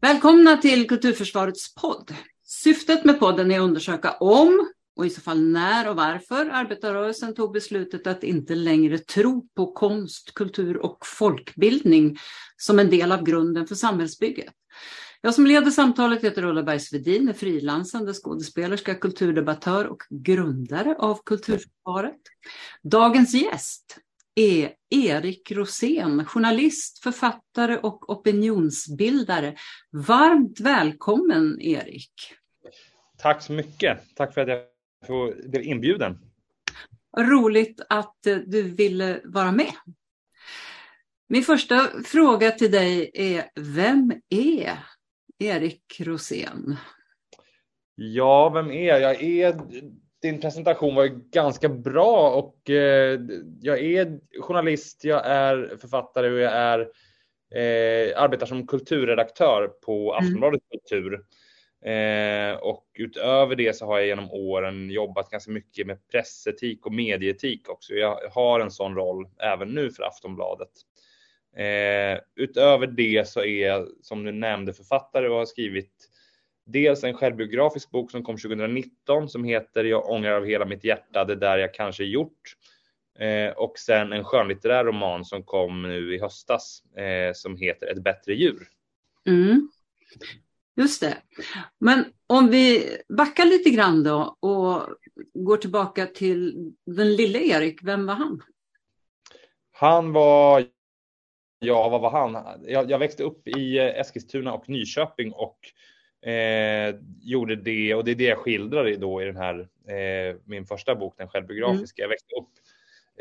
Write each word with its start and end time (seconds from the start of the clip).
Välkomna 0.00 0.56
till 0.56 0.88
Kulturförsvarets 0.88 1.74
podd. 1.74 2.14
Syftet 2.44 3.04
med 3.04 3.20
podden 3.20 3.50
är 3.50 3.58
att 3.58 3.64
undersöka 3.64 4.12
om 4.12 4.68
och 4.96 5.06
i 5.06 5.10
så 5.10 5.20
fall 5.20 5.40
när 5.40 5.88
och 5.88 5.96
varför 5.96 6.46
arbetarrörelsen 6.46 7.34
tog 7.34 7.52
beslutet 7.52 8.06
att 8.06 8.24
inte 8.24 8.54
längre 8.54 8.98
tro 8.98 9.48
på 9.56 9.72
konst, 9.72 10.34
kultur 10.34 10.76
och 10.76 11.06
folkbildning 11.06 12.18
som 12.56 12.78
en 12.78 12.90
del 12.90 13.12
av 13.12 13.24
grunden 13.24 13.66
för 13.66 13.74
samhällsbygget. 13.74 14.54
Jag 15.20 15.34
som 15.34 15.46
leder 15.46 15.70
samtalet 15.70 16.24
heter 16.24 16.44
Ulla 16.44 16.62
Bergsvedin, 16.62 17.28
är 17.28 17.32
frilansande 17.32 18.12
skådespelerska, 18.14 18.94
kulturdebattör 18.94 19.86
och 19.86 20.02
grundare 20.10 20.96
av 20.98 21.18
Kulturförsvaret. 21.24 22.20
Dagens 22.82 23.34
gäst 23.34 23.98
är 24.38 24.72
Erik 24.90 25.52
Rosén, 25.52 26.24
journalist, 26.24 27.02
författare 27.02 27.76
och 27.76 28.10
opinionsbildare. 28.10 29.56
Varmt 29.92 30.60
välkommen 30.60 31.60
Erik! 31.60 32.12
Tack 33.18 33.42
så 33.42 33.52
mycket. 33.52 34.00
Tack 34.16 34.34
för 34.34 34.40
att 34.40 34.48
jag 34.48 35.50
bli 35.50 35.64
inbjuden. 35.64 36.18
Roligt 37.18 37.80
att 37.88 38.26
eh, 38.26 38.36
du 38.36 38.62
ville 38.62 39.20
vara 39.24 39.52
med. 39.52 39.72
Min 41.28 41.42
första 41.42 41.88
fråga 42.04 42.50
till 42.50 42.70
dig 42.70 43.10
är, 43.14 43.50
vem 43.60 44.12
är 44.28 44.78
Erik 45.38 46.00
Rosén? 46.00 46.76
Ja, 47.94 48.48
vem 48.48 48.70
är 48.70 48.86
jag? 48.86 49.00
Jag 49.00 49.22
är 49.22 49.60
din 50.22 50.40
presentation 50.40 50.94
var 50.94 51.06
ganska 51.06 51.68
bra 51.68 52.30
och 52.30 52.70
eh, 52.70 53.20
jag 53.60 53.80
är 53.80 54.20
journalist, 54.40 55.04
jag 55.04 55.26
är 55.26 55.76
författare 55.80 56.30
och 56.30 56.38
jag 56.38 56.52
är 56.52 56.80
eh, 57.54 58.22
arbetar 58.22 58.46
som 58.46 58.66
kulturredaktör 58.66 59.68
på 59.68 60.12
mm. 60.12 60.24
Aftonbladet 60.24 60.60
mm. 60.62 60.80
Kultur. 60.80 61.24
Eh, 61.84 62.56
och 62.56 62.86
utöver 62.94 63.56
det 63.56 63.76
så 63.76 63.86
har 63.86 63.98
jag 63.98 64.06
genom 64.06 64.30
åren 64.30 64.90
jobbat 64.90 65.30
ganska 65.30 65.50
mycket 65.50 65.86
med 65.86 66.08
pressetik 66.08 66.86
och 66.86 66.92
medieetik 66.92 67.68
också. 67.68 67.94
Jag 67.94 68.18
har 68.30 68.60
en 68.60 68.70
sån 68.70 68.94
roll 68.94 69.28
även 69.38 69.68
nu 69.68 69.90
för 69.90 70.02
Aftonbladet. 70.02 70.70
Eh, 71.56 72.20
utöver 72.36 72.86
det 72.86 73.28
så 73.28 73.40
är 73.40 73.66
jag 73.66 73.88
som 74.02 74.24
du 74.24 74.32
nämnde 74.32 74.72
författare 74.72 75.28
och 75.28 75.36
har 75.36 75.46
skrivit 75.46 76.07
Dels 76.70 77.04
en 77.04 77.14
självbiografisk 77.14 77.90
bok 77.90 78.10
som 78.10 78.22
kom 78.22 78.36
2019 78.36 79.28
som 79.28 79.44
heter 79.44 79.84
Jag 79.84 80.10
ångrar 80.10 80.32
av 80.32 80.44
hela 80.44 80.64
mitt 80.64 80.84
hjärta 80.84 81.24
det 81.24 81.36
där 81.36 81.58
jag 81.58 81.74
kanske 81.74 82.04
gjort. 82.04 82.54
Eh, 83.18 83.50
och 83.50 83.78
sen 83.78 84.12
en 84.12 84.24
skönlitterär 84.24 84.84
roman 84.84 85.24
som 85.24 85.42
kom 85.42 85.82
nu 85.82 86.14
i 86.14 86.20
höstas 86.20 86.82
eh, 86.96 87.32
som 87.34 87.56
heter 87.56 87.86
Ett 87.86 88.02
bättre 88.02 88.34
djur. 88.34 88.68
Mm. 89.26 89.70
Just 90.76 91.00
det. 91.00 91.16
Men 91.78 92.04
om 92.26 92.48
vi 92.48 92.96
backar 93.08 93.44
lite 93.44 93.70
grann 93.70 94.02
då 94.02 94.36
och 94.40 94.82
går 95.34 95.56
tillbaka 95.56 96.06
till 96.06 96.72
den 96.86 97.16
lille 97.16 97.38
Erik, 97.38 97.82
vem 97.82 98.06
var 98.06 98.14
han? 98.14 98.42
Han 99.72 100.12
var, 100.12 100.64
ja 101.58 101.88
vad 101.88 102.00
var 102.00 102.10
han? 102.10 102.60
Jag, 102.66 102.90
jag 102.90 102.98
växte 102.98 103.22
upp 103.22 103.48
i 103.48 103.78
Eskilstuna 103.78 104.52
och 104.52 104.68
Nyköping 104.68 105.32
och 105.32 105.58
Eh, 106.22 106.94
gjorde 107.20 107.56
det 107.56 107.94
och 107.94 108.04
det 108.04 108.10
är 108.10 108.14
det 108.14 108.24
jag 108.24 108.38
skildrar 108.38 108.96
då 108.96 109.22
i 109.22 109.24
den 109.24 109.36
här, 109.36 109.68
eh, 109.88 110.36
min 110.44 110.66
första 110.66 110.94
bok, 110.94 111.14
den 111.16 111.28
självbiografiska. 111.28 112.02
Mm. 112.02 112.04
Jag 112.04 112.08
växte 112.08 112.34
upp 112.34 112.48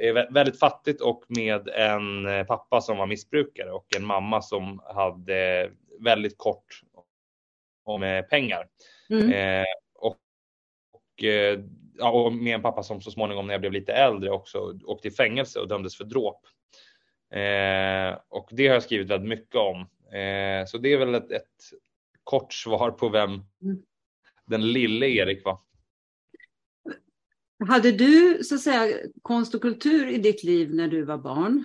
eh, 0.01 0.33
väldigt 0.33 0.59
fattigt 0.59 1.01
och 1.01 1.23
med 1.27 1.67
en 1.67 2.25
eh, 2.25 2.45
pappa 2.45 2.81
som 2.81 2.97
var 2.97 3.07
missbrukare 3.07 3.71
och 3.71 3.95
en 3.95 4.05
mamma 4.05 4.41
som 4.41 4.81
hade 4.85 5.71
väldigt 5.99 6.37
kort 6.37 6.81
om 7.83 8.03
eh, 8.03 8.21
pengar. 8.21 8.67
Mm. 9.09 9.31
Eh, 9.31 9.65
och, 9.95 10.17
och, 10.91 11.23
ja, 11.97 12.11
och 12.11 12.33
med 12.33 12.55
en 12.55 12.61
pappa 12.61 12.83
som 12.83 13.01
så 13.01 13.11
småningom 13.11 13.47
när 13.47 13.53
jag 13.53 13.61
blev 13.61 13.73
lite 13.73 13.93
äldre 13.93 14.29
också 14.29 14.79
åkte 14.85 15.07
i 15.07 15.11
fängelse 15.11 15.59
och 15.59 15.67
dömdes 15.67 15.97
för 15.97 16.03
dråp. 16.03 16.41
och 18.29 18.49
det 18.51 18.67
har 18.67 18.73
jag 18.73 18.83
skrivit 18.83 19.07
väldigt 19.07 19.29
mycket 19.29 19.55
om. 19.55 19.87
så 20.67 20.77
det 20.77 20.93
är 20.93 20.97
väl 20.97 21.15
ett, 21.15 21.31
ett 21.31 21.55
kort 22.27 22.53
svar 22.53 22.91
på 22.91 23.09
vem 23.09 23.31
mm. 23.31 23.81
den 24.45 24.71
lille 24.71 25.07
Erik 25.07 25.45
var. 25.45 25.59
Hade 27.67 27.91
du 27.91 28.43
så 28.43 28.55
att 28.55 28.61
säga 28.61 28.97
konst 29.21 29.55
och 29.55 29.61
kultur 29.61 30.07
i 30.07 30.17
ditt 30.17 30.43
liv 30.43 30.75
när 30.75 30.87
du 30.87 31.03
var 31.03 31.17
barn? 31.17 31.63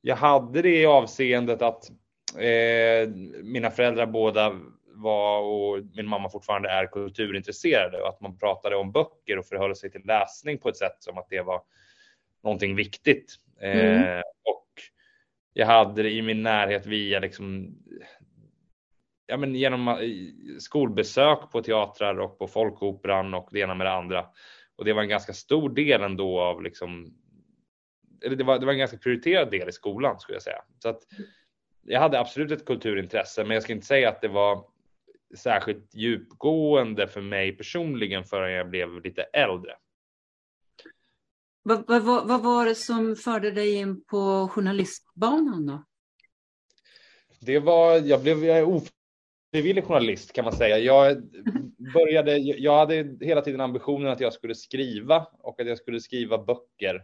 Jag 0.00 0.16
hade 0.16 0.62
det 0.62 0.80
i 0.80 0.86
avseendet 0.86 1.62
att 1.62 1.90
eh, 2.36 3.08
mina 3.42 3.70
föräldrar 3.70 4.06
båda 4.06 4.60
var 4.86 5.40
och 5.40 5.84
min 5.94 6.06
mamma 6.06 6.30
fortfarande 6.30 6.70
är 6.70 6.86
kulturintresserade 6.86 8.02
och 8.02 8.08
att 8.08 8.20
man 8.20 8.38
pratade 8.38 8.76
om 8.76 8.92
böcker 8.92 9.38
och 9.38 9.46
förhöll 9.46 9.76
sig 9.76 9.90
till 9.90 10.02
läsning 10.04 10.58
på 10.58 10.68
ett 10.68 10.76
sätt 10.76 10.96
som 10.98 11.18
att 11.18 11.28
det 11.30 11.42
var 11.42 11.62
någonting 12.42 12.76
viktigt. 12.76 13.36
Mm. 13.60 14.02
Eh, 14.04 14.22
och 14.44 14.68
jag 15.52 15.66
hade 15.66 16.02
det 16.02 16.10
i 16.10 16.22
min 16.22 16.42
närhet 16.42 16.86
via 16.86 17.18
liksom 17.18 17.76
ja, 19.30 19.36
men 19.36 19.54
genom 19.54 19.88
eh, 19.88 19.96
skolbesök 20.58 21.50
på 21.52 21.62
teatrar 21.62 22.20
och 22.20 22.38
på 22.38 22.46
Folkoperan 22.46 23.34
och 23.34 23.48
det 23.52 23.60
ena 23.60 23.74
med 23.74 23.86
det 23.86 23.92
andra. 23.92 24.26
Och 24.76 24.84
det 24.84 24.92
var 24.92 25.02
en 25.02 25.08
ganska 25.08 25.32
stor 25.32 25.70
del 25.70 26.02
ändå 26.02 26.40
av 26.40 26.62
liksom, 26.62 27.14
eller 28.24 28.36
det 28.36 28.44
var, 28.44 28.58
det 28.58 28.66
var 28.66 28.72
en 28.72 28.78
ganska 28.78 28.98
prioriterad 28.98 29.50
del 29.50 29.68
i 29.68 29.72
skolan 29.72 30.20
skulle 30.20 30.36
jag 30.36 30.42
säga. 30.42 30.62
Så 30.78 30.88
att 30.88 31.00
jag 31.82 32.00
hade 32.00 32.20
absolut 32.20 32.50
ett 32.50 32.64
kulturintresse, 32.64 33.44
men 33.44 33.54
jag 33.54 33.62
ska 33.62 33.72
inte 33.72 33.86
säga 33.86 34.08
att 34.08 34.20
det 34.20 34.28
var 34.28 34.64
särskilt 35.36 35.94
djupgående 35.94 37.08
för 37.08 37.20
mig 37.20 37.56
personligen 37.56 38.24
förrän 38.24 38.52
jag 38.52 38.70
blev 38.70 39.04
lite 39.04 39.22
äldre. 39.22 39.72
Vad, 41.62 41.86
vad, 41.86 42.28
vad 42.28 42.42
var 42.42 42.66
det 42.66 42.74
som 42.74 43.16
förde 43.16 43.50
dig 43.50 43.74
in 43.74 44.04
på 44.04 44.48
journalistbanan 44.48 45.66
då? 45.66 45.84
Det 47.40 47.58
var, 47.58 47.96
jag 47.96 48.22
blev 48.22 48.44
jag 48.44 48.68
frivillig 49.52 49.84
journalist 49.84 50.32
kan 50.32 50.44
man 50.44 50.52
säga. 50.52 50.78
Jag 50.78 51.22
började, 51.94 52.38
jag 52.38 52.78
hade 52.78 53.16
hela 53.20 53.40
tiden 53.40 53.60
ambitionen 53.60 54.12
att 54.12 54.20
jag 54.20 54.32
skulle 54.32 54.54
skriva 54.54 55.26
och 55.38 55.60
att 55.60 55.66
jag 55.66 55.78
skulle 55.78 56.00
skriva 56.00 56.38
böcker. 56.38 56.94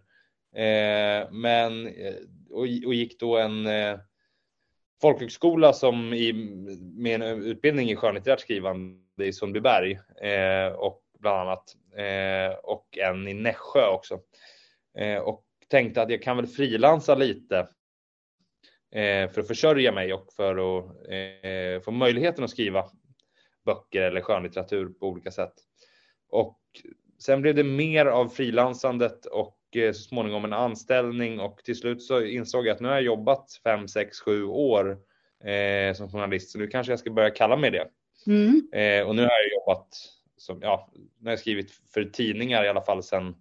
Eh, 0.55 1.31
men, 1.31 1.87
eh, 1.87 2.15
och, 2.51 2.61
och, 2.61 2.95
gick 2.95 3.21
då 3.21 3.39
en 3.39 3.67
eh, 3.67 3.99
folkhögskola 5.01 5.73
som 5.73 6.15
i, 6.15 6.33
med 6.97 7.23
en 7.23 7.43
utbildning 7.43 7.91
i 7.91 7.97
skönlitterärt 7.97 8.41
skrivande 8.41 9.25
i 9.25 9.33
Sundbyberg 9.33 9.99
eh, 10.23 10.73
och 10.73 11.03
bland 11.19 11.39
annat 11.39 11.77
eh, 11.97 12.59
och 12.59 12.99
en 12.99 13.29
i 13.29 13.35
Nässjö 13.35 13.87
också. 13.87 14.21
Eh, 14.99 15.19
och 15.19 15.45
tänkte 15.69 16.03
att 16.03 16.11
jag 16.11 16.23
kan 16.23 16.37
väl 16.37 16.47
frilansa 16.47 17.15
lite 17.15 17.69
för 19.33 19.41
att 19.41 19.47
försörja 19.49 19.93
mig 19.93 20.13
och 20.13 20.33
för 20.33 20.79
att 20.79 20.85
eh, 21.09 21.83
få 21.83 21.91
möjligheten 21.91 22.45
att 22.45 22.51
skriva 22.51 22.91
böcker 23.65 24.03
eller 24.03 24.21
skönlitteratur 24.21 24.89
på 24.89 25.09
olika 25.09 25.31
sätt. 25.31 25.55
Och 26.29 26.61
sen 27.19 27.43
blev 27.43 27.55
det 27.55 27.65
mer 27.65 28.07
av 28.07 28.29
frilansandet 28.29 29.27
och 29.27 29.59
eh, 29.77 29.93
så 29.93 30.03
småningom 30.03 30.45
en 30.45 30.53
anställning 30.53 31.41
och 31.41 31.65
till 31.65 31.77
slut 31.77 32.03
så 32.03 32.23
insåg 32.23 32.67
jag 32.67 32.75
att 32.75 32.81
nu 32.81 32.89
har 32.89 32.95
jag 32.95 33.03
jobbat 33.03 33.61
fem, 33.65 33.89
sex, 33.89 34.21
sju 34.21 34.45
år 34.45 34.99
eh, 35.45 35.95
som 35.95 36.11
journalist 36.11 36.51
så 36.51 36.59
nu 36.59 36.67
kanske 36.67 36.93
jag 36.93 36.99
ska 36.99 37.11
börja 37.11 37.31
kalla 37.31 37.57
mig 37.57 37.71
det. 37.71 37.89
Mm. 38.27 38.69
Eh, 38.73 39.09
och 39.09 39.17
nu 39.17 39.23
har 39.23 39.31
jag 39.31 39.61
jobbat 39.61 39.89
som, 40.37 40.59
ja, 40.63 40.91
nu 40.95 41.25
har 41.25 41.33
jag 41.33 41.39
skrivit 41.39 41.71
för 41.95 42.05
tidningar 42.05 42.65
i 42.65 42.69
alla 42.69 42.83
fall 42.83 43.03
sedan 43.03 43.37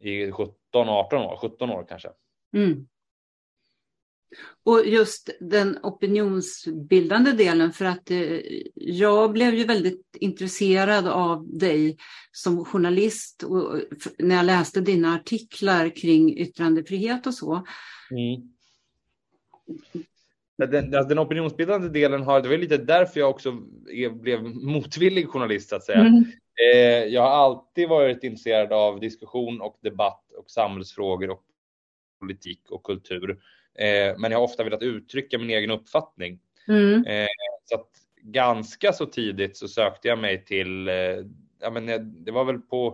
i 0.00 0.32
17, 0.32 0.54
18 0.88 1.22
år, 1.22 1.36
17 1.36 1.70
år 1.70 1.86
kanske. 1.88 2.08
Mm. 2.54 2.86
Och 4.64 4.86
just 4.86 5.30
den 5.40 5.78
opinionsbildande 5.82 7.32
delen 7.32 7.72
för 7.72 7.84
att 7.84 8.10
eh, 8.10 8.40
jag 8.74 9.32
blev 9.32 9.54
ju 9.54 9.64
väldigt 9.64 10.16
intresserad 10.20 11.06
av 11.08 11.58
dig 11.58 11.96
som 12.32 12.64
journalist 12.64 13.42
och, 13.42 13.80
när 14.18 14.36
jag 14.36 14.44
läste 14.44 14.80
dina 14.80 15.14
artiklar 15.14 15.96
kring 15.96 16.38
yttrandefrihet 16.38 17.26
och 17.26 17.34
så. 17.34 17.66
Mm. 18.10 18.42
Den, 20.58 20.94
alltså 20.94 21.08
den, 21.08 21.18
opinionsbildande 21.18 21.88
delen 21.88 22.22
har, 22.22 22.40
det 22.40 22.48
var 22.48 22.56
lite 22.56 22.76
därför 22.76 23.20
jag 23.20 23.30
också 23.30 23.48
är, 23.92 24.10
blev 24.10 24.42
motvillig 24.42 25.28
journalist 25.28 25.68
så 25.68 25.76
att 25.76 25.84
säga. 25.84 26.00
Mm. 26.00 26.24
Eh, 26.74 27.04
jag 27.04 27.22
har 27.22 27.30
alltid 27.30 27.88
varit 27.88 28.24
intresserad 28.24 28.72
av 28.72 29.00
diskussion 29.00 29.60
och 29.60 29.78
debatt 29.82 30.32
och 30.38 30.50
samhällsfrågor 30.50 31.30
och 31.30 31.42
politik 32.20 32.70
och 32.70 32.82
kultur. 32.82 33.38
Eh, 33.78 34.18
men 34.18 34.30
jag 34.30 34.38
har 34.38 34.44
ofta 34.44 34.64
velat 34.64 34.82
uttrycka 34.82 35.38
min 35.38 35.50
egen 35.50 35.70
uppfattning. 35.70 36.38
Mm. 36.68 37.04
Eh, 37.06 37.26
så 37.64 37.74
att 37.74 37.90
ganska 38.22 38.92
så 38.92 39.06
tidigt 39.06 39.56
så 39.56 39.68
sökte 39.68 40.08
jag 40.08 40.18
mig 40.18 40.44
till, 40.44 40.88
eh, 40.88 40.94
ja 41.60 41.70
men 41.72 42.14
det 42.24 42.30
var 42.30 42.44
väl 42.44 42.58
på, 42.58 42.90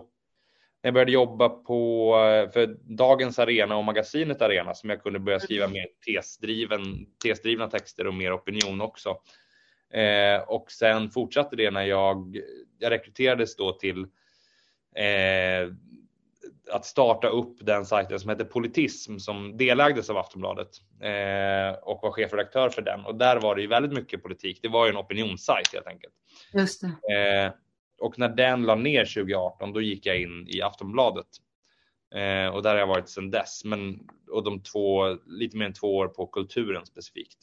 när 0.83 0.87
jag 0.87 0.93
började 0.93 1.11
jobba 1.11 1.49
på, 1.49 2.13
för 2.53 2.77
Dagens 2.83 3.39
Arena 3.39 3.77
och 3.77 3.83
Magasinet 3.83 4.41
Arena 4.41 4.73
som 4.73 4.89
jag 4.89 5.03
kunde 5.03 5.19
börja 5.19 5.39
skriva 5.39 5.67
mer 5.67 5.87
tesdriven, 6.05 7.05
tesdrivna 7.23 7.67
texter 7.67 8.07
och 8.07 8.13
mer 8.13 8.35
opinion 8.35 8.81
också. 8.81 9.17
Eh, 9.93 10.41
och 10.47 10.71
sen 10.71 11.09
fortsatte 11.09 11.55
det 11.55 11.71
när 11.71 11.83
jag, 11.83 12.37
jag 12.79 12.91
rekryterades 12.91 13.55
då 13.55 13.71
till 13.71 13.99
eh, 14.95 15.73
att 16.71 16.85
starta 16.85 17.27
upp 17.27 17.57
den 17.61 17.85
sajten 17.85 18.19
som 18.19 18.29
heter 18.29 18.45
Politism 18.45 19.17
som 19.17 19.57
delägdes 19.57 20.09
av 20.09 20.17
Aftonbladet 20.17 20.69
eh, 21.01 21.79
och 21.83 21.99
var 22.01 22.11
chefredaktör 22.11 22.69
för 22.69 22.81
den. 22.81 23.05
Och 23.05 23.15
där 23.15 23.39
var 23.39 23.55
det 23.55 23.61
ju 23.61 23.67
väldigt 23.67 23.93
mycket 23.93 24.23
politik. 24.23 24.59
Det 24.61 24.67
var 24.67 24.85
ju 24.85 24.91
en 24.91 24.97
opinionssajt 24.97 25.73
helt 25.73 25.87
enkelt. 25.87 26.13
Just. 26.53 26.83
Eh, 26.83 27.53
och 27.99 28.19
när 28.19 28.29
den 28.29 28.63
la 28.63 28.75
ner 28.75 29.05
2018, 29.05 29.73
då 29.73 29.81
gick 29.81 30.05
jag 30.05 30.21
in 30.21 30.47
i 30.47 30.61
Aftonbladet. 30.61 31.27
Eh, 32.15 32.47
och 32.47 32.63
där 32.63 32.69
har 32.69 32.77
jag 32.77 32.87
varit 32.87 33.09
sedan 33.09 33.31
dess. 33.31 33.65
Men, 33.65 34.07
och 34.31 34.43
de 34.43 34.63
två, 34.63 35.17
lite 35.25 35.57
mer 35.57 35.65
än 35.65 35.73
två 35.73 35.95
år 35.95 36.07
på 36.07 36.27
kulturen 36.27 36.85
specifikt. 36.85 37.37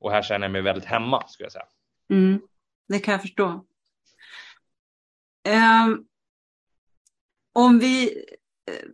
Och 0.00 0.10
här 0.10 0.22
känner 0.22 0.46
jag 0.46 0.52
mig 0.52 0.62
väldigt 0.62 0.84
hemma, 0.84 1.28
skulle 1.28 1.44
jag 1.44 1.52
säga. 1.52 1.66
Mm, 2.10 2.40
det 2.88 2.98
kan 2.98 3.12
jag 3.12 3.20
förstå. 3.20 3.64
Um, 5.48 6.06
om 7.52 7.78
vi 7.78 8.04
eh, 8.70 8.88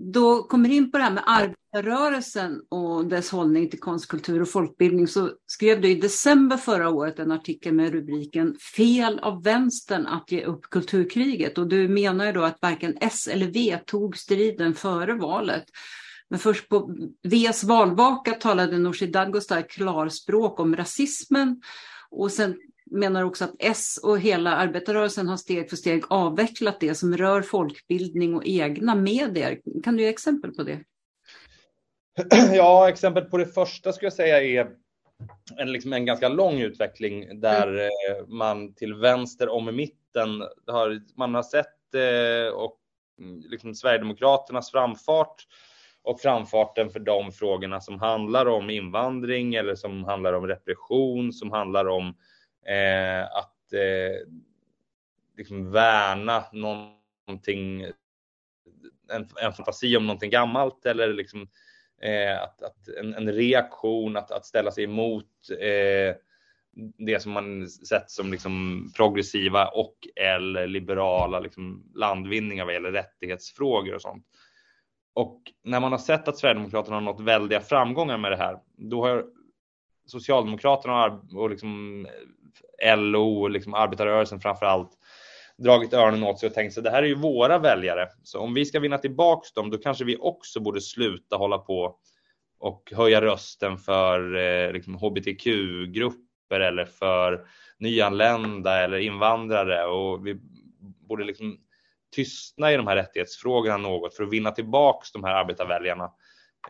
då 0.00 0.42
kommer 0.42 0.68
in 0.68 0.90
på 0.90 0.98
det 0.98 1.04
här 1.04 1.10
med 1.10 1.24
arbetarrörelsen 1.26 2.60
och 2.68 3.06
dess 3.06 3.30
hållning 3.30 3.70
till 3.70 3.80
konst, 3.80 4.08
kultur 4.08 4.42
och 4.42 4.48
folkbildning 4.48 5.08
så 5.08 5.30
skrev 5.46 5.80
du 5.80 5.88
i 5.88 5.94
december 5.94 6.56
förra 6.56 6.90
året 6.90 7.18
en 7.18 7.32
artikel 7.32 7.74
med 7.74 7.92
rubriken 7.92 8.56
Fel 8.76 9.18
av 9.18 9.42
vänstern 9.42 10.06
att 10.06 10.32
ge 10.32 10.44
upp 10.44 10.70
kulturkriget 10.70 11.58
och 11.58 11.68
du 11.68 11.88
menar 11.88 12.26
ju 12.26 12.32
då 12.32 12.42
att 12.42 12.58
varken 12.62 12.96
S 13.00 13.28
eller 13.28 13.46
V 13.46 13.78
tog 13.86 14.16
striden 14.16 14.74
före 14.74 15.14
valet. 15.14 15.64
Men 16.30 16.38
först 16.38 16.68
på 16.68 16.94
Vs 17.22 17.64
valvaka 17.64 18.32
talade 18.32 18.78
Nooshi 18.78 19.06
Dadgostar 19.06 19.62
klarspråk 19.62 20.60
om 20.60 20.76
rasismen 20.76 21.62
och 22.10 22.32
sen 22.32 22.56
menar 22.90 23.22
också 23.22 23.44
att 23.44 23.54
S 23.58 24.00
och 24.02 24.20
hela 24.20 24.56
arbetarrörelsen 24.56 25.28
har 25.28 25.36
steg 25.36 25.70
för 25.70 25.76
steg 25.76 26.04
avvecklat 26.08 26.80
det 26.80 26.94
som 26.94 27.16
rör 27.16 27.42
folkbildning 27.42 28.34
och 28.34 28.42
egna 28.46 28.94
medier. 28.94 29.60
Kan 29.84 29.96
du 29.96 30.02
ge 30.02 30.08
exempel 30.08 30.54
på 30.54 30.62
det? 30.62 30.80
Ja, 32.52 32.88
exempel 32.88 33.24
på 33.24 33.36
det 33.36 33.46
första 33.46 33.92
skulle 33.92 34.06
jag 34.06 34.12
säga 34.12 34.42
är 34.42 34.70
en, 35.56 35.72
liksom 35.72 35.92
en 35.92 36.06
ganska 36.06 36.28
lång 36.28 36.60
utveckling 36.60 37.40
där 37.40 37.68
mm. 37.68 37.86
Eh, 37.86 38.26
man 38.26 38.74
till 38.74 38.94
vänster 38.94 39.48
om 39.48 39.76
mitten 39.76 40.42
har 40.66 41.00
man 41.16 41.34
har 41.34 41.42
sett 41.42 41.94
eh, 41.94 42.54
och 42.54 42.78
liksom 43.50 43.74
Sverigedemokraternas 43.74 44.70
framfart 44.70 45.46
och 46.02 46.20
framfarten 46.20 46.90
för 46.90 47.00
de 47.00 47.32
frågorna 47.32 47.80
som 47.80 47.98
handlar 47.98 48.46
om 48.46 48.70
invandring 48.70 49.54
eller 49.54 49.74
som 49.74 50.04
handlar 50.04 50.32
om 50.32 50.46
repression, 50.46 51.32
som 51.32 51.50
handlar 51.50 51.88
om 51.88 52.14
eh, 52.68 53.24
att 53.24 53.72
eh, 53.72 54.28
liksom 55.36 55.70
värna 55.70 56.44
någonting, 56.52 57.82
en, 59.12 59.28
en 59.42 59.52
fantasi 59.52 59.96
om 59.96 60.06
någonting 60.06 60.30
gammalt 60.30 60.86
eller 60.86 61.12
liksom 61.12 61.48
eh, 62.02 62.42
att, 62.42 62.62
att 62.62 62.88
en, 62.88 63.14
en, 63.14 63.32
reaktion, 63.32 64.16
att, 64.16 64.30
att 64.30 64.46
ställa 64.46 64.70
sig 64.70 64.84
emot 64.84 65.50
eh, 65.60 66.16
det 66.98 67.22
som 67.22 67.32
man 67.32 67.68
sett 67.68 68.10
som 68.10 68.32
liksom 68.32 68.86
progressiva 68.96 69.68
och 69.68 69.96
eller 70.16 70.66
liberala 70.66 71.40
liksom 71.40 71.92
landvinningar 71.94 72.64
vad 72.64 72.74
gäller 72.74 72.92
rättighetsfrågor 72.92 73.94
och 73.94 74.02
sånt. 74.02 74.26
Och 75.14 75.42
när 75.64 75.80
man 75.80 75.92
har 75.92 75.98
sett 75.98 76.28
att 76.28 76.38
Sverigedemokraterna 76.38 76.96
har 76.96 77.00
nått 77.00 77.20
väldiga 77.20 77.60
framgångar 77.60 78.18
med 78.18 78.32
det 78.32 78.36
här, 78.36 78.58
då 78.76 79.06
har 79.06 79.26
Socialdemokraterna 80.06 81.20
och 81.34 81.50
liksom 81.50 82.06
LO 82.96 83.48
liksom 83.48 83.74
arbetarrörelsen 83.74 84.40
framför 84.40 84.66
allt 84.66 84.90
dragit 85.58 85.92
öronen 85.92 86.22
åt 86.22 86.38
sig 86.38 86.46
och 86.46 86.54
tänkt 86.54 86.74
sig 86.74 86.82
det 86.82 86.90
här 86.90 87.02
är 87.02 87.06
ju 87.06 87.14
våra 87.14 87.58
väljare. 87.58 88.08
Så 88.22 88.40
om 88.40 88.54
vi 88.54 88.64
ska 88.64 88.80
vinna 88.80 88.98
tillbaks 88.98 89.52
dem, 89.52 89.70
då 89.70 89.78
kanske 89.78 90.04
vi 90.04 90.16
också 90.16 90.60
borde 90.60 90.80
sluta 90.80 91.36
hålla 91.36 91.58
på 91.58 91.96
och 92.58 92.92
höja 92.96 93.20
rösten 93.20 93.78
för 93.78 94.36
eh, 94.36 94.72
liksom 94.72 94.94
hbtq-grupper 94.94 96.60
eller 96.60 96.84
för 96.84 97.46
nyanlända 97.78 98.84
eller 98.84 98.98
invandrare 98.98 99.84
och 99.86 100.26
vi 100.26 100.40
borde 101.08 101.24
liksom 101.24 101.58
tystna 102.14 102.72
i 102.72 102.76
de 102.76 102.86
här 102.86 102.96
rättighetsfrågorna 102.96 103.76
något 103.76 104.14
för 104.14 104.24
att 104.24 104.32
vinna 104.32 104.50
tillbaks 104.50 105.12
de 105.12 105.24
här 105.24 105.34
arbetarväljarna 105.34 106.12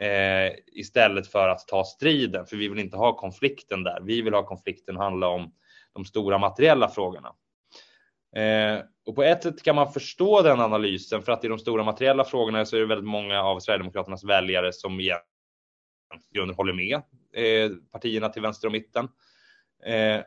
eh, 0.00 0.52
istället 0.66 1.26
för 1.26 1.48
att 1.48 1.68
ta 1.68 1.84
striden. 1.84 2.46
För 2.46 2.56
vi 2.56 2.68
vill 2.68 2.78
inte 2.78 2.96
ha 2.96 3.16
konflikten 3.16 3.82
där. 3.82 4.00
Vi 4.02 4.22
vill 4.22 4.34
ha 4.34 4.46
konflikten 4.46 4.96
handla 4.96 5.28
om 5.28 5.52
de 5.98 6.04
stora 6.04 6.38
materiella 6.38 6.88
frågorna. 6.88 7.34
Eh, 8.36 8.80
och 9.06 9.14
på 9.14 9.22
ett 9.22 9.42
sätt 9.42 9.62
kan 9.62 9.76
man 9.76 9.92
förstå 9.92 10.42
den 10.42 10.60
analysen 10.60 11.22
för 11.22 11.32
att 11.32 11.44
i 11.44 11.48
de 11.48 11.58
stora 11.58 11.84
materiella 11.84 12.24
frågorna 12.24 12.64
så 12.64 12.76
är 12.76 12.80
det 12.80 12.86
väldigt 12.86 13.08
många 13.08 13.42
av 13.42 13.60
Sverigedemokraternas 13.60 14.24
väljare 14.24 14.72
som 14.72 15.00
egentligen 15.00 15.28
grunden 16.34 16.56
håller 16.56 16.72
med 16.72 17.02
eh, 17.32 17.76
partierna 17.92 18.28
till 18.28 18.42
vänster 18.42 18.68
och 18.68 18.72
mitten. 18.72 19.08
Eh, 19.84 20.20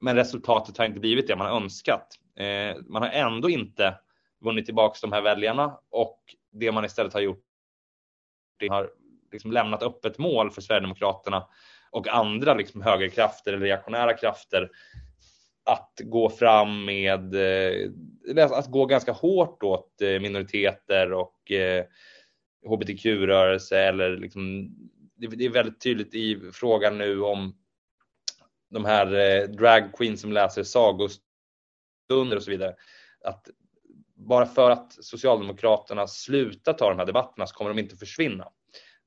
men 0.00 0.16
resultatet 0.16 0.78
har 0.78 0.84
inte 0.84 1.00
blivit 1.00 1.26
det 1.26 1.36
man 1.36 1.46
har 1.46 1.56
önskat. 1.56 2.08
Eh, 2.36 2.76
man 2.86 3.02
har 3.02 3.08
ändå 3.08 3.50
inte 3.50 3.98
vunnit 4.40 4.66
tillbaka 4.66 4.98
de 5.02 5.12
här 5.12 5.22
väljarna 5.22 5.78
och 5.90 6.20
det 6.52 6.72
man 6.72 6.84
istället 6.84 7.12
har 7.12 7.20
gjort 7.20 7.44
Det 8.58 8.68
har 8.68 8.90
liksom 9.32 9.52
lämnat 9.52 9.82
öppet 9.82 10.18
mål 10.18 10.50
för 10.50 10.60
Sverigedemokraterna 10.60 11.48
och 11.90 12.08
andra 12.08 12.54
liksom 12.54 12.82
högerkrafter 12.82 13.52
eller 13.52 13.66
reaktionära 13.66 14.14
krafter 14.14 14.70
att 15.66 16.00
gå 16.04 16.30
fram 16.30 16.84
med, 16.84 17.34
eh, 17.34 17.90
att 18.50 18.70
gå 18.70 18.86
ganska 18.86 19.12
hårt 19.12 19.62
åt 19.62 20.02
eh, 20.02 20.20
minoriteter 20.20 21.12
och 21.12 21.52
eh, 21.52 21.84
hbtq-rörelse 22.68 23.78
eller 23.78 24.16
liksom, 24.16 24.70
det 25.16 25.44
är 25.44 25.50
väldigt 25.50 25.80
tydligt 25.80 26.14
i 26.14 26.50
frågan 26.52 26.98
nu 26.98 27.20
om 27.22 27.56
de 28.70 28.84
här 28.84 29.46
drag 29.46 29.92
queens 29.92 30.20
som 30.20 30.32
läser 30.32 30.62
sagostunder 30.62 32.36
och 32.36 32.42
så 32.42 32.50
vidare. 32.50 32.74
Att 33.24 33.48
bara 34.14 34.46
för 34.46 34.70
att 34.70 34.92
Socialdemokraterna 34.92 36.06
slutar 36.06 36.72
ta 36.72 36.88
de 36.88 36.98
här 36.98 37.06
debatterna 37.06 37.46
så 37.46 37.54
kommer 37.54 37.70
de 37.70 37.78
inte 37.78 37.96
försvinna. 37.96 38.48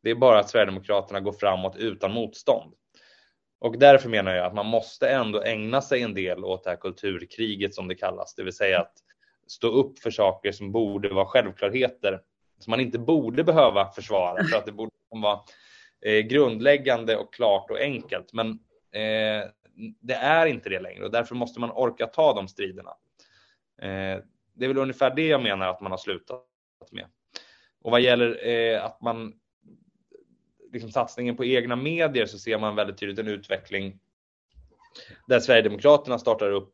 Det 0.03 0.09
är 0.09 0.15
bara 0.15 0.39
att 0.39 0.49
Sverigedemokraterna 0.49 1.19
går 1.19 1.31
framåt 1.31 1.75
utan 1.75 2.11
motstånd. 2.11 2.73
Och 3.59 3.79
därför 3.79 4.09
menar 4.09 4.35
jag 4.35 4.45
att 4.45 4.53
man 4.53 4.65
måste 4.65 5.09
ändå 5.09 5.43
ägna 5.43 5.81
sig 5.81 6.01
en 6.01 6.13
del 6.13 6.43
åt 6.43 6.63
det 6.63 6.69
här 6.69 6.77
kulturkriget 6.77 7.75
som 7.75 7.87
det 7.87 7.95
kallas, 7.95 8.35
det 8.35 8.43
vill 8.43 8.53
säga 8.53 8.79
att 8.79 8.93
stå 9.47 9.67
upp 9.67 9.99
för 9.99 10.11
saker 10.11 10.51
som 10.51 10.71
borde 10.71 11.09
vara 11.09 11.25
självklarheter, 11.25 12.21
som 12.59 12.71
man 12.71 12.79
inte 12.79 12.99
borde 12.99 13.43
behöva 13.43 13.91
försvara 13.91 14.43
för 14.43 14.57
att 14.57 14.65
det 14.65 14.71
borde 14.71 14.91
vara 15.09 15.39
eh, 16.05 16.19
grundläggande 16.19 17.17
och 17.17 17.33
klart 17.33 17.71
och 17.71 17.79
enkelt. 17.79 18.33
Men 18.33 18.49
eh, 18.91 19.49
det 20.01 20.13
är 20.13 20.45
inte 20.45 20.69
det 20.69 20.79
längre 20.79 21.05
och 21.05 21.11
därför 21.11 21.35
måste 21.35 21.59
man 21.59 21.71
orka 21.71 22.07
ta 22.07 22.33
de 22.33 22.47
striderna. 22.47 22.91
Eh, 23.81 24.23
det 24.53 24.65
är 24.65 24.67
väl 24.67 24.77
ungefär 24.77 25.15
det 25.15 25.27
jag 25.27 25.43
menar 25.43 25.67
att 25.67 25.81
man 25.81 25.91
har 25.91 25.97
slutat 25.97 26.43
med. 26.91 27.05
Och 27.81 27.91
vad 27.91 28.01
gäller 28.01 28.47
eh, 28.47 28.85
att 28.85 29.01
man 29.01 29.33
liksom 30.73 30.91
satsningen 30.91 31.37
på 31.37 31.45
egna 31.45 31.75
medier 31.75 32.25
så 32.25 32.39
ser 32.39 32.57
man 32.57 32.75
väldigt 32.75 32.97
tydligt 32.97 33.19
en 33.19 33.27
utveckling 33.27 33.99
där 35.27 35.39
Sverigedemokraterna 35.39 36.19
startar 36.19 36.51
upp, 36.51 36.73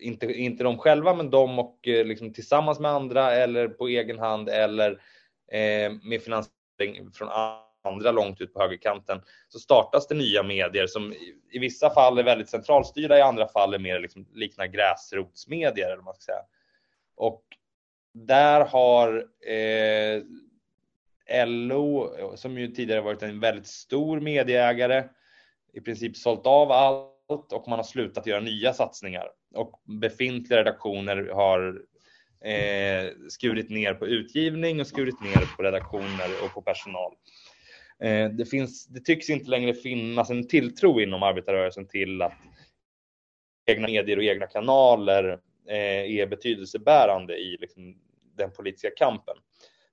inte, 0.00 0.32
inte 0.32 0.64
de 0.64 0.78
själva, 0.78 1.14
men 1.14 1.30
de 1.30 1.58
och 1.58 1.88
eh, 1.88 2.06
liksom 2.06 2.32
tillsammans 2.32 2.80
med 2.80 2.90
andra 2.90 3.32
eller 3.32 3.68
på 3.68 3.88
egen 3.88 4.18
hand 4.18 4.48
eller 4.48 4.90
eh, 5.52 5.92
med 6.02 6.22
finansiering 6.22 7.10
från 7.12 7.28
andra 7.84 8.12
långt 8.12 8.40
ut 8.40 8.54
på 8.54 8.60
högerkanten 8.60 9.20
så 9.48 9.58
startas 9.58 10.06
det 10.06 10.14
nya 10.14 10.42
medier 10.42 10.86
som 10.86 11.12
i, 11.12 11.34
i 11.50 11.58
vissa 11.58 11.90
fall 11.90 12.18
är 12.18 12.22
väldigt 12.22 12.48
centralstyrda, 12.48 13.18
i 13.18 13.22
andra 13.22 13.48
fall 13.48 13.74
är 13.74 13.78
mer 13.78 14.00
liksom 14.00 14.26
liknar 14.34 14.66
gräsrotsmedier 14.66 15.86
eller 15.86 15.96
vad 15.96 16.04
man 16.04 16.14
ska 16.14 16.32
säga. 16.32 16.44
Och 17.16 17.44
där 18.14 18.64
har 18.64 19.16
eh, 19.52 20.22
LO, 21.46 22.12
som 22.36 22.58
ju 22.58 22.68
tidigare 22.68 23.00
varit 23.00 23.22
en 23.22 23.40
väldigt 23.40 23.66
stor 23.66 24.20
medieägare, 24.20 25.04
i 25.72 25.80
princip 25.80 26.16
sålt 26.16 26.46
av 26.46 26.72
allt 26.72 27.52
och 27.52 27.68
man 27.68 27.78
har 27.78 27.84
slutat 27.84 28.26
göra 28.26 28.40
nya 28.40 28.72
satsningar. 28.72 29.28
Och 29.54 29.82
befintliga 29.84 30.60
redaktioner 30.60 31.30
har 31.34 31.82
eh, 32.40 33.12
skurit 33.28 33.70
ner 33.70 33.94
på 33.94 34.06
utgivning 34.06 34.80
och 34.80 34.86
skurit 34.86 35.20
ner 35.20 35.56
på 35.56 35.62
redaktioner 35.62 36.44
och 36.44 36.54
på 36.54 36.62
personal. 36.62 37.12
Eh, 38.02 38.28
det, 38.30 38.46
finns, 38.46 38.86
det 38.86 39.00
tycks 39.00 39.30
inte 39.30 39.50
längre 39.50 39.74
finnas 39.74 40.30
en 40.30 40.48
tilltro 40.48 41.00
inom 41.00 41.22
arbetarrörelsen 41.22 41.86
till 41.86 42.22
att 42.22 42.32
egna 43.66 43.86
medier 43.86 44.16
och 44.16 44.24
egna 44.24 44.46
kanaler 44.46 45.40
eh, 45.68 46.18
är 46.18 46.26
betydelsebärande 46.26 47.36
i 47.36 47.56
liksom, 47.60 47.96
den 48.36 48.50
politiska 48.50 48.90
kampen. 48.96 49.36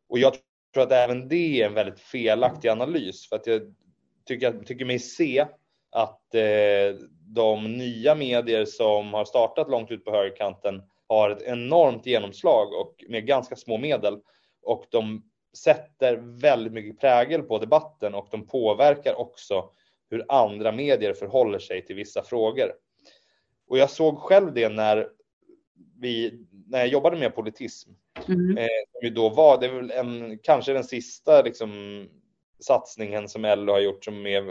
Och 0.09 0.19
jag 0.19 0.33
tror 0.75 0.83
att 0.83 0.91
även 0.91 1.27
det 1.27 1.61
är 1.61 1.65
en 1.65 1.73
väldigt 1.73 1.99
felaktig 1.99 2.69
analys 2.69 3.29
för 3.29 3.35
att 3.35 3.47
jag 3.47 3.61
tycker, 4.25 4.53
jag 4.53 4.67
tycker 4.67 4.85
mig 4.85 4.99
se 4.99 5.45
att 5.91 6.35
eh, 6.35 6.99
de 7.27 7.77
nya 7.77 8.15
medier 8.15 8.65
som 8.65 9.13
har 9.13 9.25
startat 9.25 9.69
långt 9.69 9.91
ut 9.91 10.05
på 10.05 10.11
högerkanten 10.11 10.83
har 11.07 11.29
ett 11.29 11.41
enormt 11.41 12.05
genomslag 12.05 12.73
och 12.73 13.03
med 13.09 13.25
ganska 13.25 13.55
små 13.55 13.77
medel 13.77 14.19
och 14.61 14.85
de 14.89 15.23
sätter 15.57 16.15
väldigt 16.41 16.73
mycket 16.73 16.99
prägel 16.99 17.41
på 17.41 17.57
debatten 17.57 18.15
och 18.15 18.27
de 18.31 18.47
påverkar 18.47 19.19
också 19.19 19.69
hur 20.09 20.25
andra 20.29 20.71
medier 20.71 21.13
förhåller 21.13 21.59
sig 21.59 21.85
till 21.85 21.95
vissa 21.95 22.23
frågor. 22.23 22.71
Och 23.67 23.77
jag 23.77 23.89
såg 23.89 24.17
själv 24.17 24.53
det 24.53 24.69
när 24.69 25.09
vi, 25.99 26.45
när 26.67 26.79
jag 26.79 26.87
jobbade 26.87 27.17
med 27.17 27.35
politism. 27.35 27.89
Mm. 28.27 28.57
Eh, 28.57 29.11
då 29.11 29.29
var, 29.29 29.59
det 29.59 29.65
är 29.65 29.71
väl 29.71 29.91
en, 29.91 30.39
kanske 30.43 30.73
den 30.73 30.83
sista 30.83 31.41
liksom, 31.41 32.03
satsningen 32.59 33.29
som 33.29 33.41
LO 33.41 33.73
har 33.73 33.79
gjort 33.79 34.05
som 34.05 34.25
är 34.25 34.43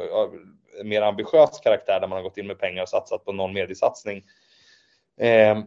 mer 0.84 1.02
ambitiös 1.02 1.60
karaktär 1.60 2.00
där 2.00 2.08
man 2.08 2.16
har 2.16 2.22
gått 2.22 2.38
in 2.38 2.46
med 2.46 2.58
pengar 2.58 2.82
och 2.82 2.88
satsat 2.88 3.24
på 3.24 3.32
någon 3.32 3.52
mediesatsning. 3.52 4.24
Eh, 5.20 5.58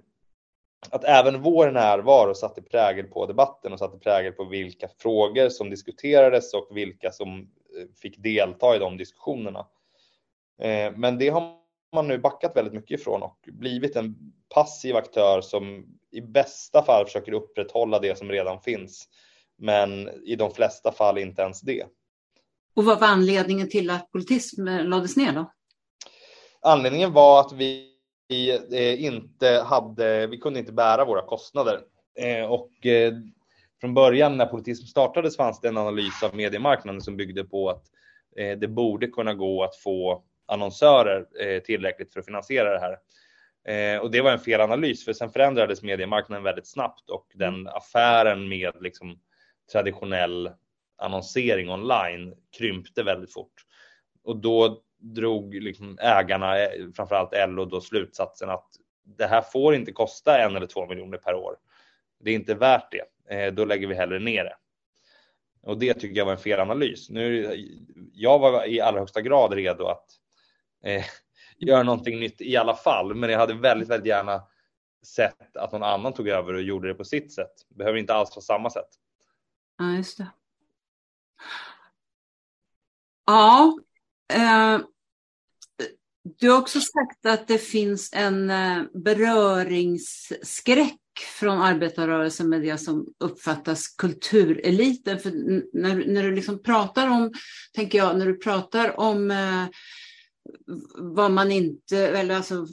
att 0.89 1.03
även 1.03 1.41
vår 1.41 1.71
närvaro 1.71 2.33
satte 2.33 2.61
prägel 2.61 3.05
på 3.05 3.25
debatten 3.25 3.73
och 3.73 3.79
satte 3.79 3.99
prägel 3.99 4.33
på 4.33 4.43
vilka 4.43 4.87
frågor 4.87 5.49
som 5.49 5.69
diskuterades 5.69 6.53
och 6.53 6.67
vilka 6.71 7.11
som 7.11 7.39
eh, 7.39 7.87
fick 8.01 8.17
delta 8.17 8.75
i 8.75 8.79
de 8.79 8.97
diskussionerna. 8.97 9.67
Eh, 10.61 10.91
men 10.95 11.17
det 11.17 11.29
har 11.29 11.41
man 11.93 12.07
nu 12.07 12.17
backat 12.17 12.55
väldigt 12.55 12.73
mycket 12.73 12.99
ifrån 12.99 13.23
och 13.23 13.39
blivit 13.51 13.95
en 13.95 14.15
passiv 14.53 14.95
aktör 14.95 15.41
som 15.41 15.85
i 16.11 16.21
bästa 16.21 16.83
fall 16.83 17.05
försöker 17.05 17.31
upprätthålla 17.31 17.99
det 17.99 18.17
som 18.17 18.29
redan 18.29 18.61
finns. 18.61 19.07
Men 19.57 20.09
i 20.25 20.35
de 20.35 20.51
flesta 20.51 20.91
fall 20.91 21.17
inte 21.17 21.41
ens 21.41 21.61
det. 21.61 21.83
Och 22.75 22.85
vad 22.85 22.99
var 22.99 23.07
anledningen 23.07 23.69
till 23.69 23.89
att 23.89 24.11
politism 24.11 24.65
lades 24.65 25.17
ner 25.17 25.33
då? 25.33 25.51
Anledningen 26.61 27.13
var 27.13 27.39
att 27.39 27.51
vi 27.51 27.91
eh, 28.71 29.03
inte 29.03 29.63
hade, 29.65 30.27
vi 30.27 30.37
kunde 30.37 30.59
inte 30.59 30.71
bära 30.71 31.05
våra 31.05 31.21
kostnader. 31.21 31.79
Eh, 32.19 32.45
och 32.45 32.85
eh, 32.85 33.13
från 33.81 33.93
början 33.93 34.37
när 34.37 34.45
politism 34.45 34.85
startades 34.85 35.37
fanns 35.37 35.61
det 35.61 35.67
en 35.67 35.77
analys 35.77 36.23
av 36.23 36.35
mediemarknaden 36.35 37.01
som 37.01 37.17
byggde 37.17 37.43
på 37.43 37.69
att 37.69 37.83
det 38.59 38.67
borde 38.67 39.07
kunna 39.07 39.33
gå 39.33 39.63
att 39.63 39.75
få 39.75 40.23
annonsörer 40.47 41.25
tillräckligt 41.59 42.13
för 42.13 42.19
att 42.19 42.25
finansiera 42.25 42.73
det 42.73 42.79
här. 42.79 42.99
Och 44.01 44.11
det 44.11 44.21
var 44.21 44.31
en 44.31 44.39
fel 44.39 44.61
analys 44.61 45.05
för 45.05 45.13
sen 45.13 45.29
förändrades 45.29 45.83
mediemarknaden 45.83 46.43
väldigt 46.43 46.67
snabbt 46.67 47.09
och 47.09 47.27
den 47.33 47.67
affären 47.67 48.47
med 48.47 48.73
liksom 48.81 49.19
traditionell 49.71 50.51
annonsering 50.97 51.69
online 51.69 52.33
krympte 52.57 53.03
väldigt 53.03 53.33
fort. 53.33 53.65
Och 54.23 54.37
då 54.37 54.83
drog 54.99 55.55
liksom 55.55 55.97
ägarna, 56.01 56.55
framförallt 56.95 57.49
LO, 57.49 57.65
då 57.65 57.81
slutsatsen 57.81 58.49
att 58.49 58.67
det 59.03 59.25
här 59.25 59.41
får 59.41 59.75
inte 59.75 59.91
kosta 59.91 60.39
en 60.39 60.55
eller 60.55 60.67
två 60.67 60.87
miljoner 60.87 61.17
per 61.17 61.35
år. 61.35 61.55
Det 62.19 62.31
är 62.31 62.35
inte 62.35 62.55
värt 62.55 62.91
det. 62.91 63.35
Eh, 63.35 63.53
då 63.53 63.65
lägger 63.65 63.87
vi 63.87 63.95
hellre 63.95 64.19
ner 64.19 64.43
det. 64.43 64.55
Och 65.61 65.79
det 65.79 65.93
tycker 65.93 66.17
jag 66.17 66.25
var 66.25 66.31
en 66.31 66.37
fel 66.37 66.59
analys. 66.59 67.09
Nu, 67.09 67.55
jag 68.13 68.39
var 68.39 68.65
i 68.65 68.81
allra 68.81 68.99
högsta 68.99 69.21
grad 69.21 69.53
redo 69.53 69.85
att 69.85 70.05
eh, 70.83 71.05
göra 71.57 71.83
någonting 71.83 72.19
nytt 72.19 72.41
i 72.41 72.57
alla 72.57 72.75
fall, 72.75 73.15
men 73.15 73.29
jag 73.29 73.39
hade 73.39 73.53
väldigt, 73.53 73.89
väldigt 73.89 74.07
gärna 74.07 74.43
sett 75.05 75.57
att 75.57 75.71
någon 75.71 75.83
annan 75.83 76.13
tog 76.13 76.27
över 76.27 76.53
och 76.53 76.61
gjorde 76.61 76.87
det 76.87 76.93
på 76.93 77.03
sitt 77.03 77.33
sätt. 77.33 77.53
Behöver 77.69 77.99
inte 77.99 78.13
alls 78.13 78.35
vara 78.35 78.41
samma 78.41 78.69
sätt. 78.69 78.89
Ja, 79.77 79.95
just 79.95 80.17
det. 80.17 80.27
Ja. 83.25 83.79
Eh, 84.33 84.79
du 86.39 86.49
har 86.49 86.57
också 86.57 86.79
sagt 86.79 87.25
att 87.25 87.47
det 87.47 87.57
finns 87.57 88.13
en 88.13 88.49
eh, 88.49 88.83
beröringsskräck 88.93 90.99
från 91.39 91.61
arbetarrörelsen 91.61 92.49
med 92.49 92.61
det 92.61 92.77
som 92.77 93.05
uppfattas 93.19 93.87
kultureliten. 93.87 95.19
För 95.19 95.31
när, 95.73 96.13
när 96.13 96.23
du 96.23 96.35
liksom 96.35 96.63
pratar 96.63 97.07
om, 97.07 97.33
tänker 97.73 97.97
jag, 97.97 98.17
när 98.17 98.25
du 98.25 98.37
pratar 98.37 98.99
om 98.99 99.31
eh, 99.31 99.65
vad 100.95 101.31
man 101.31 101.51
inte, 101.51 101.97
eller 101.97 102.35
alltså 102.35 102.67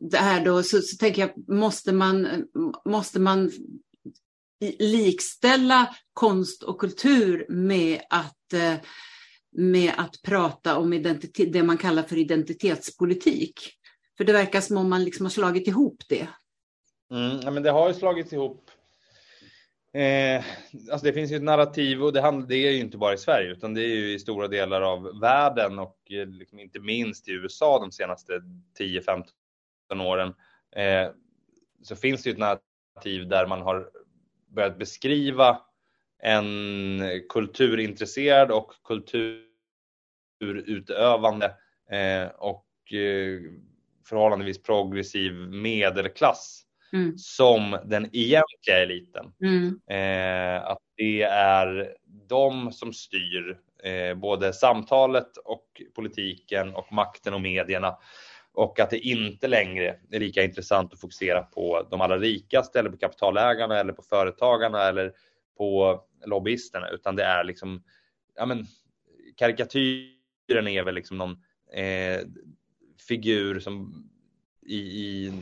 det 0.00 0.18
här 0.18 0.44
då, 0.44 0.62
så, 0.62 0.80
så 0.80 0.96
tänker 0.96 1.20
jag, 1.20 1.48
måste 1.48 1.92
man, 1.92 2.44
måste 2.84 3.20
man 3.20 3.50
likställa 4.78 5.96
konst 6.12 6.62
och 6.62 6.80
kultur 6.80 7.46
med 7.48 8.00
att, 8.10 8.52
eh, 8.52 8.74
med 9.52 9.92
att 9.96 10.22
prata 10.22 10.78
om 10.78 10.92
identitet, 10.92 11.52
det 11.52 11.62
man 11.62 11.78
kallar 11.78 12.02
för 12.02 12.16
identitetspolitik. 12.16 13.60
För 14.16 14.24
det 14.24 14.32
verkar 14.32 14.60
som 14.60 14.76
om 14.76 14.90
man 14.90 15.04
liksom 15.04 15.26
har 15.26 15.30
slagit 15.30 15.68
ihop 15.68 16.02
det. 16.08 16.28
Mm, 17.10 17.40
ja, 17.42 17.50
men 17.50 17.62
det 17.62 17.70
har 17.70 17.88
ju 17.88 17.94
slagits 17.94 18.32
ihop. 18.32 18.70
Eh, 19.92 20.44
alltså 20.90 21.06
det 21.06 21.12
finns 21.12 21.32
ju 21.32 21.36
ett 21.36 21.42
narrativ 21.42 22.02
och 22.02 22.12
det, 22.12 22.20
handlar, 22.20 22.48
det 22.48 22.56
är 22.56 22.70
ju 22.70 22.80
inte 22.80 22.98
bara 22.98 23.14
i 23.14 23.18
Sverige 23.18 23.52
utan 23.52 23.74
det 23.74 23.82
är 23.82 23.96
ju 23.96 24.14
i 24.14 24.18
stora 24.18 24.48
delar 24.48 24.82
av 24.82 25.20
världen 25.20 25.78
och 25.78 25.98
eh, 26.10 26.26
liksom 26.26 26.58
inte 26.58 26.80
minst 26.80 27.28
i 27.28 27.32
USA 27.32 27.78
de 27.78 27.92
senaste 27.92 28.32
10-15 28.78 29.24
åren. 30.00 30.34
Eh, 30.76 31.08
så 31.82 31.96
finns 31.96 32.22
det 32.22 32.30
ju 32.30 32.32
ett 32.32 32.38
narrativ 32.38 33.28
där 33.28 33.46
man 33.46 33.62
har 33.62 33.90
börjat 34.48 34.78
beskriva 34.78 35.60
en 36.22 37.02
kulturintresserad 37.28 38.50
och 38.50 38.72
kulturutövande 38.84 41.46
eh, 41.90 42.26
och 42.28 42.92
eh, 42.92 43.40
förhållandevis 44.04 44.62
progressiv 44.62 45.32
medelklass 45.48 46.67
mm. 46.92 47.18
som 47.18 47.78
den 47.84 48.04
egentliga 48.12 48.82
eliten. 48.82 49.32
Mm. 49.42 49.80
Eh, 49.90 50.64
att 50.64 50.82
det 50.96 51.22
är 51.22 51.94
de 52.28 52.72
som 52.72 52.92
styr 52.92 53.58
eh, 53.84 54.14
både 54.14 54.52
samtalet 54.52 55.36
och 55.36 55.82
politiken 55.94 56.74
och 56.74 56.92
makten 56.92 57.34
och 57.34 57.40
medierna 57.40 57.96
och 58.52 58.80
att 58.80 58.90
det 58.90 58.98
inte 58.98 59.48
längre 59.48 59.96
är 60.10 60.20
lika 60.20 60.44
intressant 60.44 60.92
att 60.92 61.00
fokusera 61.00 61.42
på 61.42 61.86
de 61.90 62.00
allra 62.00 62.18
rikaste 62.18 62.78
eller 62.78 62.90
på 62.90 62.96
kapitalägarna 62.96 63.78
eller 63.78 63.92
på 63.92 64.02
företagarna 64.02 64.82
eller 64.82 65.12
på 65.56 66.00
lobbyisterna, 66.26 66.88
utan 66.88 67.16
det 67.16 67.24
är 67.24 67.44
liksom, 67.44 67.82
ja 68.36 68.46
men 68.46 68.66
karikatyren 69.36 70.68
är 70.68 70.84
väl 70.84 70.94
liksom 70.94 71.18
någon 71.18 71.42
eh, 71.72 72.20
figur 73.08 73.60
som 73.60 74.04
i, 74.62 74.76
i 74.76 75.32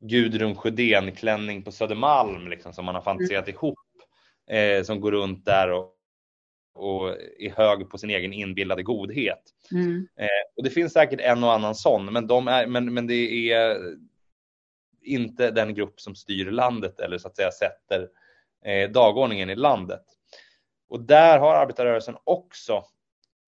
Gudrun 0.00 0.54
Sjödén 0.54 1.12
klänning 1.12 1.62
på 1.62 1.72
Södermalm 1.72 2.48
liksom 2.48 2.72
som 2.72 2.84
man 2.84 2.94
har 2.94 3.02
fantiserat 3.02 3.48
mm. 3.48 3.54
ihop 3.54 3.78
eh, 4.50 4.82
som 4.82 5.00
går 5.00 5.12
runt 5.12 5.44
där 5.44 5.72
och 5.72 5.96
och 6.74 7.08
är 7.38 7.56
hög 7.56 7.90
på 7.90 7.98
sin 7.98 8.10
egen 8.10 8.32
inbillade 8.32 8.82
godhet. 8.82 9.42
Mm. 9.72 10.08
Eh, 10.16 10.56
och 10.56 10.64
det 10.64 10.70
finns 10.70 10.92
säkert 10.92 11.20
en 11.20 11.44
och 11.44 11.52
annan 11.52 11.74
sån, 11.74 12.12
men, 12.12 12.26
de 12.26 12.48
är, 12.48 12.66
men, 12.66 12.94
men 12.94 13.06
det 13.06 13.52
är 13.52 13.78
inte 15.02 15.50
den 15.50 15.74
grupp 15.74 16.00
som 16.00 16.14
styr 16.14 16.50
landet 16.50 17.00
eller 17.00 17.18
så 17.18 17.28
att 17.28 17.36
säga 17.36 17.50
sätter 17.50 18.08
eh, 18.64 18.90
dagordningen 18.90 19.50
i 19.50 19.56
landet. 19.56 20.04
Och 20.88 21.00
där 21.00 21.38
har 21.38 21.54
arbetarrörelsen 21.54 22.16
också 22.24 22.84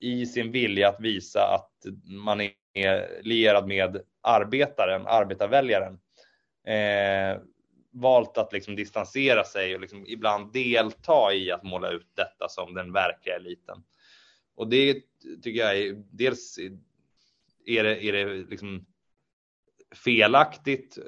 i 0.01 0.27
sin 0.27 0.53
vilja 0.53 0.89
att 0.89 1.01
visa 1.01 1.55
att 1.55 1.93
man 2.05 2.41
är 2.75 3.23
lierad 3.23 3.69
med 3.69 4.03
arbetaren, 4.21 5.07
arbetarväljaren, 5.07 5.99
eh, 6.67 7.41
valt 7.91 8.39
att 8.39 8.53
liksom 8.53 8.77
distansera 8.77 9.45
sig 9.45 9.75
och 9.75 9.81
liksom 9.81 10.05
ibland 10.07 10.53
delta 10.53 11.33
i 11.33 11.51
att 11.51 11.63
måla 11.63 11.91
ut 11.91 12.09
detta 12.15 12.49
som 12.49 12.75
den 12.75 12.93
verkliga 12.93 13.37
eliten. 13.37 13.83
Och 14.55 14.69
det 14.69 15.03
tycker 15.43 15.61
jag 15.61 15.79
är 15.79 16.03
dels 16.11 16.59
är 17.65 17.85
det, 17.85 18.05
är 18.05 18.13
det 18.13 18.35
liksom 18.51 18.87
felaktigt 20.05 20.99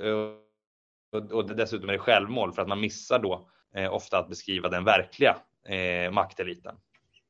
och, 1.13 1.33
och 1.33 1.57
dessutom 1.57 1.89
är 1.89 1.93
det 1.93 1.99
självmål 1.99 2.53
för 2.53 2.63
att 2.63 2.69
man 2.69 2.81
missar 2.81 3.19
då 3.19 3.51
eh, 3.75 3.95
ofta 3.95 4.19
att 4.19 4.29
beskriva 4.29 4.69
den 4.69 4.85
verkliga 4.85 5.37
eh, 5.69 6.11
makteliten. 6.11 6.77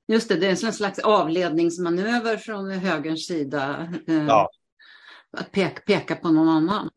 Just 0.07 0.29
det, 0.29 0.37
det 0.37 0.47
är 0.47 0.67
en 0.67 0.73
slags 0.73 0.99
avledningsmanöver 0.99 2.37
från 2.37 2.71
högerns 2.71 3.27
sida. 3.27 3.93
Eh, 4.07 4.27
ja. 4.27 4.51
Att 5.31 5.53
peka, 5.53 5.81
peka 5.87 6.17
på 6.17 6.31
någon 6.31 6.49
annan. 6.49 6.91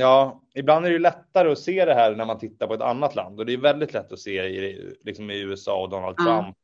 Ja, 0.00 0.42
ibland 0.54 0.86
är 0.86 0.90
det 0.90 0.98
lättare 0.98 1.52
att 1.52 1.58
se 1.58 1.84
det 1.84 1.94
här 1.94 2.14
när 2.14 2.24
man 2.24 2.38
tittar 2.38 2.66
på 2.66 2.74
ett 2.74 2.80
annat 2.80 3.14
land 3.14 3.40
och 3.40 3.46
det 3.46 3.52
är 3.52 3.56
väldigt 3.56 3.92
lätt 3.92 4.12
att 4.12 4.18
se 4.18 4.42
i, 4.42 4.96
liksom 5.00 5.30
i 5.30 5.40
USA 5.40 5.82
och 5.82 5.90
Donald 5.90 6.20
mm. 6.20 6.42
Trump 6.42 6.56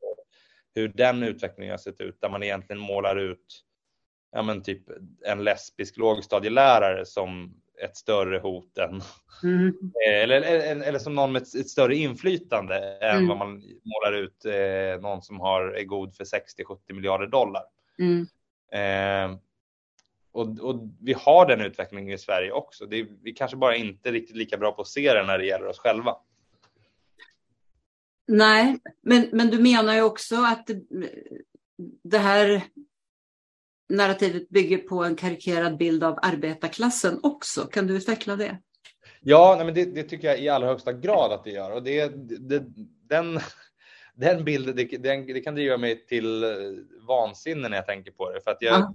hur 0.74 0.88
den 0.88 1.22
utvecklingen 1.22 1.72
har 1.72 1.78
sett 1.78 2.00
ut 2.00 2.20
där 2.20 2.28
man 2.28 2.42
egentligen 2.42 2.80
målar 2.80 3.16
ut 3.16 3.64
ja, 4.32 4.42
men 4.42 4.62
typ 4.62 4.82
en 5.24 5.44
lesbisk 5.44 5.96
lågstadielärare 5.96 7.06
som 7.06 7.54
ett 7.82 7.96
större 7.96 8.38
hot 8.38 8.78
än 8.78 9.00
mm. 9.42 9.74
eller, 10.08 10.42
eller, 10.42 10.86
eller, 10.86 10.98
som 10.98 11.14
någon 11.14 11.32
med 11.32 11.42
ett, 11.42 11.54
ett 11.54 11.68
större 11.68 11.96
inflytande 11.96 12.78
mm. 12.78 13.16
än 13.16 13.28
vad 13.28 13.38
man 13.38 13.62
målar 13.84 14.12
ut 14.12 14.44
eh, 14.44 15.02
någon 15.02 15.22
som 15.22 15.40
har, 15.40 15.62
är 15.62 15.84
god 15.84 16.16
för 16.16 16.24
60-70 16.24 16.92
miljarder 16.92 17.26
dollar. 17.26 17.62
Mm. 17.98 18.26
Eh, 18.72 19.38
och, 20.36 20.58
och, 20.58 20.88
vi 21.00 21.12
har 21.12 21.46
den 21.46 21.60
utvecklingen 21.60 22.14
i 22.14 22.18
Sverige 22.18 22.52
också. 22.52 22.86
Det 22.86 23.00
är, 23.00 23.06
vi 23.22 23.32
kanske 23.32 23.56
bara 23.56 23.76
inte 23.76 24.12
riktigt 24.12 24.36
lika 24.36 24.56
bra 24.56 24.72
på 24.72 24.82
att 24.82 24.88
se 24.88 25.14
den 25.14 25.26
när 25.26 25.38
det 25.38 25.46
gäller 25.46 25.66
oss 25.66 25.78
själva. 25.78 26.16
Nej, 28.26 28.78
men, 29.02 29.28
men 29.32 29.50
du 29.50 29.58
menar 29.58 29.94
ju 29.94 30.02
också 30.02 30.36
att 30.36 30.66
det, 30.66 30.82
det 32.02 32.18
här 32.18 32.62
narrativet 33.88 34.48
bygger 34.48 34.78
på 34.78 35.04
en 35.04 35.16
karikerad 35.16 35.76
bild 35.76 36.04
av 36.04 36.18
arbetarklassen 36.22 37.20
också. 37.22 37.66
Kan 37.66 37.86
du 37.86 37.96
utveckla 37.96 38.36
det? 38.36 38.58
Ja, 39.20 39.54
nej, 39.56 39.64
men 39.64 39.74
det, 39.74 39.84
det, 39.84 40.02
tycker 40.02 40.28
jag 40.28 40.40
i 40.40 40.48
allra 40.48 40.66
högsta 40.66 40.92
grad 40.92 41.32
att 41.32 41.44
det 41.44 41.50
gör. 41.50 41.70
Och 41.70 41.82
det, 41.82 42.08
det, 42.40 42.64
den, 43.08 43.40
den 44.14 44.44
bilden, 44.44 44.76
det, 44.76 44.84
den, 44.84 45.26
det 45.26 45.40
kan 45.40 45.54
driva 45.54 45.76
mig 45.76 46.06
till 46.06 46.44
vansinne 47.08 47.68
när 47.68 47.76
jag 47.76 47.86
tänker 47.86 48.10
på 48.10 48.30
det. 48.30 48.40
För 48.40 48.50
att 48.50 48.62
jag, 48.62 48.80
ja. 48.80 48.94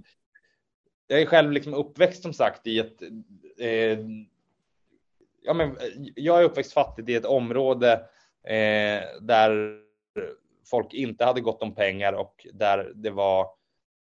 Jag 1.12 1.22
är 1.22 1.26
själv 1.26 1.52
liksom 1.52 1.74
uppväxt 1.74 2.22
som 2.22 2.32
sagt 2.32 2.66
i 2.66 2.78
ett... 2.78 3.02
Eh, 3.58 3.98
ja, 5.42 5.54
men, 5.54 5.76
jag 6.14 6.40
är 6.40 6.44
uppväxt 6.44 6.72
fattigt 6.72 7.08
i 7.08 7.14
ett 7.14 7.24
område 7.24 7.92
eh, 8.44 9.20
där 9.20 9.80
folk 10.70 10.94
inte 10.94 11.24
hade 11.24 11.40
gott 11.40 11.62
om 11.62 11.74
pengar 11.74 12.12
och 12.12 12.46
där 12.52 12.92
det 12.94 13.10
var 13.10 13.46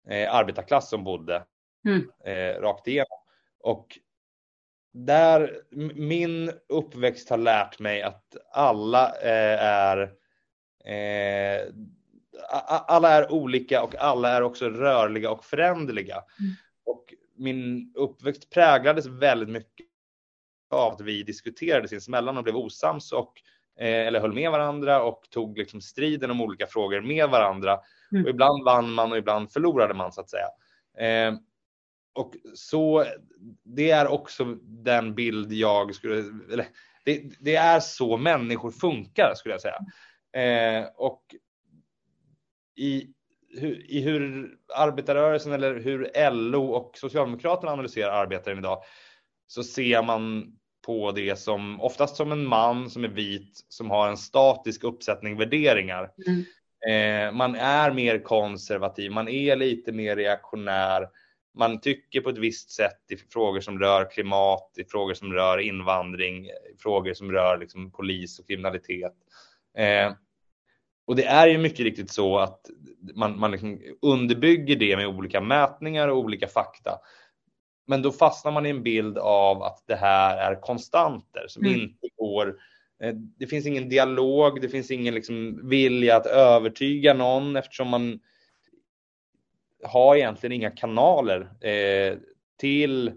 eh, 0.09 0.35
arbetarklass 0.35 0.89
som 0.89 1.05
bodde 1.05 1.45
mm. 1.85 2.11
eh, 2.25 2.61
rakt 2.61 2.89
igenom. 2.89 3.19
Och 3.61 3.99
där 4.93 5.61
min 5.95 6.53
uppväxt 6.69 7.31
har 7.31 7.39
lärt 7.39 7.79
mig 7.79 8.03
att 8.03 8.37
alla 8.53 9.07
eh, 9.09 9.63
är 9.65 10.13
eh, 10.85 11.73
alla 12.87 13.11
är 13.11 13.33
olika 13.33 13.83
och 13.83 13.95
alla 13.99 14.29
är 14.29 14.43
också 14.43 14.69
rörliga 14.69 15.31
och 15.31 15.45
föränderliga. 15.45 16.15
Mm. 16.15 16.53
Och 16.91 17.15
min 17.37 17.93
uppväxt 17.95 18.51
präglades 18.51 19.07
väldigt 19.07 19.49
mycket 19.49 19.87
av 20.71 20.93
att 20.93 21.01
vi 21.01 21.23
diskuterade 21.23 21.89
sinsemellan 21.89 22.37
och 22.37 22.45
blev 22.45 22.57
osams 22.57 23.13
och 23.13 23.33
eh, 23.81 24.07
eller 24.07 24.21
höll 24.21 24.35
med 24.35 24.51
varandra 24.51 25.03
och 25.03 25.27
tog 25.31 25.59
liksom 25.59 25.81
striden 25.81 26.31
om 26.31 26.41
olika 26.41 26.67
frågor 26.67 27.01
med 27.01 27.29
varandra. 27.29 27.81
Mm. 28.13 28.25
Och 28.25 28.31
ibland 28.31 28.65
vann 28.65 28.93
man 28.93 29.13
och 29.13 29.19
ibland 29.19 29.53
förlorade 29.53 29.95
man 29.95 30.13
så 30.13 30.21
att 30.21 30.31
säga. 30.31 30.49
Eh, 30.99 31.35
och 32.13 32.35
så 32.55 33.05
det 33.65 33.91
är 33.91 34.07
också 34.07 34.45
den 34.63 35.15
bild 35.15 35.53
jag 35.53 35.95
skulle, 35.95 36.15
eller 36.53 36.67
det, 37.05 37.23
det 37.41 37.57
är 37.57 37.81
så 37.81 38.17
människor 38.17 38.71
funkar 38.71 39.33
skulle 39.37 39.55
jag 39.55 39.63
säga. 39.63 39.81
Eh, 40.33 40.89
och 40.97 41.35
i, 42.77 43.07
i 43.89 44.01
hur 44.01 44.51
arbetarrörelsen 44.77 45.53
eller 45.53 45.81
hur 45.81 46.31
LO 46.31 46.67
och 46.67 46.99
Socialdemokraterna 46.99 47.73
analyserar 47.73 48.11
arbetaren 48.11 48.59
idag 48.59 48.83
så 49.47 49.63
ser 49.63 50.03
man 50.03 50.53
på 50.87 51.13
det 51.13 51.39
som 51.39 51.81
oftast 51.81 52.17
som 52.17 52.33
en 52.33 52.47
man 52.47 52.91
som 52.91 53.05
är 53.05 53.09
vit 53.09 53.67
som 53.69 53.91
har 53.91 54.09
en 54.09 54.17
statisk 54.17 54.85
uppsättning 54.85 55.37
värderingar. 55.39 56.11
Mm. 56.27 56.45
Eh, 56.87 57.33
man 57.33 57.55
är 57.55 57.93
mer 57.93 58.19
konservativ, 58.19 59.11
man 59.11 59.29
är 59.29 59.57
lite 59.57 59.93
mer 59.93 60.17
reaktionär. 60.17 61.09
Man 61.59 61.81
tycker 61.81 62.21
på 62.21 62.31
ett 62.31 62.39
visst 62.39 62.71
sätt 62.71 63.01
i 63.11 63.17
frågor 63.17 63.61
som 63.61 63.79
rör 63.79 64.11
klimat, 64.11 64.73
i 64.77 64.85
frågor 64.85 65.15
som 65.15 65.33
rör 65.33 65.59
invandring, 65.59 66.47
i 66.47 66.77
frågor 66.79 67.15
som 67.15 67.33
rör 67.33 67.59
liksom 67.59 67.91
polis 67.91 68.39
och 68.39 68.47
kriminalitet. 68.47 69.15
Eh, 69.77 70.13
och 71.11 71.17
det 71.17 71.25
är 71.25 71.47
ju 71.47 71.59
mycket 71.59 71.81
riktigt 71.81 72.11
så 72.11 72.39
att 72.39 72.71
man, 73.15 73.39
man 73.39 73.51
liksom 73.51 73.81
underbygger 74.03 74.77
det 74.77 74.97
med 74.97 75.07
olika 75.07 75.41
mätningar 75.41 76.09
och 76.09 76.19
olika 76.19 76.49
fakta. 76.49 76.99
Men 77.87 78.03
då 78.03 78.13
fastnar 78.13 78.53
man 78.53 78.67
i 78.67 78.71
en 78.71 78.83
bild 78.83 79.19
av 79.19 79.63
att 79.63 79.85
det 79.87 79.97
här 79.97 80.37
är 80.37 80.61
konstanter 80.61 81.45
som 81.49 81.65
mm. 81.65 81.81
inte 81.81 82.09
går. 82.17 82.57
Eh, 83.03 83.15
det 83.15 83.47
finns 83.47 83.67
ingen 83.67 83.89
dialog, 83.89 84.61
det 84.61 84.69
finns 84.69 84.91
ingen 84.91 85.15
liksom 85.15 85.69
vilja 85.69 86.17
att 86.17 86.27
övertyga 86.27 87.15
någon 87.15 87.57
eftersom 87.57 87.89
man 87.89 88.21
har 89.85 90.17
egentligen 90.17 90.53
inga 90.53 90.71
kanaler 90.71 91.67
eh, 91.67 92.19
till 92.59 93.13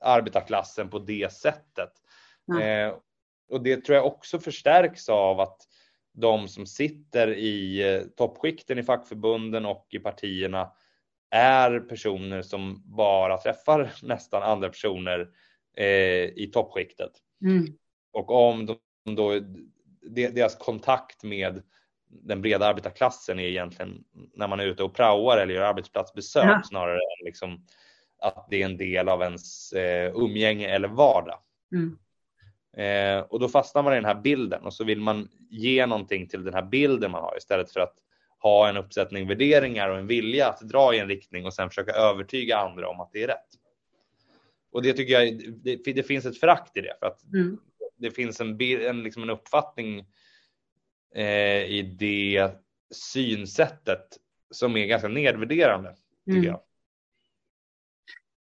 arbetarklassen 0.00 0.90
på 0.90 0.98
det 0.98 1.32
sättet. 1.32 1.92
Mm. 2.52 2.88
Eh, 2.88 2.94
och 3.50 3.62
det 3.62 3.84
tror 3.84 3.96
jag 3.96 4.06
också 4.06 4.38
förstärks 4.38 5.08
av 5.08 5.40
att 5.40 5.66
de 6.20 6.48
som 6.48 6.66
sitter 6.66 7.28
i 7.28 7.82
eh, 7.94 8.02
toppskikten 8.02 8.78
i 8.78 8.82
fackförbunden 8.82 9.66
och 9.66 9.86
i 9.90 9.98
partierna 9.98 10.72
är 11.30 11.80
personer 11.80 12.42
som 12.42 12.82
bara 12.84 13.38
träffar 13.38 13.92
nästan 14.02 14.42
andra 14.42 14.68
personer 14.68 15.28
eh, 15.76 16.24
i 16.24 16.50
toppskiktet. 16.52 17.12
Mm. 17.42 17.66
Och 18.12 18.30
om 18.30 18.66
de 18.66 18.76
då, 19.16 19.40
deras 20.10 20.56
kontakt 20.56 21.22
med 21.22 21.62
den 22.08 22.42
breda 22.42 22.66
arbetarklassen 22.66 23.38
är 23.38 23.44
egentligen 23.44 24.04
när 24.34 24.48
man 24.48 24.60
är 24.60 24.66
ute 24.66 24.82
och 24.82 24.94
praoar 24.94 25.38
eller 25.38 25.54
gör 25.54 25.62
arbetsplatsbesök 25.62 26.44
ja. 26.44 26.62
snarare 26.64 26.96
än 26.96 27.24
liksom 27.24 27.66
att 28.18 28.46
det 28.50 28.62
är 28.62 28.64
en 28.64 28.76
del 28.76 29.08
av 29.08 29.22
ens 29.22 29.72
eh, 29.72 30.12
umgänge 30.14 30.68
eller 30.68 30.88
vardag. 30.88 31.38
Mm. 31.72 31.98
Eh, 32.76 33.18
och 33.18 33.40
då 33.40 33.48
fastnar 33.48 33.82
man 33.82 33.92
i 33.92 33.96
den 33.96 34.04
här 34.04 34.20
bilden 34.20 34.62
och 34.62 34.74
så 34.74 34.84
vill 34.84 35.00
man 35.00 35.28
ge 35.50 35.86
någonting 35.86 36.28
till 36.28 36.44
den 36.44 36.54
här 36.54 36.62
bilden 36.62 37.10
man 37.10 37.22
har 37.22 37.36
istället 37.36 37.72
för 37.72 37.80
att 37.80 37.94
ha 38.38 38.68
en 38.68 38.76
uppsättning 38.76 39.28
värderingar 39.28 39.88
och 39.88 39.98
en 39.98 40.06
vilja 40.06 40.48
att 40.48 40.60
dra 40.60 40.94
i 40.94 40.98
en 40.98 41.08
riktning 41.08 41.46
och 41.46 41.54
sen 41.54 41.68
försöka 41.68 41.92
övertyga 41.92 42.56
andra 42.56 42.88
om 42.88 43.00
att 43.00 43.12
det 43.12 43.22
är 43.22 43.26
rätt. 43.26 43.48
Och 44.72 44.82
det 44.82 44.92
tycker 44.92 45.12
jag, 45.12 45.54
det, 45.64 45.92
det 45.92 46.02
finns 46.02 46.26
ett 46.26 46.40
förakt 46.40 46.76
i 46.76 46.80
det 46.80 46.96
för 47.00 47.06
att 47.06 47.24
mm. 47.32 47.58
det 47.96 48.10
finns 48.10 48.40
en, 48.40 48.60
en, 48.60 49.02
liksom 49.02 49.22
en 49.22 49.30
uppfattning 49.30 50.06
eh, 51.14 51.64
i 51.64 51.96
det 51.98 52.50
synsättet 52.90 54.06
som 54.50 54.76
är 54.76 54.86
ganska 54.86 55.08
nedvärderande 55.08 55.94
tycker 56.26 56.38
mm. 56.38 56.44
jag. 56.44 56.60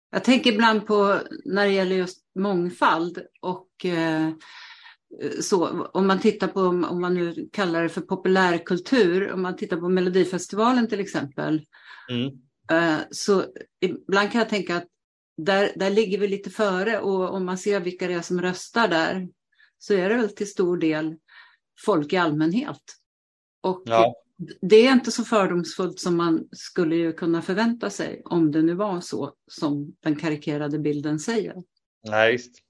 Jag 0.10 0.24
tänker 0.24 0.52
ibland 0.52 0.88
på 0.88 1.20
när 1.46 1.66
det 1.66 1.72
gäller 1.72 1.96
just 1.96 2.27
mångfald 2.38 3.20
och 3.42 3.86
eh, 3.86 4.30
så, 5.42 5.86
om 5.86 6.08
man 6.08 6.20
tittar 6.20 6.48
på, 6.48 6.62
om 6.62 7.02
man 7.02 7.14
nu 7.14 7.50
kallar 7.54 7.84
det 7.84 7.90
för 7.90 8.02
populärkultur, 8.02 9.32
om 9.32 9.42
man 9.42 9.56
tittar 9.56 9.78
på 9.78 9.90
Melodifestivalen 9.90 10.88
till 10.88 11.00
exempel, 11.00 11.62
mm. 12.10 12.32
Eh, 12.72 13.00
så 13.12 13.46
ibland 13.82 14.32
kan 14.32 14.40
jag 14.40 14.50
tänka 14.50 14.76
att 14.76 14.88
där, 15.38 15.72
där 15.76 15.90
ligger 15.90 16.18
vi 16.18 16.28
lite 16.28 16.50
före 16.50 17.00
och 17.00 17.34
om 17.34 17.46
man 17.46 17.58
ser 17.58 17.80
vilka 17.80 18.08
det 18.08 18.14
är 18.14 18.22
som 18.22 18.42
röstar 18.42 18.88
där 18.88 19.28
så 19.80 19.94
är 19.94 20.10
det 20.10 20.16
väl 20.16 20.30
till 20.30 20.50
stor 20.50 20.78
del 20.78 21.16
folk 21.86 22.14
i 22.14 22.18
allmänhet. 22.18 22.82
Och 23.62 23.84
ja. 23.86 24.16
det 24.62 24.88
är 24.88 24.92
inte 24.92 25.12
så 25.12 25.24
fördomsfullt 25.24 26.00
som 26.00 26.18
man 26.18 26.48
skulle 26.52 26.96
ju 26.96 27.14
kunna 27.14 27.42
förvänta 27.42 27.90
sig 27.90 28.22
om 28.26 28.52
det 28.52 28.62
nu 28.62 28.74
var 28.74 29.02
så 29.02 29.34
som 29.48 29.96
den 30.00 30.16
karikerade 30.16 30.80
bilden 30.80 31.20
säger. 31.20 31.56
Nej, 32.02 32.32
visst. 32.32 32.64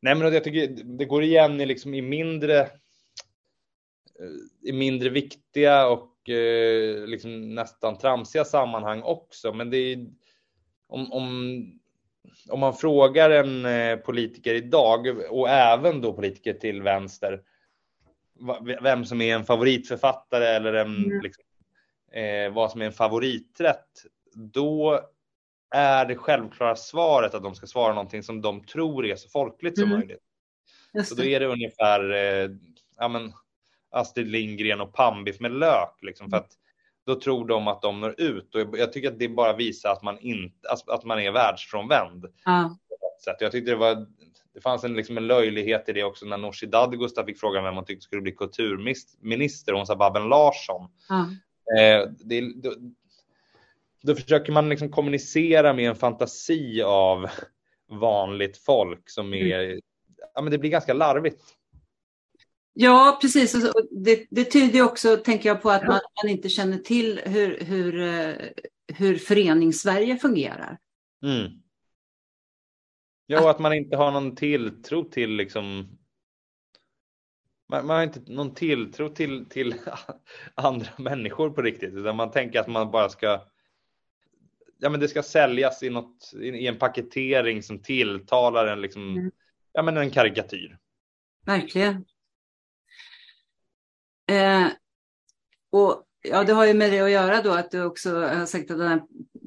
Nej, 0.00 0.14
men 0.14 0.32
jag 0.32 0.44
tycker 0.44 0.84
det 0.84 1.04
går 1.04 1.22
igen 1.22 1.60
i, 1.60 1.66
liksom, 1.66 1.94
i 1.94 2.02
mindre 2.02 2.60
eh, 2.60 2.68
i 4.62 4.72
mindre 4.72 5.08
viktiga 5.08 5.86
och 5.88 6.28
eh, 6.28 7.06
liksom 7.06 7.54
nästan 7.54 7.98
tramsiga 7.98 8.44
sammanhang 8.44 9.02
också. 9.02 9.52
Men 9.52 9.70
det 9.70 9.76
är 9.76 10.06
om, 10.86 11.12
om, 11.12 11.64
om 12.48 12.60
man 12.60 12.74
frågar 12.74 13.30
en 13.30 13.64
eh, 13.64 13.96
politiker 13.96 14.54
idag 14.54 15.06
och 15.30 15.48
även 15.48 16.00
då 16.00 16.12
politiker 16.12 16.54
till 16.54 16.82
vänster 16.82 17.42
vem 18.82 19.04
som 19.04 19.20
är 19.20 19.34
en 19.34 19.44
favoritförfattare 19.44 20.46
eller 20.46 20.74
en, 20.74 21.04
mm. 21.04 21.20
liksom, 21.22 21.44
eh, 22.12 22.52
vad 22.52 22.70
som 22.70 22.82
är 22.82 22.86
en 22.86 22.92
favoriträtt, 22.92 24.04
då 24.34 25.00
är 25.70 26.06
det 26.06 26.16
självklara 26.16 26.76
svaret 26.76 27.34
att 27.34 27.42
de 27.42 27.54
ska 27.54 27.66
svara 27.66 27.94
någonting 27.94 28.22
som 28.22 28.40
de 28.40 28.64
tror 28.64 29.06
är 29.06 29.16
så 29.16 29.28
folkligt 29.28 29.78
som 29.78 29.84
mm. 29.84 29.98
möjligt. 29.98 30.22
Så 31.08 31.14
då 31.14 31.24
är 31.24 31.40
det 31.40 31.46
ungefär 31.46 32.10
eh, 32.12 32.50
ja, 32.98 33.08
men 33.08 33.32
Astrid 33.90 34.28
Lindgren 34.28 34.80
och 34.80 34.92
pannbiff 34.92 35.40
med 35.40 35.52
lök. 35.52 35.98
Liksom, 36.02 36.30
för 36.30 36.36
att 36.36 36.50
då 37.06 37.20
tror 37.20 37.46
de 37.46 37.68
att 37.68 37.82
de 37.82 38.00
når 38.00 38.14
ut. 38.18 38.54
Och 38.54 38.78
jag 38.78 38.92
tycker 38.92 39.12
att 39.12 39.18
det 39.18 39.28
bara 39.28 39.56
visar 39.56 39.92
att 39.92 40.02
man, 40.02 40.18
inte, 40.18 40.68
att 40.86 41.04
man 41.04 41.18
är 41.18 41.30
världsfrånvänd. 41.30 42.26
Ah. 42.44 42.70
Jag 43.40 43.52
tyckte 43.52 43.70
det 43.70 43.76
var 43.76 44.06
det 44.54 44.60
fanns 44.60 44.84
en, 44.84 44.94
liksom 44.94 45.16
en 45.16 45.26
löjlighet 45.26 45.88
i 45.88 45.92
det 45.92 46.04
också 46.04 46.26
när 46.26 46.38
Nooshi 46.38 46.66
Dadgostar 46.66 47.24
fick 47.24 47.40
frågan 47.40 47.64
vem 47.64 47.74
man 47.74 47.84
tyckte 47.84 48.04
skulle 48.04 48.22
bli 48.22 48.32
kulturminister. 48.32 49.72
Hon 49.72 49.86
sa 49.86 49.96
Babben 49.96 50.28
Larsson. 50.28 50.88
Ah. 51.08 51.24
Eh, 51.80 52.08
det, 52.24 52.40
då, 54.04 54.14
försöker 54.14 54.52
man 54.52 54.68
liksom 54.68 54.90
kommunicera 54.90 55.72
med 55.72 55.88
en 55.88 55.96
fantasi 55.96 56.82
av 56.82 57.26
vanligt 57.90 58.56
folk 58.56 59.10
som 59.10 59.26
mm. 59.26 59.52
är, 59.52 59.64
mm. 59.64 59.80
ja 60.34 60.42
men 60.42 60.50
det 60.50 60.58
blir 60.58 60.70
ganska 60.70 60.92
larvigt. 60.92 61.42
Ja, 62.72 63.18
precis. 63.20 63.72
Det, 63.90 64.26
det 64.30 64.44
tyder 64.44 64.82
också, 64.82 65.16
tänker 65.16 65.48
jag, 65.48 65.62
på 65.62 65.70
att 65.70 65.86
man, 65.86 66.00
man 66.22 66.30
inte 66.30 66.48
känner 66.48 66.78
till 66.78 67.20
hur, 67.24 67.60
hur, 67.60 68.00
eh, 68.00 68.34
hur 68.94 69.18
förenings-Sverige 69.18 70.16
fungerar. 70.16 70.78
Mm. 71.24 71.52
Ja, 73.26 73.42
och 73.42 73.50
att 73.50 73.58
man 73.58 73.72
inte 73.72 73.96
har 73.96 74.10
någon 74.10 74.36
tilltro 74.36 75.04
till 75.04 75.30
liksom 75.30 75.96
man, 77.68 77.86
man, 77.86 77.96
har 77.96 78.02
inte 78.02 78.20
någon 78.26 78.54
tilltro 78.54 79.08
till, 79.08 79.46
till 79.48 79.74
andra 80.54 80.88
människor 80.98 81.50
på 81.50 81.62
riktigt, 81.62 81.94
utan 81.94 82.16
man 82.16 82.30
tänker 82.30 82.60
att 82.60 82.68
man 82.68 82.90
bara 82.90 83.08
ska 83.08 83.42
ja, 84.78 84.90
men 84.90 85.00
det 85.00 85.08
ska 85.08 85.22
säljas 85.22 85.82
i, 85.82 85.90
något, 85.90 86.32
i 86.34 86.66
en 86.66 86.78
paketering 86.78 87.62
som 87.62 87.82
tilltalar 87.82 88.66
en, 88.66 88.80
liksom, 88.80 89.16
mm. 89.16 89.30
ja, 89.72 89.82
men 89.82 89.96
en 89.96 90.10
karikatyr. 90.10 90.78
Verkligen. 91.46 92.04
Eh, 94.30 94.66
och 95.70 96.04
ja, 96.22 96.44
det 96.44 96.52
har 96.52 96.66
ju 96.66 96.74
med 96.74 96.92
det 96.92 97.00
att 97.00 97.10
göra 97.10 97.42
då 97.42 97.52
att 97.52 97.70
du 97.70 97.84
också 97.84 98.20
har 98.20 98.46
sagt 98.46 98.70
att 98.70 98.78
den 98.78 98.88
här 98.88 99.02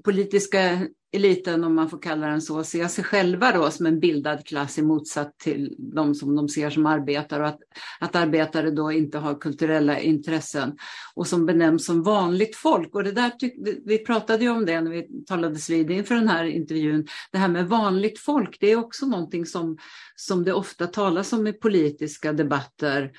politiska 0.08 0.88
eliten, 1.12 1.64
om 1.64 1.76
man 1.76 1.90
får 1.90 2.02
kalla 2.02 2.28
den 2.28 2.42
så, 2.42 2.64
ser 2.64 2.88
sig 2.88 3.04
själva 3.04 3.52
då 3.52 3.72
som 3.72 3.86
en 3.86 4.00
bildad 4.00 4.46
klass 4.46 4.78
i 4.78 4.82
motsats 4.82 5.38
till 5.38 5.76
de 5.78 6.16
som 6.16 6.36
de 6.36 6.50
ser 6.50 6.70
som 6.70 6.86
arbetare 6.86 7.44
och 7.44 7.50
att, 7.50 7.60
att 8.00 8.16
arbetare 8.16 8.72
då 8.72 8.92
inte 8.92 9.18
har 9.18 9.36
kulturella 9.36 10.00
intressen 10.00 10.78
och 11.16 11.28
som 11.28 11.46
benämns 11.46 11.86
som 11.86 12.04
vanligt 12.04 12.56
folk. 12.56 12.96
Och 12.96 13.04
det 13.04 13.12
där 13.12 13.30
tyck, 13.30 13.54
vi 13.86 13.98
pratade 13.98 14.44
ju 14.44 14.50
om 14.50 14.66
det 14.66 14.82
när 14.82 14.92
vi 14.92 15.24
talades 15.26 15.70
vid 15.70 15.92
inför 15.92 16.16
den 16.16 16.28
här 16.28 16.44
intervjun. 16.44 17.08
Det 17.32 17.38
här 17.38 17.50
med 17.50 17.68
vanligt 17.68 18.20
folk, 18.20 18.58
det 18.60 18.72
är 18.72 18.76
också 18.76 19.06
någonting 19.06 19.46
som, 19.46 19.78
som 20.16 20.44
det 20.44 20.54
ofta 20.54 20.88
talas 20.88 21.34
om 21.34 21.48
i 21.48 21.54
politiska 21.54 22.34
debatter. 22.34 23.12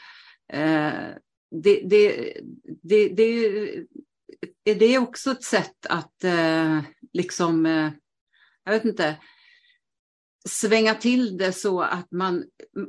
Eh, 0.52 0.92
det, 1.50 1.82
det, 1.84 2.32
det, 2.82 3.08
det, 3.08 3.50
är 4.64 4.74
det 4.74 4.98
också 4.98 5.30
ett 5.30 5.44
sätt 5.44 5.86
att 5.88 6.24
eh, 6.24 6.80
liksom, 7.12 7.66
eh, 7.66 7.90
jag 8.64 8.72
vet 8.72 8.84
inte, 8.84 9.16
svänga 10.48 10.94
till 10.94 11.36
det 11.36 11.52
så 11.52 11.82
att 11.82 12.10
man, 12.10 12.44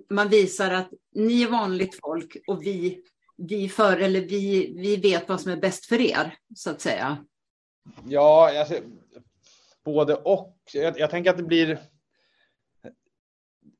man 0.10 0.30
visar 0.30 0.72
att 0.72 0.90
ni 1.16 1.44
är 1.44 1.50
vanligt 1.50 2.00
folk 2.02 2.38
och 2.48 2.64
vi, 2.64 3.04
vi 3.38 3.70
för, 3.70 3.98
eller 3.98 4.22
vi, 4.22 4.74
vi 4.78 4.96
vet 4.96 5.30
vad 5.30 5.42
som 5.42 5.52
är 5.52 5.58
bäst 5.58 5.86
för 5.86 6.02
er, 6.02 6.36
så 6.56 6.70
att 6.70 6.82
säga. 6.82 7.26
Ja, 8.08 8.60
alltså, 8.60 8.80
både 9.86 10.16
och. 10.16 10.58
Jag, 10.74 11.00
jag 11.00 11.10
tänker 11.10 11.30
att 11.30 11.38
det 11.38 11.44
blir 11.44 11.80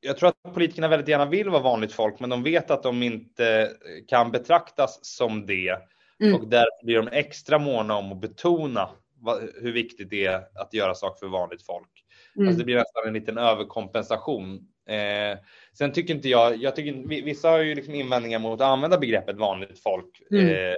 jag 0.00 0.16
tror 0.16 0.28
att 0.28 0.54
politikerna 0.54 0.88
väldigt 0.88 1.08
gärna 1.08 1.26
vill 1.26 1.48
vara 1.48 1.62
vanligt 1.62 1.92
folk, 1.92 2.20
men 2.20 2.30
de 2.30 2.42
vet 2.42 2.70
att 2.70 2.82
de 2.82 3.02
inte 3.02 3.72
kan 4.08 4.30
betraktas 4.30 4.98
som 5.02 5.46
det. 5.46 5.78
Mm. 6.20 6.34
Och 6.34 6.48
därför 6.48 6.84
blir 6.84 6.96
de 6.96 7.08
extra 7.08 7.58
måna 7.58 7.96
om 7.96 8.12
att 8.12 8.20
betona 8.20 8.88
vad, 9.20 9.50
hur 9.62 9.72
viktigt 9.72 10.10
det 10.10 10.26
är 10.26 10.42
att 10.54 10.74
göra 10.74 10.94
saker 10.94 11.18
för 11.18 11.26
vanligt 11.26 11.66
folk. 11.66 12.04
Mm. 12.36 12.48
Alltså 12.48 12.58
det 12.58 12.64
blir 12.64 12.76
nästan 12.76 13.06
en 13.06 13.14
liten 13.14 13.38
överkompensation. 13.38 14.68
Eh, 14.88 15.38
sen 15.78 15.92
tycker 15.92 16.14
inte 16.14 16.28
jag, 16.28 16.56
jag 16.56 16.76
tycker, 16.76 17.22
vissa 17.24 17.48
har 17.48 17.58
ju 17.58 17.74
liksom 17.74 17.94
invändningar 17.94 18.38
mot 18.38 18.60
att 18.60 18.66
använda 18.66 18.98
begreppet 18.98 19.36
vanligt 19.36 19.82
folk. 19.82 20.22
Mm. 20.30 20.48
Eh, 20.48 20.74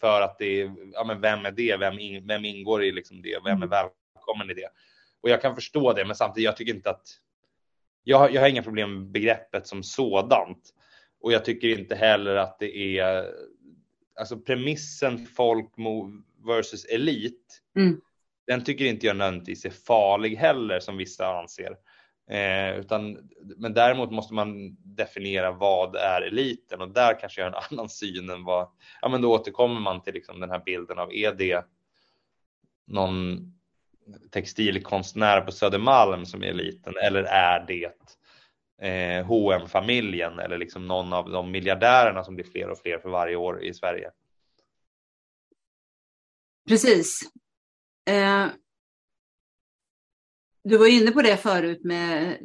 för 0.00 0.20
att 0.20 0.38
det 0.38 0.60
är, 0.60 0.74
ja 0.92 1.04
men 1.04 1.20
vem 1.20 1.46
är 1.46 1.50
det? 1.50 1.76
Vem, 1.76 1.98
in, 1.98 2.26
vem 2.26 2.44
ingår 2.44 2.84
i 2.84 2.92
liksom 2.92 3.22
det? 3.22 3.38
Vem 3.44 3.62
är 3.62 3.66
mm. 3.66 3.68
välkommen 3.68 4.50
i 4.50 4.54
det? 4.54 4.68
Och 5.20 5.30
jag 5.30 5.42
kan 5.42 5.54
förstå 5.54 5.92
det, 5.92 6.04
men 6.04 6.16
samtidigt, 6.16 6.44
jag 6.44 6.56
tycker 6.56 6.74
inte 6.74 6.90
att 6.90 7.06
jag, 8.04 8.32
jag 8.32 8.40
har 8.40 8.48
inga 8.48 8.62
problem 8.62 8.94
med 8.98 9.10
begreppet 9.10 9.66
som 9.66 9.82
sådant. 9.82 10.74
Och 11.20 11.32
jag 11.32 11.44
tycker 11.44 11.68
inte 11.68 11.94
heller 11.94 12.36
att 12.36 12.58
det 12.58 12.98
är 12.98 13.26
alltså 14.14 14.36
premissen 14.36 15.26
folk 15.26 15.72
versus 16.46 16.84
elit. 16.84 17.62
Mm. 17.76 18.00
Den 18.46 18.64
tycker 18.64 18.84
inte 18.84 19.06
jag 19.06 19.16
nödvändigtvis 19.16 19.64
är 19.64 19.70
farlig 19.70 20.36
heller 20.36 20.80
som 20.80 20.96
vissa 20.96 21.38
anser. 21.38 21.76
Eh, 22.30 22.78
utan, 22.78 23.30
men 23.56 23.74
däremot 23.74 24.10
måste 24.10 24.34
man 24.34 24.76
definiera 24.82 25.52
vad 25.52 25.96
är 25.96 26.22
eliten 26.22 26.80
och 26.80 26.90
där 26.90 27.20
kanske 27.20 27.40
jag 27.40 27.50
har 27.50 27.58
en 27.58 27.64
annan 27.70 27.88
syn 27.88 28.30
än 28.30 28.44
vad, 28.44 28.68
ja 29.02 29.08
men 29.08 29.22
då 29.22 29.32
återkommer 29.32 29.80
man 29.80 30.02
till 30.02 30.14
liksom 30.14 30.40
den 30.40 30.50
här 30.50 30.62
bilden 30.64 30.98
av 30.98 31.14
är 31.14 31.32
det 31.32 31.64
någon 32.86 33.38
textilkonstnär 34.30 35.40
på 35.40 35.52
Södermalm 35.52 36.26
som 36.26 36.42
är 36.42 36.46
eliten 36.46 36.94
eller 37.02 37.22
är 37.22 37.64
det 37.66 37.90
eh, 38.82 39.26
hm 39.26 39.68
familjen 39.68 40.38
eller 40.38 40.58
liksom 40.58 40.86
någon 40.86 41.12
av 41.12 41.30
de 41.30 41.50
miljardärerna 41.50 42.24
som 42.24 42.34
blir 42.34 42.44
fler 42.44 42.70
och 42.70 42.78
fler 42.78 42.98
för 42.98 43.08
varje 43.08 43.36
år 43.36 43.64
i 43.64 43.74
Sverige? 43.74 44.10
Precis. 46.68 47.20
Eh, 48.10 48.46
du 50.64 50.76
var 50.76 50.86
inne 50.86 51.10
på 51.10 51.22
det 51.22 51.36
förut 51.36 51.84
med, 51.84 52.38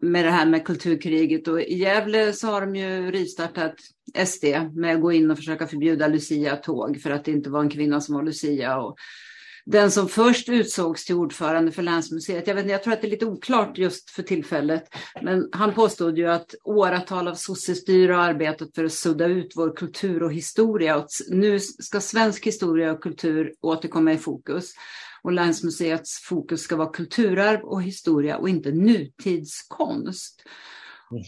med 0.00 0.24
det 0.24 0.30
här 0.30 0.46
med 0.46 0.66
kulturkriget 0.66 1.48
och 1.48 1.60
i 1.60 1.78
Gävle 1.78 2.32
så 2.32 2.46
har 2.46 2.60
de 2.60 2.76
ju 2.76 3.10
rivstartat 3.10 3.74
SD 4.26 4.44
med 4.72 4.94
att 4.94 5.00
gå 5.00 5.12
in 5.12 5.30
och 5.30 5.36
försöka 5.36 5.66
förbjuda 5.66 6.08
Lucia-tåg 6.08 7.00
för 7.00 7.10
att 7.10 7.24
det 7.24 7.30
inte 7.30 7.50
var 7.50 7.60
en 7.60 7.70
kvinna 7.70 8.00
som 8.00 8.14
var 8.14 8.22
Lucia. 8.22 8.80
Och 8.80 8.96
den 9.64 9.90
som 9.90 10.08
först 10.08 10.48
utsågs 10.48 11.04
till 11.04 11.14
ordförande 11.14 11.72
för 11.72 11.82
länsmuseet. 11.82 12.46
Jag, 12.46 12.54
vet 12.54 12.70
jag 12.70 12.82
tror 12.82 12.92
att 12.92 13.00
det 13.00 13.06
är 13.06 13.10
lite 13.10 13.26
oklart 13.26 13.78
just 13.78 14.10
för 14.10 14.22
tillfället, 14.22 14.84
men 15.22 15.48
han 15.52 15.74
påstod 15.74 16.18
ju 16.18 16.26
att 16.26 16.54
åratal 16.64 17.28
av 17.28 17.34
sossestyre 17.34 18.12
har 18.12 18.20
arbetat 18.20 18.74
för 18.74 18.84
att 18.84 18.92
sudda 18.92 19.26
ut 19.26 19.52
vår 19.56 19.76
kultur 19.76 20.22
och 20.22 20.32
historia. 20.32 20.96
Och 20.96 21.06
nu 21.28 21.60
ska 21.60 22.00
svensk 22.00 22.46
historia 22.46 22.92
och 22.92 23.02
kultur 23.02 23.54
återkomma 23.60 24.12
i 24.12 24.18
fokus. 24.18 24.72
Och 25.22 25.32
länsmuseets 25.32 26.20
fokus 26.20 26.60
ska 26.60 26.76
vara 26.76 26.90
kulturarv 26.90 27.60
och 27.60 27.82
historia 27.82 28.36
och 28.36 28.48
inte 28.48 28.72
nutidskonst. 28.72 30.42
Mm. 31.10 31.24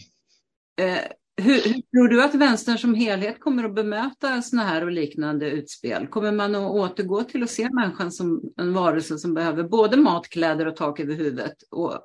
Eh, 0.91 1.03
hur, 1.41 1.53
hur, 1.53 1.81
tror 1.81 2.07
du 2.07 2.23
att 2.23 2.35
vänstern 2.35 2.77
som 2.77 2.95
helhet 2.95 3.39
kommer 3.39 3.63
att 3.63 3.75
bemöta 3.75 4.41
sådana 4.41 4.67
här 4.69 4.83
och 4.83 4.91
liknande 4.91 5.49
utspel? 5.49 6.07
Kommer 6.07 6.31
man 6.31 6.55
att 6.55 6.71
återgå 6.71 7.23
till 7.23 7.43
att 7.43 7.49
se 7.49 7.69
människan 7.69 8.11
som 8.11 8.41
en 8.57 8.73
varelse 8.73 9.17
som 9.17 9.33
behöver 9.33 9.63
både 9.63 9.97
mat, 9.97 10.29
kläder 10.29 10.65
och 10.65 10.75
tak 10.75 10.99
över 10.99 11.13
huvudet 11.13 11.55
och 11.71 11.99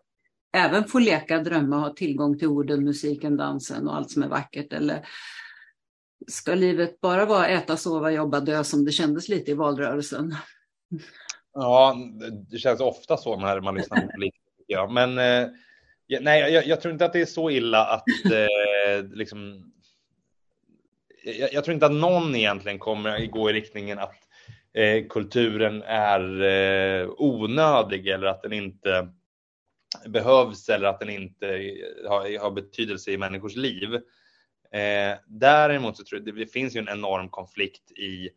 även 0.56 0.84
få 0.84 0.98
leka, 0.98 1.38
drömma 1.38 1.76
och 1.76 1.82
ha 1.82 1.94
tillgång 1.94 2.38
till 2.38 2.48
orden, 2.48 2.84
musiken, 2.84 3.36
dansen 3.36 3.88
och 3.88 3.96
allt 3.96 4.10
som 4.10 4.22
är 4.22 4.28
vackert? 4.28 4.72
Eller 4.72 5.06
ska 6.26 6.54
livet 6.54 7.00
bara 7.00 7.26
vara 7.26 7.48
äta, 7.48 7.76
sova, 7.76 8.10
jobba, 8.10 8.40
dö 8.40 8.64
som 8.64 8.84
det 8.84 8.92
kändes 8.92 9.28
lite 9.28 9.50
i 9.50 9.54
valrörelsen? 9.54 10.34
Ja, 11.52 11.96
det 12.50 12.58
känns 12.58 12.80
ofta 12.80 13.16
så 13.16 13.36
när 13.36 13.60
man 13.60 13.74
lyssnar 13.74 14.00
på 14.00 14.08
politiker. 14.14 14.42
Ja. 14.66 14.90
Men 14.90 15.18
eh, 15.18 15.48
nej, 16.08 16.52
jag, 16.52 16.66
jag, 16.66 16.80
tror 16.80 16.92
inte 16.92 17.04
att 17.04 17.12
det 17.12 17.20
är 17.20 17.26
så 17.26 17.50
illa 17.50 17.86
att 17.86 18.04
eh, 18.32 19.04
liksom. 19.12 19.72
Jag, 21.24 21.52
jag, 21.52 21.64
tror 21.64 21.74
inte 21.74 21.86
att 21.86 21.92
någon 21.92 22.34
egentligen 22.34 22.78
kommer 22.78 23.26
gå 23.26 23.50
i 23.50 23.52
riktningen 23.52 23.98
att 23.98 24.28
eh, 24.72 25.06
kulturen 25.08 25.82
är 25.82 26.42
eh, 26.42 27.08
onödig 27.18 28.08
eller 28.08 28.26
att 28.26 28.42
den 28.42 28.52
inte 28.52 29.08
behövs 30.06 30.68
eller 30.68 30.88
att 30.88 31.00
den 31.00 31.10
inte 31.10 31.46
har, 32.08 32.38
har 32.38 32.50
betydelse 32.50 33.10
i 33.10 33.18
människors 33.18 33.56
liv. 33.56 33.94
Eh, 34.72 35.18
däremot 35.26 35.96
så 35.96 36.04
tror 36.04 36.20
jag 36.20 36.34
det, 36.34 36.40
det 36.40 36.52
finns 36.52 36.76
ju 36.76 36.80
en 36.80 36.88
enorm 36.88 37.28
konflikt 37.28 37.92
i 37.92 38.30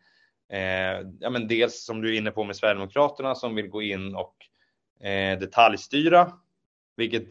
eh, 0.49 1.07
ja, 1.19 1.29
men 1.29 1.47
dels 1.47 1.85
som 1.85 2.01
du 2.01 2.13
är 2.13 2.17
inne 2.17 2.31
på 2.31 2.43
med 2.43 2.55
Sverigedemokraterna 2.55 3.35
som 3.35 3.55
vill 3.55 3.67
gå 3.67 3.81
in 3.81 4.15
och 4.15 4.35
eh, 5.05 5.39
detaljstyra, 5.39 6.33
vilket 6.95 7.27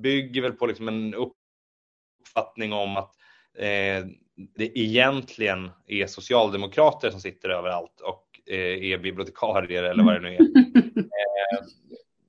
bygger 0.00 0.42
väl 0.42 0.52
på 0.52 0.66
liksom 0.66 0.88
en 0.88 1.14
uppfattning 1.14 2.72
om 2.72 2.96
att 2.96 3.14
eh, 3.54 4.06
det 4.56 4.78
egentligen 4.78 5.70
är 5.86 6.06
socialdemokrater 6.06 7.10
som 7.10 7.20
sitter 7.20 7.48
överallt 7.48 8.00
och 8.00 8.24
eh, 8.46 8.92
är 8.92 8.98
bibliotekarier 8.98 9.82
eller 9.82 10.04
vad 10.04 10.14
det 10.14 10.20
nu 10.20 10.34
är. 10.34 10.40
Eh, 10.40 11.58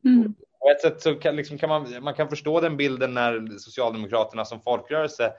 mm. 0.06 0.34
På 0.60 0.70
ett 0.70 0.82
sätt 0.82 1.02
så 1.02 1.16
kan, 1.16 1.36
liksom, 1.36 1.58
kan 1.58 1.70
man, 1.70 2.04
man 2.04 2.14
kan 2.14 2.30
förstå 2.30 2.62
den 2.62 2.78
bilden 2.78 3.14
när 3.14 3.58
Socialdemokraterna 3.58 4.46
som 4.46 4.62
folkrörelse 4.62 5.34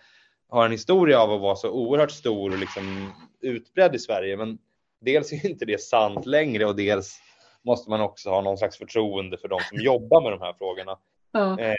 har 0.48 0.64
en 0.64 0.72
historia 0.72 1.20
av 1.20 1.32
att 1.32 1.40
vara 1.40 1.56
så 1.56 1.70
oerhört 1.70 2.10
stor 2.10 2.50
och 2.50 2.58
liksom 2.58 3.12
utbredd 3.40 3.94
i 3.94 3.98
Sverige. 3.98 4.36
Men 4.36 4.58
dels 5.00 5.32
är 5.32 5.46
inte 5.50 5.64
det 5.64 5.80
sant 5.80 6.26
längre 6.26 6.64
och 6.66 6.76
dels 6.76 7.20
måste 7.64 7.90
man 7.90 8.00
också 8.00 8.30
ha 8.30 8.40
någon 8.40 8.58
slags 8.58 8.78
förtroende 8.78 9.38
för 9.38 9.48
de 9.48 9.60
som 9.60 9.80
jobbar 9.80 10.22
med 10.22 10.32
de 10.32 10.40
här 10.40 10.52
frågorna. 10.52 10.98
Ja. 11.32 11.60
Eh, 11.60 11.74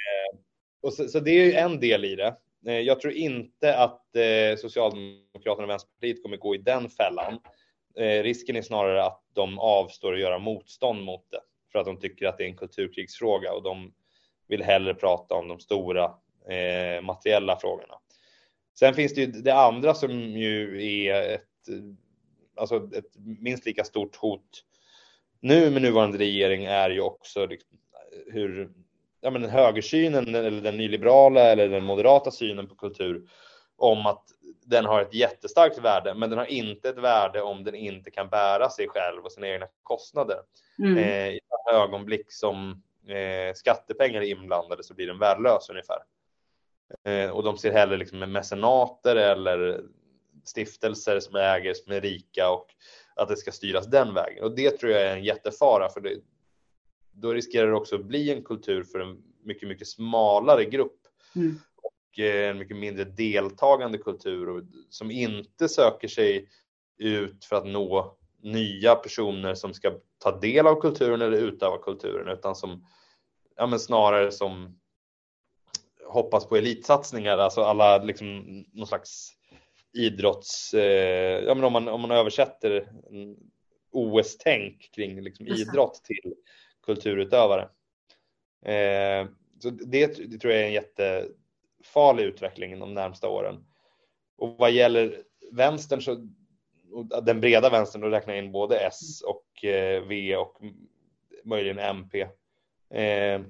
och 0.84 0.94
så, 0.94 1.08
så, 1.08 1.20
det 1.20 1.32
är 1.32 1.46
ju 1.46 1.54
en 1.54 1.80
del 1.80 2.06
i 2.06 2.16
det. 2.16 2.36
Eh, 2.66 2.80
jag 2.80 3.00
tror 3.00 3.14
inte 3.14 3.78
att 3.78 4.16
eh, 4.16 4.58
Socialdemokraterna 4.58 5.64
och 5.64 5.70
Vänsterpartiet 5.70 6.24
kommer 6.24 6.38
gå 6.38 6.56
i 6.56 6.58
den 6.58 6.90
fällan. 6.90 7.40
Eh, 7.98 8.24
risken 8.24 8.56
är 8.56 8.62
snarare 8.62 9.04
att 9.04 9.22
de 9.34 9.60
avstår 9.60 10.14
att 10.14 10.20
göra 10.20 10.40
motstånd 10.40 11.04
mot 11.04 11.32
det 11.32 11.40
för 11.72 11.80
att 11.80 11.86
de 11.86 12.00
tycker 12.00 12.26
att 12.26 12.38
det 12.38 12.44
är 12.44 12.48
en 12.48 12.58
kulturkrigsfråga 12.58 13.54
och 13.54 13.64
de 13.64 13.94
vill 14.48 14.64
hellre 14.64 14.94
prata 14.94 15.36
om 15.36 15.48
de 15.48 15.60
stora 15.60 16.04
eh, 16.50 17.02
materiella 17.02 17.60
frågorna. 17.60 17.94
Sen 18.80 18.94
finns 18.94 19.14
det 19.14 19.22
ju 19.22 19.28
det 19.28 19.56
andra 19.56 19.94
som 19.94 20.12
ju 20.38 20.86
är 21.08 21.34
ett, 21.34 21.42
alltså 22.56 22.90
ett 22.96 23.18
minst 23.18 23.66
lika 23.66 23.84
stort 23.84 24.16
hot 24.16 24.64
nu 25.44 25.70
med 25.70 25.82
nuvarande 25.82 26.18
regering 26.18 26.66
är 26.66 26.90
ju 26.90 27.02
också 27.02 27.46
liksom, 27.46 27.78
hur 28.28 28.72
ja, 29.24 29.30
men 29.30 29.50
högersynen 29.50 30.36
eller 30.36 30.62
den 30.62 30.78
nyliberala 30.78 31.42
eller 31.42 31.70
den 31.70 31.84
moderata 31.84 32.32
synen 32.32 32.68
på 32.68 32.76
kultur 32.76 33.30
om 33.76 34.06
att 34.06 34.24
den 34.66 34.86
har 34.86 35.02
ett 35.02 35.14
jättestarkt 35.14 35.78
värde, 35.78 36.14
men 36.14 36.30
den 36.30 36.40
har 36.40 36.46
inte 36.46 36.90
ett 36.90 36.98
värde 36.98 37.42
om 37.42 37.64
den 37.64 37.76
inte 37.76 38.12
kan 38.12 38.30
bära 38.30 38.70
sig 38.70 38.88
själv 38.88 39.24
och 39.24 39.32
sina 39.32 39.48
egna 39.48 39.68
kostnader. 39.84 40.38
Mm. 40.80 40.98
Eh, 40.98 41.28
I 41.28 41.38
ett 41.38 41.74
ögonblick 41.74 42.32
som 42.32 42.84
eh, 43.08 43.54
skattepengar 43.56 44.22
är 44.22 44.26
inblandade 44.26 44.84
så 44.84 44.94
blir 44.94 45.08
den 45.08 45.20
värdelös 45.20 45.70
ungefär. 45.70 46.00
Eh, 47.04 47.30
och 47.30 47.44
de 47.44 47.58
ser 47.58 47.72
hellre 47.72 47.98
liksom 47.98 48.20
med 48.20 48.30
mecenater 48.30 49.16
eller 49.16 49.82
stiftelser 50.46 51.20
som 51.20 51.36
äger 51.36 51.74
som 51.74 51.94
är 51.94 52.02
rika 52.02 52.50
och 52.50 52.68
att 53.16 53.28
det 53.28 53.38
ska 53.38 53.52
styras 53.52 53.88
den 53.88 54.14
vägen. 54.14 54.44
Och 54.44 54.56
det 54.56 54.72
tror 54.72 54.92
jag 54.92 55.02
är 55.02 55.16
en 55.16 55.24
jättefara 55.24 55.90
för 55.90 56.02
det, 56.02 56.18
då 57.14 57.34
riskerar 57.34 57.68
det 57.68 57.76
också 57.76 57.96
att 57.96 58.06
bli 58.06 58.32
en 58.32 58.44
kultur 58.44 58.84
för 58.84 59.00
en 59.00 59.24
mycket, 59.44 59.68
mycket 59.68 59.88
smalare 59.88 60.66
grupp. 60.66 61.00
Mm. 61.36 61.60
Och 61.82 62.20
eh, 62.20 62.50
en 62.50 62.58
mycket 62.58 62.78
mindre 62.78 63.04
deltagande 63.04 63.98
kultur 63.98 64.66
som 64.90 65.12
inte 65.12 65.70
söker 65.70 66.08
sig 66.08 66.50
ut 66.98 67.46
för 67.46 67.56
att 67.56 67.68
nå 67.68 68.18
nya 68.42 68.96
personer 68.96 69.56
som 69.56 69.74
ska 69.74 69.94
ta 70.18 70.40
del 70.40 70.68
av 70.68 70.82
kulturen 70.82 71.22
eller 71.22 71.38
utöva 71.38 71.78
kulturen 71.78 72.38
utan 72.38 72.56
som 72.56 72.86
ja, 73.56 73.68
men 73.68 73.80
snarare 73.80 74.32
som 74.32 74.80
hoppas 76.08 76.46
på 76.46 76.56
elitsatsningar, 76.56 77.38
alltså 77.38 77.62
alla 77.62 77.98
liksom 77.98 78.46
någon 78.72 78.88
slags 78.88 79.32
idrotts, 79.94 80.74
eh, 80.74 81.44
ja 81.44 81.56
men 81.56 81.64
om 81.64 81.74
man, 81.74 81.88
om 81.88 82.02
man 82.02 82.12
översätter 82.12 82.92
OS-tänk 83.92 84.92
kring 84.96 85.22
liksom 85.22 85.48
idrott 85.48 86.02
till 86.04 86.34
kulturutövare. 86.86 87.62
Eh, 88.66 89.28
så 89.60 89.70
det, 89.70 90.32
det, 90.32 90.38
tror 90.38 90.54
jag 90.54 90.62
är 90.62 90.68
en 90.68 90.74
jättefarlig 90.74 92.24
utveckling 92.24 92.80
de 92.80 92.94
närmsta 92.94 93.30
åren. 93.30 93.66
Och 94.38 94.56
vad 94.58 94.72
gäller 94.72 95.24
vänstern 95.52 96.02
så 96.02 96.28
den 97.24 97.42
breda 97.42 97.70
vänstern, 97.70 98.02
då 98.02 98.08
räknar 98.08 98.34
jag 98.34 98.46
in 98.46 98.52
både 98.52 98.80
S 98.80 99.22
och 99.22 99.66
eh, 99.66 100.04
V 100.04 100.36
och 100.36 100.62
möjligen 101.44 101.80
MP. 101.80 102.22
Eh, 102.90 103.42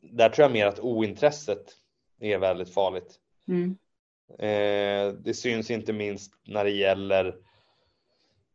där 0.00 0.28
tror 0.28 0.44
jag 0.44 0.52
mer 0.52 0.66
att 0.66 0.80
ointresset 0.80 1.76
är 2.20 2.38
väldigt 2.38 2.74
farligt. 2.74 3.20
Mm. 3.48 3.76
Eh, 4.38 5.14
det 5.14 5.34
syns 5.34 5.70
inte 5.70 5.92
minst 5.92 6.32
när 6.46 6.64
det 6.64 6.70
gäller 6.70 7.36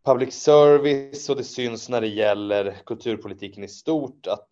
public 0.06 0.34
service 0.34 1.30
och 1.30 1.36
det 1.36 1.44
syns 1.44 1.90
när 1.90 2.02
det 2.02 2.08
gäller 2.08 2.78
kulturpolitiken 2.86 3.64
i 3.64 3.68
stort 3.68 4.28
att 4.28 4.50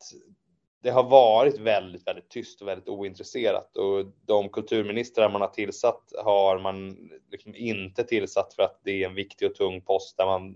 det 0.84 0.90
har 0.90 1.04
varit 1.04 1.60
väldigt, 1.60 2.08
väldigt 2.08 2.30
tyst 2.30 2.62
och 2.62 2.68
väldigt 2.68 2.90
ointresserat 2.90 3.78
och 3.78 4.06
de 4.26 4.50
kulturministrar 4.50 5.30
man 5.30 5.42
har 5.42 5.48
tillsatt 5.48 6.14
har 6.24 6.60
man 6.60 6.98
liksom 7.32 7.56
inte 7.56 8.04
tillsatt 8.04 8.54
för 8.54 8.64
att 8.64 8.80
det 8.84 9.04
är 9.04 9.10
en 9.10 9.16
viktig 9.16 9.50
och 9.50 9.56
tung 9.56 9.82
post 9.82 10.18
där 10.18 10.26
man 10.26 10.56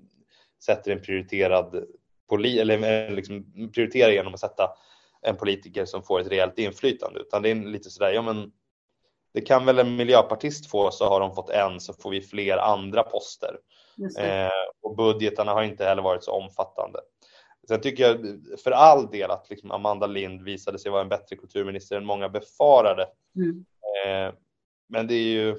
sätter 0.65 0.91
en 0.91 1.01
prioriterad 1.01 1.85
poli 2.29 2.59
eller 2.59 3.11
liksom 3.11 3.45
prioriterar 3.73 4.11
genom 4.11 4.33
att 4.33 4.39
sätta 4.39 4.69
en 5.21 5.35
politiker 5.35 5.85
som 5.85 6.03
får 6.03 6.19
ett 6.19 6.31
rejält 6.31 6.59
inflytande 6.59 7.19
utan 7.19 7.41
det 7.41 7.49
är 7.49 7.55
lite 7.55 7.89
sådär, 7.89 8.11
ja 8.11 8.21
men 8.21 8.51
det 9.33 9.41
kan 9.41 9.65
väl 9.65 9.79
en 9.79 9.95
miljöpartist 9.95 10.69
få 10.69 10.91
så 10.91 11.05
har 11.05 11.19
de 11.19 11.35
fått 11.35 11.49
en 11.49 11.79
så 11.79 11.93
får 11.93 12.09
vi 12.09 12.21
fler 12.21 12.57
andra 12.57 13.03
poster. 13.03 13.57
Eh, 14.19 14.49
och 14.81 14.95
budgetarna 14.95 15.53
har 15.53 15.63
inte 15.63 15.85
heller 15.85 16.01
varit 16.01 16.23
så 16.23 16.31
omfattande. 16.31 16.99
Sen 17.67 17.81
tycker 17.81 18.03
jag 18.03 18.39
för 18.63 18.71
all 18.71 19.11
del 19.11 19.31
att 19.31 19.49
liksom 19.49 19.71
Amanda 19.71 20.07
Lind 20.07 20.41
visade 20.41 20.79
sig 20.79 20.91
vara 20.91 21.01
en 21.01 21.09
bättre 21.09 21.35
kulturminister 21.35 21.97
än 21.97 22.05
många 22.05 22.29
befarade. 22.29 23.07
Mm. 23.35 23.65
Eh, 24.05 24.33
men 24.89 25.07
det 25.07 25.13
är 25.13 25.33
ju, 25.33 25.55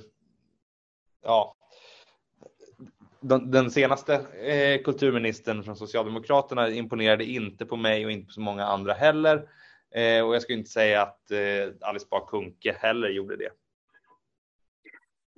ja, 1.22 1.54
den, 3.20 3.50
den 3.50 3.70
senaste 3.70 4.14
eh, 4.42 4.82
kulturministern 4.82 5.64
från 5.64 5.76
Socialdemokraterna 5.76 6.70
imponerade 6.70 7.24
inte 7.24 7.66
på 7.66 7.76
mig 7.76 8.04
och 8.04 8.12
inte 8.12 8.26
på 8.26 8.32
så 8.32 8.40
många 8.40 8.64
andra 8.64 8.92
heller. 8.92 9.48
Eh, 9.94 10.26
och 10.26 10.34
jag 10.34 10.42
skulle 10.42 10.58
inte 10.58 10.70
säga 10.70 11.02
att 11.02 11.30
eh, 11.30 11.88
Alice 11.88 12.06
Bah 12.10 12.26
Kuhnke 12.26 12.76
heller 12.80 13.08
gjorde 13.08 13.36
det. 13.36 13.50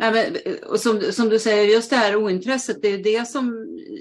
Ja, 0.03 0.11
men, 0.11 0.37
och 0.67 0.81
som, 0.81 1.01
som 1.01 1.29
du 1.29 1.39
säger, 1.39 1.65
just 1.75 1.91
det 1.91 1.97
här 1.97 2.17
ointresset, 2.17 2.83
det 2.83 2.89
är 2.89 2.99
det 2.99 3.29
som 3.29 3.49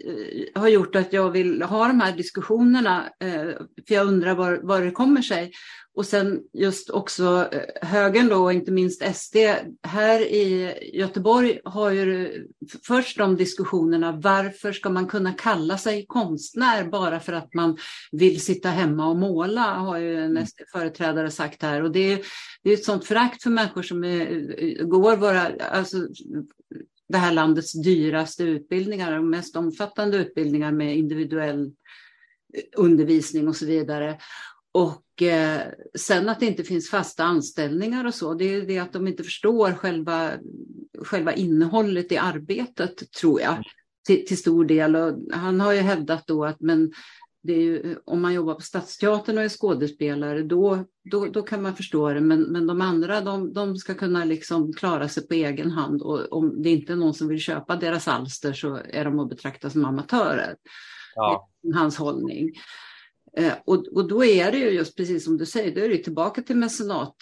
eh, 0.05 0.61
har 0.61 0.67
gjort 0.67 0.95
att 0.95 1.13
jag 1.13 1.31
vill 1.31 1.61
ha 1.61 1.87
de 1.87 1.99
här 1.99 2.17
diskussionerna. 2.17 3.09
Eh, 3.23 3.49
för 3.87 3.95
jag 3.95 4.07
undrar 4.07 4.35
var, 4.35 4.59
var 4.63 4.81
det 4.81 4.91
kommer 4.91 5.21
sig. 5.21 5.51
Och 5.99 6.05
sen 6.05 6.41
just 6.53 6.89
också 6.89 7.49
eh, 7.51 7.87
högern 7.89 8.27
då, 8.27 8.43
och 8.43 8.53
inte 8.53 8.71
minst 8.71 9.15
SD. 9.15 9.35
Här 9.83 10.19
i 10.19 10.73
Göteborg 10.93 11.59
har 11.63 11.91
ju 11.91 12.47
först 12.87 13.17
de 13.17 13.35
diskussionerna, 13.35 14.11
varför 14.11 14.71
ska 14.71 14.89
man 14.89 15.07
kunna 15.07 15.33
kalla 15.33 15.77
sig 15.77 16.05
konstnär 16.05 16.83
bara 16.83 17.19
för 17.19 17.33
att 17.33 17.53
man 17.53 17.77
vill 18.11 18.41
sitta 18.41 18.69
hemma 18.69 19.07
och 19.07 19.15
måla, 19.15 19.61
har 19.61 19.97
ju 19.97 20.17
en 20.17 20.31
mm. 20.31 20.45
SD-företrädare 20.45 21.31
sagt 21.31 21.61
här. 21.61 21.83
Och 21.83 21.91
det 21.91 22.13
är, 22.13 22.19
det 22.63 22.69
är 22.69 22.73
ett 22.73 22.85
sånt 22.85 23.05
förakt 23.05 23.43
för 23.43 23.49
människor 23.49 23.81
som 23.81 24.03
är, 24.03 24.83
går 24.83 25.17
våra, 25.17 25.47
alltså, 25.71 25.97
det 27.09 27.17
här 27.17 27.31
landets 27.31 27.73
dyraste 27.73 28.43
utbildningar, 28.43 29.11
de 29.11 29.29
mest 29.29 29.55
omfattande 29.55 30.17
utbildningar 30.17 30.71
med 30.71 30.97
individuell 30.97 31.71
undervisning 32.77 33.47
och 33.47 33.55
så 33.55 33.65
vidare. 33.65 34.17
Och 34.71 35.21
eh, 35.21 35.61
sen 35.97 36.29
att 36.29 36.39
det 36.39 36.45
inte 36.45 36.63
finns 36.63 36.89
fasta 36.89 37.23
anställningar 37.23 38.05
och 38.05 38.13
så, 38.13 38.33
det 38.33 38.45
är 38.45 38.61
det 38.61 38.79
att 38.79 38.93
de 38.93 39.07
inte 39.07 39.23
förstår 39.23 39.71
själva, 39.73 40.31
själva 41.03 41.33
innehållet 41.33 42.11
i 42.11 42.17
arbetet, 42.17 43.11
tror 43.11 43.41
jag, 43.41 43.63
till, 44.05 44.25
till 44.25 44.37
stor 44.37 44.65
del. 44.65 44.95
Och 44.95 45.13
han 45.31 45.59
har 45.59 45.73
ju 45.73 45.79
hävdat 45.79 46.27
då 46.27 46.45
att 46.45 46.59
men 46.59 46.91
ju, 47.47 47.95
om 48.05 48.21
man 48.21 48.33
jobbar 48.33 48.53
på 48.53 48.61
Stadsteatern 48.61 49.37
och 49.37 49.43
är 49.43 49.49
skådespelare, 49.49 50.43
då, 50.43 50.85
då, 51.11 51.25
då 51.25 51.41
kan 51.41 51.61
man 51.61 51.75
förstå 51.75 52.13
det. 52.13 52.21
Men, 52.21 52.41
men 52.41 52.67
de 52.67 52.81
andra, 52.81 53.21
de, 53.21 53.53
de 53.53 53.77
ska 53.77 53.93
kunna 53.93 54.25
liksom 54.25 54.73
klara 54.73 55.07
sig 55.07 55.27
på 55.27 55.33
egen 55.33 55.71
hand. 55.71 56.01
Och 56.01 56.33
om 56.33 56.61
det 56.61 56.69
inte 56.69 56.93
är 56.93 56.97
någon 56.97 57.13
som 57.13 57.27
vill 57.27 57.39
köpa 57.39 57.75
deras 57.75 58.07
alster 58.07 58.53
så 58.53 58.79
är 58.89 59.05
de 59.05 59.19
att 59.19 59.29
betrakta 59.29 59.69
som 59.69 59.85
amatörer. 59.85 60.55
Ja. 61.15 61.49
Hans 61.73 61.97
hållning. 61.97 62.51
Eh, 63.37 63.53
och, 63.65 63.87
och 63.87 64.07
då 64.07 64.25
är 64.25 64.51
det 64.51 64.57
ju 64.57 64.69
just 64.69 64.95
precis 64.95 65.23
som 65.23 65.37
du 65.37 65.45
säger, 65.45 65.75
då 65.75 65.81
är 65.81 65.89
det 65.89 65.97
tillbaka 65.97 66.41
till 66.41 66.55
mecenat, 66.55 67.15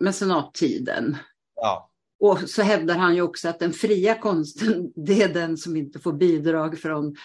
mecenattiden. 0.00 1.16
Ja. 1.56 1.90
Och 2.20 2.40
så 2.50 2.62
hävdar 2.62 2.94
han 2.94 3.14
ju 3.14 3.22
också 3.22 3.48
att 3.48 3.58
den 3.58 3.72
fria 3.72 4.14
konsten, 4.18 4.92
det 4.96 5.22
är 5.22 5.34
den 5.34 5.56
som 5.56 5.76
inte 5.76 5.98
får 5.98 6.12
bidrag 6.12 6.78
från 6.78 7.16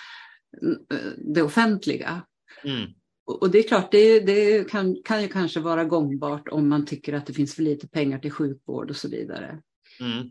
eh, 0.91 0.97
det 1.17 1.41
offentliga. 1.41 2.21
Mm. 2.63 2.91
Och 3.25 3.51
det 3.51 3.60
är 3.60 3.67
klart, 3.67 3.91
det, 3.91 4.19
det 4.19 4.69
kan, 4.69 4.95
kan, 5.03 5.21
ju 5.21 5.27
kanske 5.27 5.60
vara 5.60 5.84
gångbart 5.84 6.47
om 6.47 6.69
man 6.69 6.86
tycker 6.86 7.13
att 7.13 7.25
det 7.25 7.34
finns 7.34 7.55
för 7.55 7.63
lite 7.63 7.88
pengar 7.88 8.19
till 8.19 8.32
sjukvård 8.32 8.89
och 8.89 8.95
så 8.95 9.10
vidare. 9.10 9.62
Mm. 9.99 10.27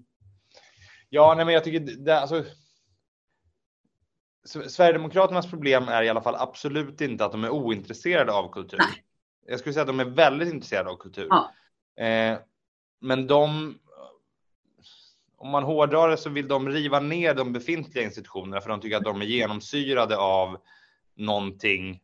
Ja, 1.09 1.35
nej, 1.37 1.45
men 1.45 1.55
jag 1.55 1.65
tycker 1.65 1.81
det, 1.81 2.21
alltså, 2.21 2.45
Sverigedemokraternas 4.45 5.51
problem 5.51 5.89
är 5.89 6.03
i 6.03 6.09
alla 6.09 6.23
fall 6.23 6.35
absolut 6.35 7.01
inte 7.01 7.25
att 7.25 7.33
de 7.33 7.45
är 7.45 7.51
ointresserade 7.51 8.33
av 8.33 8.53
kultur. 8.53 8.79
Nej. 8.79 9.05
Jag 9.47 9.61
skulle 9.61 9.73
säga 9.73 9.83
att 9.83 9.89
de 9.89 10.01
är 10.01 10.05
väldigt 10.05 10.53
intresserade 10.53 10.91
av 10.91 10.97
kultur. 10.97 11.29
Ja. 11.31 11.53
Eh, 12.05 12.39
men 13.01 13.27
de, 13.27 13.75
om 15.37 15.51
man 15.51 15.63
hårdrar 15.63 16.09
det 16.09 16.17
så 16.17 16.31
vill 16.31 16.49
de 16.49 16.69
riva 16.69 17.01
ner 17.01 17.35
de 17.35 17.53
befintliga 17.53 18.05
institutionerna 18.05 18.61
för 18.61 18.71
de 18.71 18.81
tycker 18.81 18.97
att 18.97 19.05
de 19.05 19.23
är 19.23 19.27
genomsyrade 19.27 20.17
av 20.17 20.57
någonting. 21.17 22.01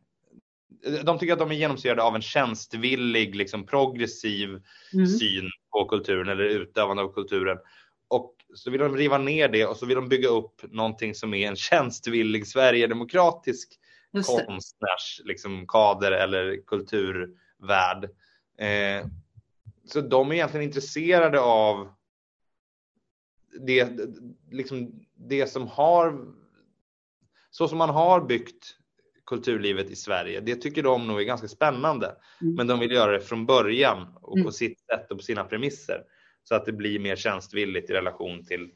De 1.03 1.19
tycker 1.19 1.33
att 1.33 1.39
de 1.39 1.51
är 1.51 1.55
genomsyrade 1.55 2.03
av 2.03 2.15
en 2.15 2.21
tjänstvillig, 2.21 3.35
liksom 3.35 3.65
progressiv 3.65 4.49
mm. 4.93 5.07
syn 5.07 5.49
på 5.71 5.85
kulturen 5.85 6.29
eller 6.29 6.43
utövande 6.43 7.03
av 7.03 7.13
kulturen. 7.13 7.57
Och 8.07 8.35
så 8.55 8.71
vill 8.71 8.81
de 8.81 8.97
riva 8.97 9.17
ner 9.17 9.47
det 9.47 9.65
och 9.65 9.77
så 9.77 9.85
vill 9.85 9.95
de 9.95 10.09
bygga 10.09 10.27
upp 10.27 10.61
någonting 10.63 11.15
som 11.15 11.33
är 11.33 11.47
en 11.47 11.55
tjänstvillig 11.55 12.47
sverigedemokratisk 12.47 13.79
konstnärs 14.13 15.21
liksom, 15.23 15.67
kader 15.67 16.11
eller 16.11 16.65
kulturvärld. 16.67 18.03
Eh, 18.57 19.07
så 19.85 20.01
de 20.01 20.31
är 20.31 20.35
egentligen 20.35 20.65
intresserade 20.65 21.39
av 21.39 21.89
det, 23.59 23.89
liksom, 24.51 25.05
det 25.15 25.47
som 25.47 25.67
har 25.67 26.25
så 27.49 27.67
som 27.67 27.77
man 27.77 27.89
har 27.89 28.21
byggt 28.21 28.75
kulturlivet 29.25 29.89
i 29.89 29.95
Sverige. 29.95 30.39
Det 30.39 30.55
tycker 30.55 30.83
de 30.83 31.07
nog 31.07 31.21
är 31.21 31.23
ganska 31.23 31.47
spännande, 31.47 32.15
mm. 32.41 32.55
men 32.55 32.67
de 32.67 32.79
vill 32.79 32.91
göra 32.91 33.11
det 33.11 33.21
från 33.21 33.45
början 33.45 34.07
och 34.21 34.33
på 34.33 34.39
mm. 34.39 34.51
sitt 34.51 34.79
sätt 34.79 35.11
och 35.11 35.17
på 35.17 35.23
sina 35.23 35.43
premisser. 35.43 36.03
Så 36.49 36.55
att 36.55 36.65
det 36.65 36.71
blir 36.71 36.99
mer 36.99 37.15
tjänstvilligt 37.15 37.89
i 37.89 37.93
relation 37.93 38.45
till 38.45 38.71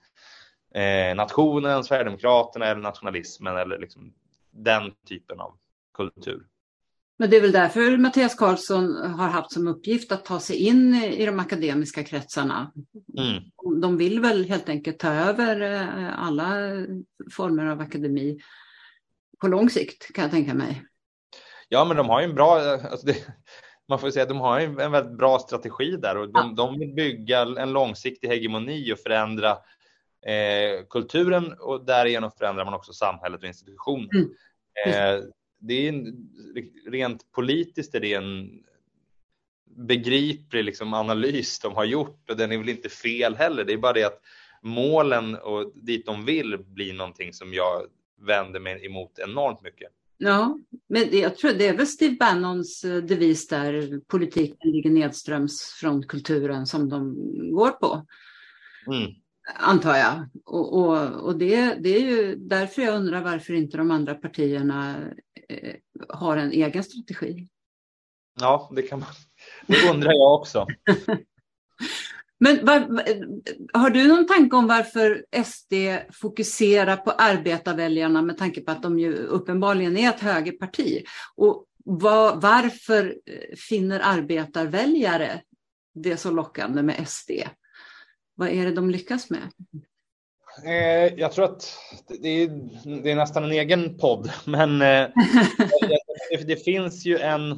eh, 0.75 1.15
nationen, 1.15 1.83
Sverigedemokraterna 1.83 2.65
eller 2.65 2.81
nationalismen 2.81 3.57
eller 3.57 3.79
liksom 3.79 4.13
den 4.51 4.91
typen 5.07 5.39
av 5.39 5.57
kultur. 5.93 6.45
Men 7.17 7.29
det 7.29 7.37
är 7.37 7.41
väl 7.41 7.51
därför 7.51 7.97
Mattias 7.97 8.35
Karlsson 8.35 8.95
har 8.95 9.27
haft 9.27 9.51
som 9.51 9.67
uppgift 9.67 10.11
att 10.11 10.25
ta 10.25 10.39
sig 10.39 10.55
in 10.55 10.95
i 10.95 11.25
de 11.25 11.39
akademiska 11.39 12.03
kretsarna. 12.03 12.71
Mm. 13.17 13.43
De 13.81 13.97
vill 13.97 14.19
väl 14.19 14.45
helt 14.45 14.69
enkelt 14.69 14.99
ta 14.99 15.13
över 15.13 15.61
eh, 15.61 16.19
alla 16.19 16.53
former 17.31 17.65
av 17.65 17.81
akademi 17.81 18.39
på 19.41 19.47
lång 19.47 19.69
sikt 19.69 20.13
kan 20.13 20.21
jag 20.23 20.31
tänka 20.31 20.53
mig. 20.53 20.85
Ja, 21.69 21.85
men 21.85 21.97
de 21.97 22.09
har 22.09 22.21
ju 22.21 22.25
en 22.25 22.35
bra, 22.35 22.59
alltså 22.59 23.07
det, 23.07 23.15
man 23.89 23.99
får 23.99 24.11
säga 24.11 24.23
att 24.23 24.29
de 24.29 24.39
har 24.39 24.59
en 24.59 24.91
väldigt 24.91 25.17
bra 25.17 25.39
strategi 25.39 25.97
där 25.97 26.17
och 26.17 26.29
de, 26.29 26.55
de 26.55 26.79
vill 26.79 26.93
bygga 26.93 27.41
en 27.41 27.73
långsiktig 27.73 28.27
hegemoni 28.27 28.93
och 28.93 28.99
förändra 28.99 29.51
eh, 30.25 30.85
kulturen 30.89 31.53
och 31.59 31.85
därigenom 31.85 32.31
förändrar 32.31 32.65
man 32.65 32.73
också 32.73 32.93
samhället 32.93 33.41
och 33.41 33.47
institutioner. 33.47 34.09
Mm. 34.13 34.29
Eh, 34.87 35.23
det 35.59 35.73
är 35.73 35.89
en, 35.89 36.29
rent 36.91 37.31
politiskt 37.31 37.95
är 37.95 37.99
det 37.99 38.13
en 38.13 38.63
begriplig 39.65 40.63
liksom, 40.63 40.93
analys 40.93 41.59
de 41.59 41.75
har 41.75 41.85
gjort 41.85 42.29
och 42.29 42.37
den 42.37 42.51
är 42.51 42.57
väl 42.57 42.69
inte 42.69 42.89
fel 42.89 43.35
heller. 43.35 43.63
Det 43.63 43.73
är 43.73 43.77
bara 43.77 43.93
det 43.93 44.03
att 44.03 44.21
målen 44.61 45.35
och 45.35 45.71
dit 45.75 46.05
de 46.05 46.25
vill 46.25 46.57
blir 46.57 46.93
någonting 46.93 47.33
som 47.33 47.53
jag 47.53 47.81
vänder 48.21 48.59
mig 48.59 48.85
emot 48.85 49.19
enormt 49.19 49.61
mycket. 49.61 49.91
Ja, 50.21 50.59
men 50.89 51.19
jag 51.19 51.35
tror 51.35 51.53
det 51.53 51.67
är 51.67 51.77
väl 51.77 51.87
Steve 51.87 52.15
Bannons 52.15 52.83
eh, 52.83 53.03
devis 53.03 53.47
där 53.47 53.99
politiken 54.07 54.71
ligger 54.71 54.89
nedströms 54.89 55.61
från 55.79 56.07
kulturen 56.07 56.67
som 56.67 56.89
de 56.89 57.15
går 57.51 57.71
på. 57.71 58.05
Mm. 58.87 59.11
Antar 59.55 59.95
jag. 59.97 60.29
Och, 60.45 60.73
och, 60.73 61.11
och 61.25 61.37
det, 61.37 61.73
det, 61.73 61.89
är 61.89 61.99
ju 61.99 62.35
därför 62.35 62.81
jag 62.81 62.95
undrar 62.95 63.21
varför 63.21 63.53
inte 63.53 63.77
de 63.77 63.91
andra 63.91 64.15
partierna 64.15 64.95
eh, 65.49 65.75
har 66.09 66.37
en 66.37 66.51
egen 66.51 66.83
strategi. 66.83 67.47
Ja, 68.39 68.71
det 68.75 68.81
kan 68.81 68.99
man. 68.99 69.09
Det 69.67 69.89
undrar 69.89 70.11
jag 70.11 70.33
också. 70.33 70.67
Men 72.39 72.65
var, 72.65 73.03
har 73.73 73.89
du 73.89 74.07
någon 74.07 74.27
tanke 74.27 74.55
om 74.55 74.67
varför 74.67 75.25
SD 75.43 75.73
fokuserar 76.13 76.97
på 76.97 77.11
arbetarväljarna 77.11 78.21
med 78.21 78.37
tanke 78.37 78.61
på 78.61 78.71
att 78.71 78.83
de 78.83 78.99
ju 78.99 79.13
uppenbarligen 79.13 79.97
är 79.97 80.09
ett 80.09 80.19
högerparti? 80.19 81.03
Och 81.35 81.65
var, 81.85 82.35
varför 82.35 83.17
finner 83.69 83.99
arbetarväljare 84.03 85.41
det 85.93 86.17
så 86.17 86.31
lockande 86.31 86.83
med 86.83 87.07
SD? 87.07 87.31
Vad 88.35 88.49
är 88.49 88.65
det 88.65 88.71
de 88.71 88.89
lyckas 88.89 89.29
med? 89.29 89.41
Eh, 90.65 91.19
jag 91.19 91.31
tror 91.31 91.45
att 91.45 91.77
det 92.21 92.29
är, 92.29 92.47
det 93.03 93.11
är, 93.11 93.15
nästan 93.15 93.43
en 93.43 93.51
egen 93.51 93.97
podd, 93.97 94.31
men 94.45 94.81
eh, 94.81 95.07
det, 96.29 96.47
det 96.47 96.63
finns 96.63 97.05
ju 97.05 97.17
en 97.17 97.55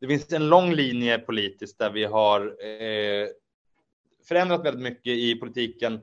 det 0.00 0.08
finns 0.08 0.32
en 0.32 0.48
lång 0.48 0.72
linje 0.72 1.18
politiskt 1.18 1.78
där 1.78 1.90
vi 1.90 2.04
har 2.04 2.40
eh, 2.40 3.28
förändrat 4.28 4.64
väldigt 4.64 4.82
mycket 4.82 5.12
i 5.12 5.34
politiken 5.34 6.00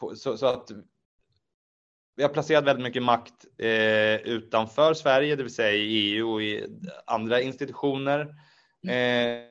på, 0.00 0.16
så, 0.16 0.36
så, 0.36 0.46
att 0.46 0.70
vi 2.16 2.22
har 2.22 2.30
placerat 2.30 2.64
väldigt 2.64 2.82
mycket 2.82 3.02
makt 3.02 3.44
eh, 3.58 4.14
utanför 4.14 4.94
Sverige, 4.94 5.36
det 5.36 5.42
vill 5.42 5.54
säga 5.54 5.72
i 5.72 5.86
EU 5.86 6.32
och 6.32 6.42
i 6.42 6.66
andra 7.06 7.40
institutioner. 7.40 8.20
Eh, 8.88 9.42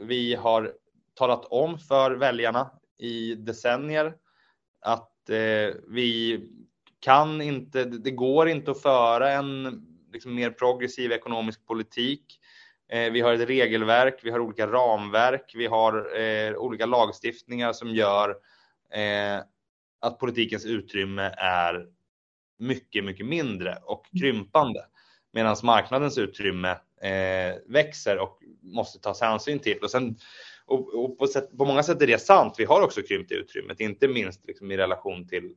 vi 0.00 0.34
har 0.34 0.72
talat 1.14 1.44
om 1.44 1.78
för 1.78 2.10
väljarna 2.10 2.70
i 2.98 3.34
decennier 3.34 4.14
att 4.80 5.30
eh, 5.30 5.74
vi 5.88 6.40
kan 7.00 7.40
inte, 7.40 7.84
det 7.84 8.10
går 8.10 8.48
inte 8.48 8.70
att 8.70 8.82
föra 8.82 9.30
en 9.30 9.86
liksom 10.12 10.34
mer 10.34 10.50
progressiv 10.50 11.12
ekonomisk 11.12 11.66
politik. 11.66 12.38
Eh, 12.92 13.12
vi 13.12 13.20
har 13.20 13.32
ett 13.32 13.48
regelverk, 13.48 14.20
vi 14.22 14.30
har 14.30 14.40
olika 14.40 14.66
ramverk, 14.66 15.52
vi 15.54 15.66
har 15.66 16.20
eh, 16.20 16.56
olika 16.56 16.86
lagstiftningar 16.86 17.72
som 17.72 17.88
gör 17.88 18.30
eh, 18.90 19.44
att 20.00 20.18
politikens 20.18 20.66
utrymme 20.66 21.34
är 21.36 21.86
mycket, 22.58 23.04
mycket 23.04 23.26
mindre 23.26 23.78
och 23.82 24.06
mm. 24.12 24.20
krympande. 24.20 24.86
Medan 25.32 25.56
marknadens 25.62 26.18
utrymme 26.18 26.70
eh, 27.02 27.56
växer 27.66 28.18
och 28.18 28.38
måste 28.62 28.98
tas 28.98 29.20
hänsyn 29.20 29.58
till. 29.58 29.78
Och, 29.78 29.90
sen, 29.90 30.16
och, 30.64 30.94
och 30.94 31.18
på, 31.18 31.26
sätt, 31.26 31.58
på, 31.58 31.64
många 31.64 31.82
sätt 31.82 32.02
är 32.02 32.06
det 32.06 32.18
sant. 32.18 32.54
Vi 32.58 32.64
har 32.64 32.82
också 32.82 33.02
krympt 33.02 33.32
utrymmet, 33.32 33.80
inte 33.80 34.08
minst 34.08 34.46
liksom 34.46 34.70
i 34.70 34.76
relation 34.76 35.28
till 35.28 35.54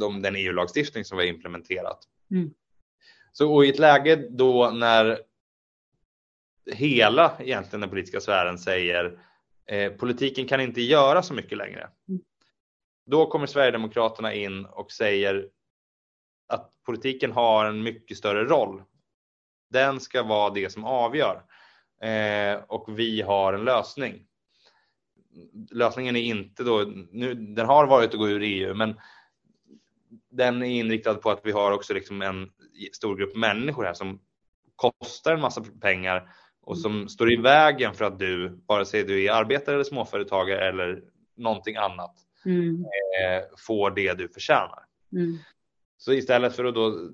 de, 0.00 0.22
den 0.22 0.36
EU-lagstiftning 0.36 1.04
som 1.04 1.18
vi 1.18 1.24
har 1.24 1.34
implementerat. 1.34 1.98
Mm. 2.30 2.50
Så 3.38 3.54
och 3.54 3.64
i 3.64 3.68
ett 3.68 3.78
läge 3.78 4.16
då 4.16 4.70
när 4.70 5.20
hela 6.72 7.36
egentligen 7.38 7.80
den 7.80 7.90
politiska 7.90 8.20
sfären 8.20 8.58
säger 8.58 9.18
eh, 9.66 9.92
politiken 9.92 10.46
kan 10.46 10.60
inte 10.60 10.80
göra 10.80 11.22
så 11.22 11.34
mycket 11.34 11.58
längre. 11.58 11.90
Mm. 12.08 12.20
Då 13.06 13.26
kommer 13.26 13.46
Sverigedemokraterna 13.46 14.34
in 14.34 14.64
och 14.64 14.92
säger 14.92 15.48
att 16.48 16.72
politiken 16.86 17.32
har 17.32 17.64
en 17.64 17.82
mycket 17.82 18.18
större 18.18 18.44
roll. 18.44 18.82
Den 19.70 20.00
ska 20.00 20.22
vara 20.22 20.50
det 20.50 20.72
som 20.72 20.84
avgör 20.84 21.42
eh, 22.02 22.62
och 22.66 22.98
vi 22.98 23.22
har 23.22 23.52
en 23.52 23.64
lösning. 23.64 24.26
Lösningen 25.70 26.16
är 26.16 26.22
inte 26.22 26.64
då, 26.64 26.92
nu, 27.10 27.34
den 27.34 27.66
har 27.66 27.86
varit 27.86 28.10
att 28.10 28.18
gå 28.18 28.28
ur 28.28 28.42
EU, 28.42 28.74
men 28.74 29.00
den 30.30 30.62
är 30.62 30.66
inriktad 30.66 31.14
på 31.14 31.30
att 31.30 31.40
vi 31.44 31.52
har 31.52 31.72
också 31.72 31.94
liksom 31.94 32.22
en 32.22 32.50
stor 32.92 33.16
grupp 33.16 33.36
människor 33.36 33.84
här 33.84 33.94
som 33.94 34.20
kostar 34.76 35.34
en 35.34 35.40
massa 35.40 35.64
pengar 35.80 36.30
och 36.62 36.78
som 36.78 37.08
står 37.08 37.32
i 37.32 37.36
vägen 37.36 37.94
för 37.94 38.04
att 38.04 38.18
du, 38.18 38.60
vare 38.66 38.86
sig 38.86 39.04
du 39.04 39.24
är 39.24 39.32
arbetare 39.32 39.74
eller 39.74 39.84
småföretagare 39.84 40.68
eller 40.68 41.02
någonting 41.36 41.76
annat, 41.76 42.14
mm. 42.44 42.84
eh, 42.84 43.44
får 43.58 43.90
det 43.90 44.14
du 44.14 44.28
förtjänar. 44.28 44.84
Mm. 45.12 45.38
Så 45.98 46.12
istället 46.12 46.56
för 46.56 46.64
att 46.64 46.74
då 46.74 47.10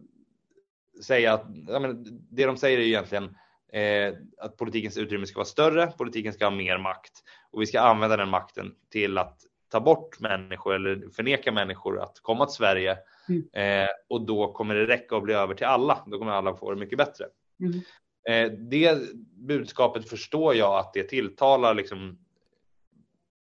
säga 1.03 1.33
att, 1.33 1.47
ja, 1.69 1.79
men 1.79 2.05
det 2.31 2.47
de 2.47 2.57
säger 2.57 2.79
är 2.79 2.83
egentligen 2.83 3.25
eh, 3.73 4.15
att 4.39 4.57
politikens 4.57 4.97
utrymme 4.97 5.27
ska 5.27 5.37
vara 5.37 5.45
större, 5.45 5.87
politiken 5.87 6.33
ska 6.33 6.45
ha 6.45 6.51
mer 6.51 6.79
makt 6.79 7.13
och 7.51 7.63
vi 7.63 7.67
ska 7.67 7.81
använda 7.81 8.17
den 8.17 8.29
makten 8.29 8.75
till 8.91 9.19
att 9.19 9.41
ta 9.75 9.81
bort 9.81 10.21
människor 10.21 10.75
eller 10.75 11.09
förneka 11.09 11.53
människor 11.53 12.01
att 12.01 12.21
komma 12.23 12.47
till 12.47 12.55
Sverige 12.55 12.99
mm. 13.29 13.43
eh, 13.53 13.89
och 14.09 14.27
då 14.27 14.53
kommer 14.53 14.75
det 14.75 14.87
räcka 14.87 15.17
att 15.17 15.23
bli 15.23 15.35
över 15.35 15.55
till 15.55 15.67
alla. 15.67 16.05
Då 16.07 16.19
kommer 16.19 16.33
alla 16.33 16.57
få 16.57 16.71
det 16.71 16.81
mycket 16.81 16.99
bättre. 16.99 17.25
Mm. 17.61 17.81
Eh, 18.29 18.59
det 18.59 18.99
budskapet 19.37 20.09
förstår 20.09 20.55
jag 20.55 20.79
att 20.79 20.93
det 20.93 21.03
tilltalar 21.03 21.75
liksom 21.75 22.19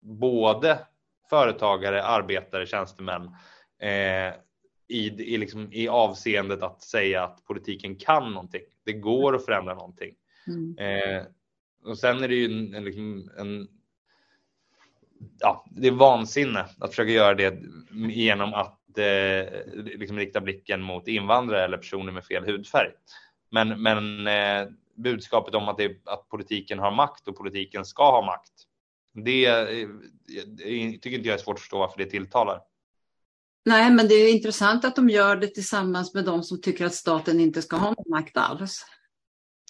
både 0.01 0.79
företagare, 1.31 2.03
arbetare, 2.03 2.66
tjänstemän 2.66 3.23
eh, 3.81 4.35
i, 4.88 5.07
i, 5.07 5.37
liksom, 5.37 5.73
i 5.73 5.88
avseendet 5.88 6.62
att 6.62 6.83
säga 6.83 7.25
att 7.25 7.44
politiken 7.44 7.97
kan 7.97 8.33
någonting. 8.33 8.62
Det 8.85 8.92
går 8.92 9.35
att 9.35 9.44
förändra 9.44 9.75
någonting. 9.75 10.14
Mm. 10.47 10.79
Eh, 10.79 11.23
och 11.85 11.99
sen 11.99 12.23
är 12.23 12.29
det 12.29 12.35
ju 12.35 12.44
en, 12.44 12.75
en, 12.75 12.85
liksom, 12.85 13.31
en 13.38 13.68
ja, 15.38 15.64
det 15.70 15.87
är 15.88 15.92
vansinne 15.92 16.66
att 16.78 16.90
försöka 16.90 17.10
göra 17.10 17.34
det 17.34 17.62
genom 18.08 18.54
att 18.54 18.98
eh, 18.98 19.46
liksom 19.74 20.18
rikta 20.18 20.40
blicken 20.40 20.82
mot 20.82 21.08
invandrare 21.08 21.64
eller 21.64 21.76
personer 21.76 22.12
med 22.12 22.24
fel 22.24 22.44
hudfärg. 22.44 22.90
Men, 23.50 23.82
men 23.82 24.26
eh, 24.26 24.68
budskapet 24.96 25.54
om 25.54 25.68
att, 25.68 25.78
det, 25.78 25.96
att 26.04 26.28
politiken 26.28 26.78
har 26.78 26.90
makt 26.90 27.28
och 27.28 27.37
politiken 27.37 27.84
ska 27.84 28.10
ha 28.10 28.26
makt. 28.26 28.52
Det, 29.24 29.46
eh, 29.46 29.88
det 30.46 30.99
tycker 30.99 31.16
inte 31.16 31.28
jag 31.28 31.38
är 31.38 31.42
svårt 31.42 31.55
att 31.55 31.61
förstå 31.61 31.78
varför 31.78 31.99
det 31.99 32.11
tilltalar. 32.11 32.61
Nej, 33.64 33.90
men 33.90 34.09
det 34.09 34.14
är 34.14 34.32
intressant 34.32 34.84
att 34.84 34.96
de 34.96 35.09
gör 35.09 35.36
det 35.36 35.46
tillsammans 35.46 36.14
med 36.14 36.24
de 36.24 36.42
som 36.42 36.61
tycker 36.61 36.86
att 36.86 36.94
staten 36.94 37.40
inte 37.40 37.62
ska 37.62 37.76
ha 37.76 37.94
makt 38.09 38.36
alls. 38.36 38.86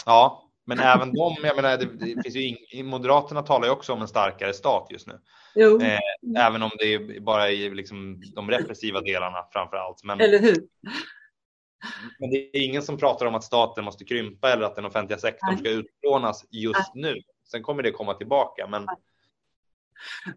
Ja, 0.07 0.44
men 0.65 0.79
även 0.79 1.13
de, 1.13 1.37
jag 1.43 1.57
menar, 1.57 1.79
det, 1.79 2.15
det 2.15 2.23
finns 2.23 2.37
ju 2.37 2.83
Moderaterna 2.83 3.43
talar 3.43 3.67
ju 3.67 3.73
också 3.73 3.93
om 3.93 4.03
en 4.03 4.09
starkare 4.09 4.53
stat 4.53 4.87
just 4.91 5.07
nu. 5.07 5.21
Eh, 5.83 6.47
även 6.47 6.63
om 6.63 6.71
det 6.79 6.95
är 6.95 7.21
bara 7.21 7.51
i 7.51 7.71
liksom 7.71 8.23
de 8.35 8.51
repressiva 8.51 9.01
delarna 9.01 9.39
framför 9.53 9.77
allt. 9.77 10.05
Men, 10.05 10.21
Eller 10.21 10.39
hur? 10.39 10.57
Men 12.19 12.31
det 12.31 12.37
är 12.37 12.65
ingen 12.65 12.83
som 12.83 12.99
pratar 12.99 13.27
om 13.27 13.35
att 13.35 13.45
staten 13.45 13.85
måste 13.85 14.05
krympa 14.05 14.53
eller 14.53 14.63
att 14.63 14.77
den 14.77 14.85
offentliga 14.85 15.19
sektorn 15.19 15.59
ska 15.59 15.69
utplånas 15.71 16.47
just 16.51 16.95
nu. 16.95 17.23
Sen 17.51 17.63
kommer 17.63 17.83
det 17.83 17.91
komma 17.91 18.15
tillbaka. 18.15 18.67
Men, 18.67 18.87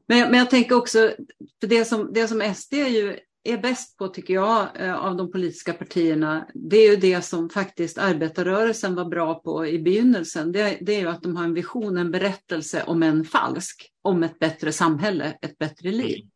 men, 0.05 0.31
men 0.31 0.39
jag 0.39 0.49
tänker 0.49 0.75
också, 0.75 1.11
för 1.59 1.67
det 1.67 1.85
som, 1.85 2.13
det 2.13 2.27
som 2.27 2.53
SD 2.55 2.73
ju 2.73 3.19
är 3.51 3.57
bäst 3.57 3.97
på, 3.97 4.07
tycker 4.07 4.33
jag, 4.33 4.67
eh, 4.75 5.05
av 5.05 5.15
de 5.15 5.31
politiska 5.31 5.73
partierna, 5.73 6.47
det 6.53 6.77
är 6.77 6.91
ju 6.91 6.95
det 6.95 7.21
som 7.21 7.49
faktiskt 7.49 7.97
arbetarrörelsen 7.97 8.95
var 8.95 9.05
bra 9.05 9.35
på 9.35 9.67
i 9.67 9.79
begynnelsen. 9.79 10.51
Det, 10.51 10.77
det 10.81 10.95
är 10.95 10.99
ju 10.99 11.07
att 11.07 11.23
de 11.23 11.35
har 11.35 11.43
en 11.43 11.53
vision, 11.53 11.97
en 11.97 12.11
berättelse, 12.11 12.83
om 12.87 13.03
en 13.03 13.23
falsk, 13.23 13.91
om 14.01 14.23
ett 14.23 14.39
bättre 14.39 14.71
samhälle, 14.71 15.37
ett 15.41 15.57
bättre 15.57 15.91
liv. 15.91 16.17
Mm. 16.17 16.29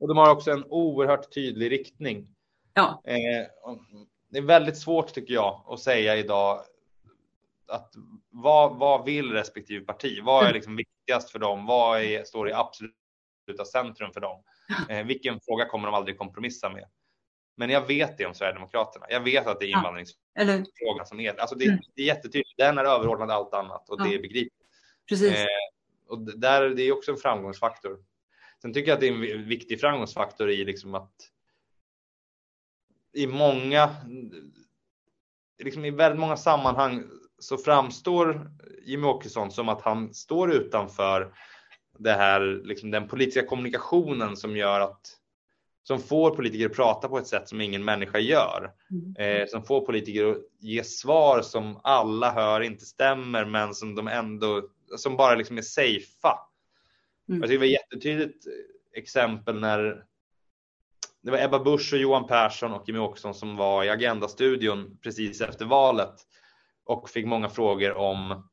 Och 0.00 0.08
de 0.08 0.16
har 0.16 0.30
också 0.30 0.50
en 0.50 0.64
oerhört 0.64 1.34
tydlig 1.34 1.70
riktning. 1.70 2.28
Ja. 2.74 3.02
Eh, 3.04 3.46
det 4.30 4.38
är 4.38 4.42
väldigt 4.42 4.78
svårt 4.78 5.12
tycker 5.12 5.34
jag 5.34 5.64
att 5.68 5.80
säga 5.80 6.16
idag 6.16 6.60
att 7.68 7.92
vad, 8.30 8.78
vad 8.78 9.04
vill 9.04 9.32
respektive 9.32 9.84
parti? 9.84 10.20
Vad 10.22 10.38
är 10.42 10.46
mm. 10.46 10.54
liksom 10.54 10.76
viktigast 10.76 11.30
för 11.30 11.38
dem? 11.38 11.66
Vad 11.66 12.00
är, 12.00 12.24
står 12.24 12.48
i 12.48 12.52
absoluta 12.52 13.64
centrum 13.72 14.12
för 14.12 14.20
dem? 14.20 14.42
Eh, 14.88 15.06
vilken 15.06 15.40
fråga 15.40 15.68
kommer 15.68 15.88
de 15.88 15.94
aldrig 15.94 16.18
kompromissa 16.18 16.70
med? 16.70 16.88
Men 17.56 17.70
jag 17.70 17.86
vet 17.86 18.18
det 18.18 18.26
om 18.26 18.34
Sverigedemokraterna. 18.34 19.06
Jag 19.08 19.20
vet 19.20 19.46
att 19.46 19.60
det 19.60 19.66
är 19.66 19.76
invandringsfrågan 19.76 20.96
ja, 20.98 21.04
som 21.04 21.20
är 21.20 21.40
alltså 21.40 21.56
det. 21.56 21.66
Mm. 21.66 21.80
Det 21.94 22.02
är 22.02 22.06
jättetydligt. 22.06 22.56
Den 22.56 22.78
är 22.78 22.84
överordnad 22.84 23.30
allt 23.30 23.54
annat 23.54 23.88
och 23.88 24.00
ja. 24.00 24.04
det 24.04 24.14
är 24.14 24.22
begripligt. 24.22 24.68
Precis. 25.08 25.32
Eh, 25.32 25.46
och 26.08 26.38
där, 26.38 26.68
det 26.68 26.82
är 26.82 26.92
också 26.92 27.10
en 27.10 27.16
framgångsfaktor. 27.16 27.98
Sen 28.62 28.72
tycker 28.72 28.88
jag 28.88 28.94
att 28.94 29.00
det 29.00 29.08
är 29.08 29.34
en 29.36 29.48
viktig 29.48 29.80
framgångsfaktor 29.80 30.50
i 30.50 30.64
liksom 30.64 30.94
att 30.94 31.12
i 33.12 33.26
många, 33.26 33.96
liksom 35.58 35.84
i 35.84 35.90
väldigt 35.90 36.20
många 36.20 36.36
sammanhang 36.36 37.04
så 37.38 37.58
framstår 37.58 38.50
Jimmie 38.82 39.10
Åkesson 39.10 39.50
som 39.50 39.68
att 39.68 39.82
han 39.82 40.14
står 40.14 40.52
utanför 40.52 41.34
det 41.98 42.12
här, 42.12 42.60
liksom 42.64 42.90
den 42.90 43.08
politiska 43.08 43.46
kommunikationen 43.46 44.36
som 44.36 44.56
gör 44.56 44.80
att 44.80 45.16
som 45.86 46.00
får 46.00 46.30
politiker 46.30 46.66
att 46.66 46.76
prata 46.76 47.08
på 47.08 47.18
ett 47.18 47.26
sätt 47.26 47.48
som 47.48 47.60
ingen 47.60 47.84
människa 47.84 48.18
gör. 48.18 48.70
Mm. 48.90 49.40
Eh, 49.42 49.46
som 49.46 49.62
får 49.62 49.80
politiker 49.80 50.30
att 50.30 50.36
ge 50.60 50.84
svar 50.84 51.42
som 51.42 51.80
alla 51.82 52.32
hör 52.32 52.60
inte 52.60 52.84
stämmer 52.84 53.44
men 53.44 53.74
som 53.74 53.94
de 53.94 54.08
ändå, 54.08 54.62
som 54.96 55.16
bara 55.16 55.34
liksom 55.34 55.58
är 55.58 55.62
safea. 55.62 56.38
Mm. 57.28 57.40
Jag 57.40 57.42
tycker 57.42 57.48
det 57.48 57.58
var 57.58 57.66
jättetydligt 57.66 58.46
exempel 58.94 59.60
när 59.60 60.04
det 61.22 61.30
var 61.30 61.44
Ebba 61.44 61.58
Busch 61.58 61.92
och 61.92 61.98
Johan 61.98 62.26
Persson 62.26 62.72
och 62.72 62.82
Jimmie 62.86 63.02
Åkesson 63.02 63.34
som 63.34 63.56
var 63.56 63.84
i 63.84 63.90
Agenda-studion 63.90 64.98
precis 65.02 65.40
efter 65.40 65.64
valet 65.64 66.14
och 66.84 67.10
fick 67.10 67.26
många 67.26 67.48
frågor 67.48 67.92
om 67.92 68.48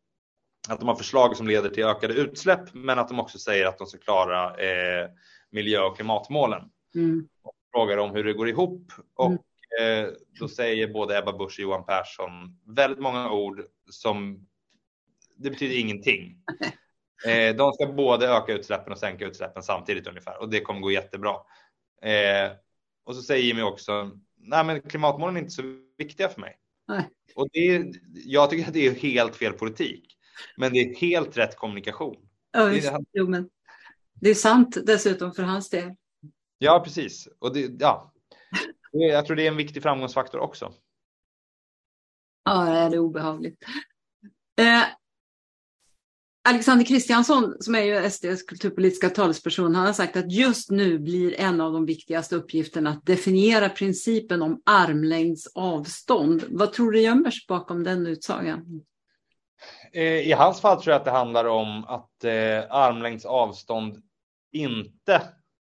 att 0.70 0.80
de 0.80 0.88
har 0.88 0.96
förslag 0.96 1.38
som 1.38 1.48
leder 1.48 1.70
till 1.70 1.84
ökade 1.84 2.14
utsläpp, 2.14 2.74
men 2.74 3.00
att 3.00 3.08
de 3.08 3.20
också 3.20 3.40
säger 3.40 3.66
att 3.66 3.78
de 3.78 3.88
ska 3.88 3.98
klara 3.98 4.56
eh, 4.56 5.10
miljö 5.52 5.82
och 5.82 5.96
klimatmålen. 5.96 6.62
Mm. 6.96 7.28
Och 7.44 7.54
frågar 7.74 7.98
om 7.98 8.12
hur 8.12 8.24
det 8.24 8.34
går 8.34 8.50
ihop 8.50 8.92
och 9.16 9.32
mm. 9.80 10.06
eh, 10.06 10.12
då 10.40 10.48
säger 10.48 10.88
både 10.88 11.18
Ebba 11.18 11.32
Busch 11.32 11.60
och 11.60 11.60
Johan 11.60 11.86
Persson 11.86 12.60
väldigt 12.68 13.00
många 13.00 13.32
ord 13.32 13.62
som 13.90 14.48
det 15.36 15.50
betyder 15.50 15.80
ingenting. 15.80 16.38
Eh, 17.28 17.56
de 17.56 17.74
ska 17.74 17.86
både 17.86 18.28
öka 18.28 18.54
utsläppen 18.54 18.94
och 18.94 19.00
sänka 19.00 19.26
utsläppen 19.26 19.64
samtidigt 19.64 20.08
ungefär 20.08 20.42
och 20.42 20.50
det 20.50 20.60
kommer 20.60 20.80
gå 20.80 20.92
jättebra. 20.92 21.36
Eh, 22.02 22.52
och 23.06 23.16
så 23.16 23.22
säger 23.22 23.44
Jimmy 23.44 23.62
också, 23.62 24.12
nej 24.38 24.64
men 24.66 24.82
klimatmålen 24.82 25.36
är 25.36 25.40
inte 25.40 25.52
så 25.52 25.62
viktiga 25.98 26.30
för 26.30 26.42
mig. 26.42 26.56
Nej. 26.88 27.10
Och 27.36 27.48
det, 27.52 27.86
jag 28.26 28.50
tycker 28.50 28.68
att 28.68 28.74
det 28.74 28.88
är 28.88 28.92
helt 28.92 29.36
fel 29.36 29.54
politik. 29.54 30.13
Men 30.58 30.74
det 30.74 30.80
är 30.80 30.96
helt 30.96 31.38
rätt 31.38 31.56
kommunikation. 31.56 32.16
Ja, 32.52 32.66
det, 32.66 33.06
jo, 33.14 33.28
men 33.28 33.50
det 34.14 34.30
är 34.30 34.36
sant 34.36 34.78
dessutom 34.86 35.34
för 35.34 35.44
hans 35.44 35.70
del. 35.70 35.96
Ja, 36.58 36.82
precis. 36.86 37.28
Och 37.40 37.54
det, 37.54 37.72
ja, 37.80 38.14
jag 38.92 39.26
tror 39.26 39.36
det 39.36 39.44
är 39.44 39.52
en 39.52 39.58
viktig 39.58 39.84
framgångsfaktor 39.84 40.40
också. 40.40 40.74
Ja, 42.46 42.90
det 42.90 42.96
är 42.96 43.00
obehagligt. 43.00 43.64
Eh, 44.60 44.84
Alexander 46.50 46.86
Kristiansson, 46.86 47.56
som 47.60 47.76
är 47.76 47.82
ju 47.82 48.10
SDs 48.10 48.44
kulturpolitiska 48.44 49.10
talesperson, 49.10 49.76
han 49.76 49.86
har 49.86 49.94
sagt 49.94 50.16
att 50.16 50.32
just 50.32 50.72
nu 50.72 51.00
blir 51.00 51.40
en 51.40 51.62
av 51.62 51.74
de 51.74 51.86
viktigaste 51.86 52.36
uppgifterna 52.36 52.90
att 52.90 53.06
definiera 53.06 53.70
principen 53.70 54.42
om 54.42 54.62
armlängds 54.66 55.48
avstånd. 55.56 56.44
Vad 56.50 56.74
tror 56.74 56.92
du 56.92 57.02
gömmer 57.02 57.32
sig 57.32 57.46
bakom 57.48 57.84
den 57.84 58.08
utsagan? 58.08 58.82
Eh, 59.94 60.04
I 60.04 60.32
hans 60.32 60.62
fall 60.62 60.82
tror 60.82 60.92
jag 60.92 61.00
att 61.00 61.06
det 61.06 61.12
handlar 61.12 61.46
om 61.46 61.86
att 61.86 62.24
eh, 62.24 62.64
armlängds 62.70 63.26
avstånd 63.26 64.02
inte 64.52 65.22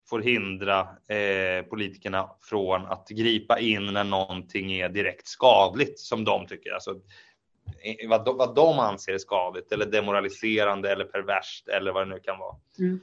får 0.09 0.21
hindra 0.21 0.81
eh, 1.09 1.65
politikerna 1.65 2.31
från 2.41 2.87
att 2.87 3.09
gripa 3.09 3.59
in 3.59 3.87
när 3.87 4.05
någonting 4.05 4.73
är 4.73 4.89
direkt 4.89 5.29
skadligt 5.29 5.99
som 5.99 6.25
de 6.25 6.47
tycker. 6.47 6.71
Alltså, 6.71 6.91
eh, 6.91 8.09
vad, 8.09 8.25
de, 8.25 8.37
vad 8.37 8.55
de 8.55 8.79
anser 8.79 9.13
är 9.15 9.19
skadligt 9.19 9.73
eller 9.73 9.87
demoraliserande 9.87 10.93
eller 10.93 11.05
perverst 11.05 11.69
eller 11.69 11.93
vad 11.93 12.09
det 12.09 12.15
nu 12.15 12.21
kan 12.21 12.39
vara. 12.39 12.57
Mm. 12.79 13.01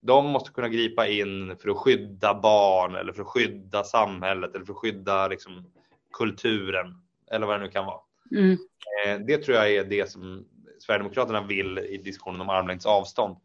De 0.00 0.26
måste 0.26 0.50
kunna 0.50 0.68
gripa 0.68 1.06
in 1.06 1.56
för 1.56 1.68
att 1.70 1.76
skydda 1.76 2.34
barn 2.34 2.94
eller 2.94 3.12
för 3.12 3.22
att 3.22 3.28
skydda 3.28 3.84
samhället 3.84 4.54
eller 4.54 4.64
för 4.64 4.72
att 4.72 4.78
skydda 4.78 5.28
liksom, 5.28 5.70
kulturen 6.12 7.02
eller 7.30 7.46
vad 7.46 7.60
det 7.60 7.64
nu 7.64 7.70
kan 7.70 7.86
vara. 7.86 8.00
Mm. 8.30 8.58
Eh, 9.06 9.26
det 9.26 9.38
tror 9.38 9.56
jag 9.56 9.74
är 9.74 9.84
det 9.84 10.10
som 10.10 10.46
Sverigedemokraterna 10.78 11.46
vill 11.46 11.78
i 11.78 11.96
diskussionen 11.96 12.40
om 12.40 12.48
armlängds 12.48 12.86
avstånd. 12.86 13.36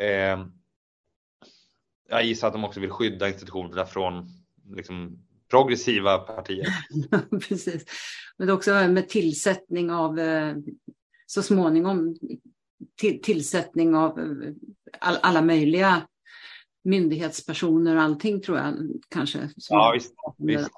Eh, 0.00 0.46
jag 2.08 2.24
gissar 2.24 2.46
att 2.46 2.52
de 2.52 2.64
också 2.64 2.80
vill 2.80 2.90
skydda 2.90 3.28
institutionerna 3.28 3.86
från 3.86 4.28
liksom, 4.74 5.18
progressiva 5.50 6.18
partier. 6.18 6.66
Precis. 7.48 7.84
Men 8.36 8.50
också 8.50 8.70
med 8.70 9.08
tillsättning 9.08 9.90
av 9.90 10.18
eh, 10.18 10.56
så 11.26 11.42
småningom 11.42 12.16
till, 13.00 13.22
tillsättning 13.22 13.94
av 13.94 14.18
eh, 14.18 14.52
all, 14.98 15.16
alla 15.22 15.42
möjliga 15.42 16.02
myndighetspersoner 16.84 17.96
och 17.96 18.02
allting 18.02 18.40
tror 18.40 18.58
jag 18.58 18.74
kanske. 19.08 19.50
Ja, 19.70 19.92
visst. 19.94 20.14
visst. 20.38 20.70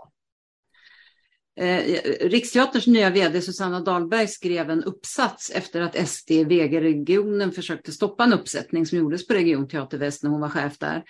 Eh, 1.56 2.00
Riksteaterns 2.20 2.86
nya 2.86 3.10
vd 3.10 3.42
Susanna 3.42 3.80
Dahlberg 3.80 4.28
skrev 4.28 4.70
en 4.70 4.84
uppsats 4.84 5.50
efter 5.50 5.80
att 5.80 6.08
SD 6.08 6.30
i 6.30 6.44
VG-regionen 6.44 7.52
försökte 7.52 7.92
stoppa 7.92 8.24
en 8.24 8.32
uppsättning 8.32 8.86
som 8.86 8.98
gjordes 8.98 9.26
på 9.26 9.34
Regionteater 9.34 9.98
Väst 9.98 10.22
när 10.22 10.30
hon 10.30 10.40
var 10.40 10.48
chef 10.48 10.78
där. 10.78 11.04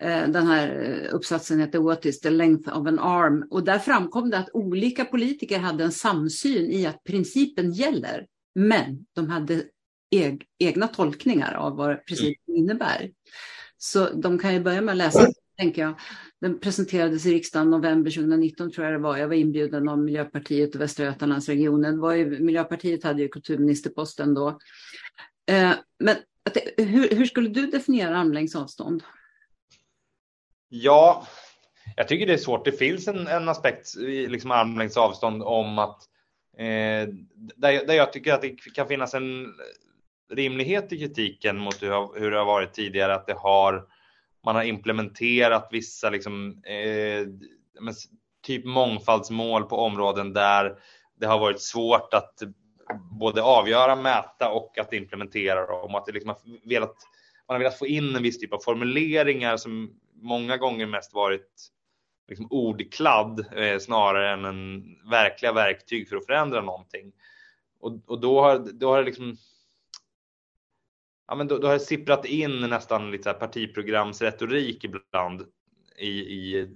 Eh, 0.00 0.28
den 0.28 0.46
här 0.46 0.98
uppsatsen 1.12 1.60
heter 1.60 1.78
What 1.78 2.06
is 2.06 2.20
the 2.20 2.30
length 2.30 2.78
of 2.78 2.88
an 2.88 2.98
arm? 2.98 3.46
Och 3.50 3.64
där 3.64 3.78
framkom 3.78 4.30
det 4.30 4.38
att 4.38 4.50
olika 4.52 5.04
politiker 5.04 5.58
hade 5.58 5.84
en 5.84 5.92
samsyn 5.92 6.70
i 6.70 6.86
att 6.86 7.04
principen 7.04 7.72
gäller, 7.72 8.26
men 8.54 9.06
de 9.14 9.28
hade 9.28 9.62
eg 10.10 10.44
egna 10.58 10.88
tolkningar 10.88 11.54
av 11.54 11.76
vad 11.76 12.06
principen 12.06 12.56
innebär. 12.56 13.10
Så 13.78 14.08
de 14.14 14.38
kan 14.38 14.54
ju 14.54 14.60
börja 14.60 14.80
med 14.80 14.92
att 14.92 14.98
läsa, 14.98 15.26
tänker 15.58 15.82
jag. 15.82 15.94
Den 16.42 16.60
presenterades 16.60 17.26
i 17.26 17.34
riksdagen 17.34 17.70
november 17.70 18.10
2019 18.10 18.72
tror 18.72 18.86
jag 18.86 18.94
det 18.94 18.98
var. 18.98 19.16
Jag 19.16 19.28
var 19.28 19.34
inbjuden 19.34 19.88
av 19.88 19.98
Miljöpartiet 19.98 20.74
och 20.74 20.80
Västra 20.80 21.04
Götalandsregionen. 21.04 22.00
Var 22.00 22.12
ju, 22.12 22.40
Miljöpartiet 22.40 23.04
hade 23.04 23.22
ju 23.22 23.28
kulturministerposten 23.28 24.34
då. 24.34 24.48
Eh, 25.50 25.72
men 25.98 26.16
hur, 26.76 27.16
hur, 27.16 27.26
skulle 27.26 27.48
du 27.48 27.66
definiera 27.66 28.18
armlängds 28.18 28.56
avstånd? 28.56 29.02
Ja, 30.68 31.26
jag 31.96 32.08
tycker 32.08 32.26
det 32.26 32.32
är 32.32 32.38
svårt. 32.38 32.64
Det 32.64 32.72
finns 32.72 33.08
en, 33.08 33.26
en 33.26 33.48
aspekt 33.48 33.96
i 33.96 34.26
liksom 34.26 34.50
armlängds 34.50 34.96
avstånd 34.96 35.42
om 35.42 35.78
att 35.78 36.02
eh, 36.58 37.08
där, 37.56 37.86
där 37.86 37.94
jag 37.94 38.12
tycker 38.12 38.32
att 38.32 38.42
det 38.42 38.50
kan 38.74 38.88
finnas 38.88 39.14
en 39.14 39.46
rimlighet 40.32 40.92
i 40.92 40.98
kritiken 40.98 41.58
mot 41.58 41.82
hur, 41.82 42.20
hur 42.20 42.30
det 42.30 42.38
har 42.38 42.46
varit 42.46 42.72
tidigare, 42.72 43.14
att 43.14 43.26
det 43.26 43.36
har 43.38 43.86
man 44.44 44.56
har 44.56 44.62
implementerat 44.62 45.68
vissa 45.70 46.10
liksom, 46.10 46.62
eh, 46.64 47.26
typ 48.42 48.64
mångfaldsmål 48.64 49.64
på 49.64 49.76
områden 49.76 50.32
där 50.32 50.78
det 51.20 51.26
har 51.26 51.38
varit 51.38 51.60
svårt 51.60 52.14
att 52.14 52.42
både 53.20 53.42
avgöra, 53.42 53.96
mäta 53.96 54.50
och 54.50 54.78
att 54.78 54.92
implementera 54.92 55.66
dem. 55.66 55.94
Att 55.94 56.06
det 56.06 56.12
liksom 56.12 56.28
har 56.28 56.68
velat, 56.68 56.96
man 57.48 57.54
har 57.54 57.58
velat 57.58 57.78
få 57.78 57.86
in 57.86 58.16
en 58.16 58.22
viss 58.22 58.38
typ 58.38 58.52
av 58.52 58.58
formuleringar 58.58 59.56
som 59.56 59.94
många 60.14 60.56
gånger 60.56 60.86
mest 60.86 61.14
varit 61.14 61.70
liksom 62.28 62.46
ordkladd 62.50 63.46
eh, 63.56 63.78
snarare 63.78 64.32
än 64.32 64.44
en 64.44 64.84
verkliga 65.10 65.52
verktyg 65.52 66.08
för 66.08 66.16
att 66.16 66.26
förändra 66.26 66.60
någonting. 66.60 67.12
Och, 67.80 67.92
och 68.06 68.20
då 68.20 68.40
har, 68.40 68.58
då 68.58 68.88
har 68.88 68.98
det 68.98 69.04
liksom 69.04 69.36
ja, 71.32 71.36
men 71.36 71.48
då, 71.48 71.58
då 71.58 71.66
har 71.66 71.74
det 71.74 71.80
sipprat 71.80 72.24
in 72.24 72.60
nästan 72.60 73.10
lite 73.10 73.32
partiprogramsretorik 73.32 74.84
ibland 74.84 75.46
i, 75.98 76.08
i 76.08 76.68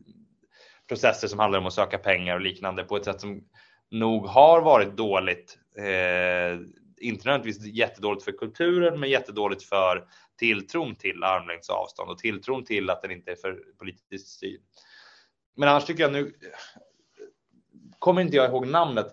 processer 0.88 1.28
som 1.28 1.38
handlar 1.38 1.58
om 1.58 1.66
att 1.66 1.72
söka 1.72 1.98
pengar 1.98 2.34
och 2.34 2.40
liknande 2.40 2.84
på 2.84 2.96
ett 2.96 3.04
sätt 3.04 3.20
som 3.20 3.44
nog 3.90 4.26
har 4.26 4.62
varit 4.62 4.96
dåligt. 4.96 5.58
Eh, 5.78 6.60
inte 7.00 7.28
nödvändigtvis 7.28 7.74
jättedåligt 7.74 8.24
för 8.24 8.32
kulturen, 8.32 9.00
men 9.00 9.10
jättedåligt 9.10 9.62
för 9.62 10.08
tilltron 10.38 10.94
till 10.94 11.22
armlängds 11.22 11.70
avstånd 11.70 12.10
och 12.10 12.18
tilltron 12.18 12.64
till 12.64 12.90
att 12.90 13.02
den 13.02 13.10
inte 13.10 13.30
är 13.30 13.36
för 13.36 13.62
politiskt 13.78 14.28
styrd. 14.28 14.60
Men 15.56 15.68
annars 15.68 15.84
tycker 15.84 16.02
jag 16.02 16.12
nu, 16.12 16.32
kommer 17.98 18.22
inte 18.22 18.36
jag 18.36 18.50
ihåg 18.50 18.66
namnet, 18.66 19.06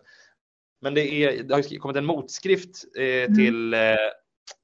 men 0.82 0.94
det, 0.94 1.02
är, 1.02 1.44
det 1.44 1.54
har 1.54 1.80
kommit 1.80 1.98
en 1.98 2.06
motskrift 2.06 2.98
eh, 2.98 3.04
mm. 3.04 3.36
till 3.36 3.74
eh, 3.74 3.80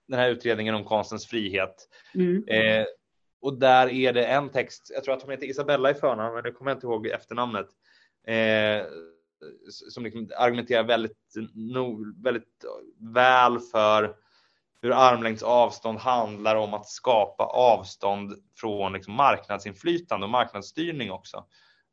den 0.09 0.19
här 0.19 0.29
utredningen 0.29 0.75
om 0.75 0.83
konstens 0.83 1.27
frihet. 1.27 1.87
Mm. 2.15 2.47
Eh, 2.47 2.85
och 3.41 3.59
där 3.59 3.87
är 3.87 4.13
det 4.13 4.25
en 4.25 4.49
text, 4.49 4.91
jag 4.93 5.03
tror 5.03 5.13
att 5.13 5.21
hon 5.21 5.31
heter 5.31 5.47
Isabella 5.47 5.91
i 5.91 5.93
förnamn, 5.93 6.33
men 6.33 6.43
det 6.43 6.51
kommer 6.51 6.71
jag 6.71 6.75
inte 6.75 6.87
ihåg 6.87 7.07
efternamnet. 7.07 7.67
Eh, 8.27 8.85
som 9.69 10.03
liksom 10.03 10.29
argumenterar 10.37 10.83
väldigt, 10.83 11.35
no, 11.53 12.13
väldigt 12.23 12.65
väl 12.99 13.59
för 13.59 14.15
hur 14.81 14.91
armlängds 14.91 15.43
avstånd 15.43 15.99
handlar 15.99 16.55
om 16.55 16.73
att 16.73 16.89
skapa 16.89 17.43
avstånd 17.43 18.33
från 18.55 18.93
liksom 18.93 19.13
marknadsinflytande 19.13 20.25
och 20.25 20.29
marknadsstyrning 20.29 21.11
också. 21.11 21.45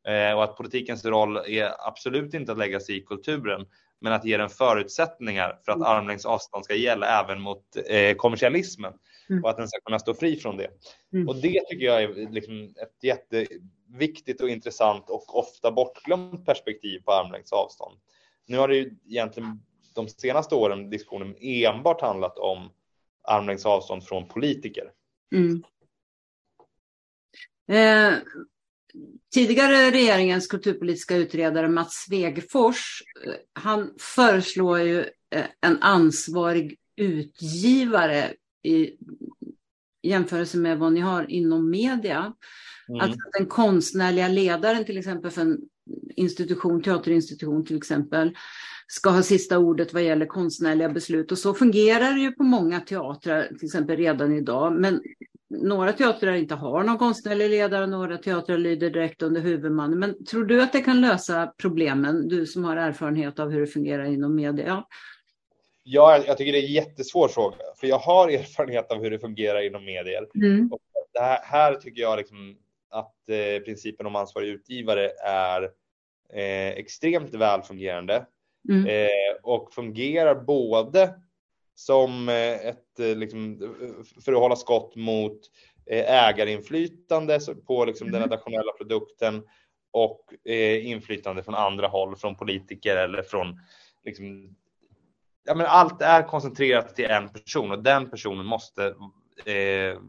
Eh, 0.07 0.33
och 0.33 0.43
att 0.43 0.57
politikens 0.57 1.05
roll 1.05 1.37
är 1.37 1.87
absolut 1.87 2.33
inte 2.33 2.51
att 2.51 2.57
lägga 2.57 2.79
sig 2.79 2.97
i 2.97 3.01
kulturen, 3.01 3.65
men 3.99 4.13
att 4.13 4.25
ge 4.25 4.37
den 4.37 4.49
förutsättningar 4.49 5.59
för 5.65 5.71
att 5.71 5.77
mm. 5.77 5.87
armlängds 5.87 6.25
avstånd 6.25 6.65
ska 6.65 6.75
gälla 6.75 7.23
även 7.23 7.41
mot 7.41 7.63
eh, 7.89 8.15
kommersialismen 8.15 8.93
mm. 9.29 9.43
och 9.43 9.49
att 9.49 9.57
den 9.57 9.67
ska 9.67 9.79
kunna 9.79 9.99
stå 9.99 10.13
fri 10.13 10.35
från 10.35 10.57
det. 10.57 10.69
Mm. 11.13 11.27
Och 11.27 11.35
det 11.35 11.61
tycker 11.67 11.85
jag 11.85 12.03
är 12.03 12.31
liksom 12.31 12.63
ett 12.63 13.03
jätteviktigt 13.03 14.41
och 14.41 14.49
intressant 14.49 15.09
och 15.09 15.37
ofta 15.39 15.71
bortglömt 15.71 16.45
perspektiv 16.45 16.99
på 16.99 17.11
armlängds 17.11 17.51
avstånd. 17.51 17.99
Nu 18.45 18.57
har 18.57 18.67
det 18.67 18.75
ju 18.75 18.97
egentligen 19.05 19.63
de 19.93 20.07
senaste 20.07 20.55
åren 20.55 20.89
diskussionen 20.89 21.35
enbart 21.39 22.01
handlat 22.01 22.37
om 22.37 22.69
armlängds 23.23 23.65
avstånd 23.65 24.03
från 24.03 24.27
politiker. 24.27 24.91
Mm. 25.35 25.63
Eh, 27.69 28.19
tidigare 29.33 29.91
regeringens 29.91 30.47
kulturpolitiska 30.47 31.15
utredare 31.15 31.69
Mats 31.69 32.05
Svegfors, 32.07 33.01
eh, 33.25 33.33
han 33.53 33.93
föreslår 33.99 34.79
ju 34.79 34.99
eh, 35.35 35.45
en 35.61 35.77
ansvarig 35.81 36.77
utgivare 36.95 38.33
i 38.63 38.91
jämförelse 40.03 40.57
med 40.57 40.79
vad 40.79 40.93
ni 40.93 40.99
har 40.99 41.31
inom 41.31 41.69
media. 41.69 42.33
Mm. 42.89 43.01
Att 43.01 43.15
den 43.37 43.47
konstnärliga 43.47 44.27
ledaren 44.27 44.85
till 44.85 44.97
exempel 44.97 45.31
för 45.31 45.41
en 45.41 45.57
institution, 46.15 46.83
teaterinstitution 46.83 47.65
till 47.65 47.77
exempel, 47.77 48.35
ska 48.87 49.09
ha 49.09 49.23
sista 49.23 49.57
ordet 49.57 49.93
vad 49.93 50.03
gäller 50.03 50.25
konstnärliga 50.25 50.89
beslut. 50.89 51.31
Och 51.31 51.37
så 51.37 51.53
fungerar 51.53 52.13
det 52.13 52.19
ju 52.19 52.31
på 52.31 52.43
många 52.43 52.79
teatrar, 52.79 53.47
till 53.47 53.65
exempel 53.65 53.97
redan 53.97 54.33
idag. 54.33 54.73
Men 54.73 55.01
några 55.49 55.93
teatrar 55.93 56.33
inte 56.33 56.55
har 56.55 56.83
någon 56.83 56.97
konstnärlig 56.97 57.49
ledare 57.49 57.83
och 57.83 57.89
några 57.89 58.17
teatrar 58.17 58.57
lyder 58.57 58.89
direkt 58.89 59.21
under 59.21 59.41
huvudmannen. 59.41 59.99
Men 59.99 60.25
tror 60.25 60.45
du 60.45 60.63
att 60.63 60.73
det 60.73 60.81
kan 60.81 61.01
lösa 61.01 61.53
problemen, 61.57 62.27
du 62.27 62.45
som 62.45 62.63
har 62.63 62.77
erfarenhet 62.77 63.39
av 63.39 63.49
hur 63.49 63.61
det 63.61 63.67
fungerar 63.67 64.03
inom 64.03 64.35
media? 64.35 64.83
Ja, 65.83 66.23
jag 66.27 66.37
tycker 66.37 66.51
det 66.51 66.59
är 66.59 66.67
en 66.67 66.73
jättesvår 66.73 67.27
fråga, 67.27 67.57
för 67.79 67.87
jag 67.87 67.99
har 67.99 68.29
erfarenhet 68.39 68.91
av 68.91 69.03
hur 69.03 69.11
det 69.11 69.19
fungerar 69.19 69.61
inom 69.61 69.85
medier. 69.85 70.27
Mm. 70.35 70.71
Och 70.71 70.79
här, 71.19 71.39
här, 71.43 71.75
tycker 71.75 72.01
jag 72.01 72.17
liksom 72.17 72.57
att 72.89 73.29
eh, 73.29 73.63
principen 73.63 74.05
om 74.05 74.15
ansvarig 74.15 74.47
utgivare 74.49 75.09
är 75.25 75.63
eh, 76.33 76.77
extremt 76.77 77.33
väl 77.33 77.61
fungerande 77.61 78.25
mm. 78.69 78.85
eh, 78.87 79.35
och 79.43 79.73
fungerar 79.73 80.35
både 80.35 81.13
som 81.79 82.29
eh, 82.29 82.67
ett, 82.67 82.99
eh, 82.99 83.15
liksom, 83.15 83.59
för 84.25 84.33
att 84.33 84.39
hålla 84.39 84.55
skott 84.55 84.95
mot 84.95 85.39
eh, 85.85 86.27
ägarinflytande 86.27 87.39
på 87.67 87.85
liksom, 87.85 88.11
den 88.11 88.29
nationella 88.29 88.71
produkten 88.71 89.43
och 89.91 90.33
inflytande 90.81 91.43
från 91.43 91.55
andra 91.55 91.87
håll, 91.87 92.15
från 92.15 92.35
politiker 92.35 92.97
eller 92.97 93.23
från 93.23 93.59
liksom, 94.05 94.55
ja, 95.45 95.55
men 95.55 95.65
allt 95.65 96.01
är 96.01 96.27
koncentrerat 96.27 96.95
till 96.95 97.05
en 97.05 97.29
person 97.29 97.71
och 97.71 97.83
den 97.83 98.09
personen 98.09 98.45
måste 98.45 98.85
eh, 99.45 99.99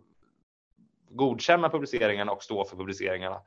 godkänna 1.11 1.69
publiceringarna 1.71 2.33
och 2.33 2.43
stå 2.43 2.65
för 2.65 2.77
publiceringarna. 2.77 3.41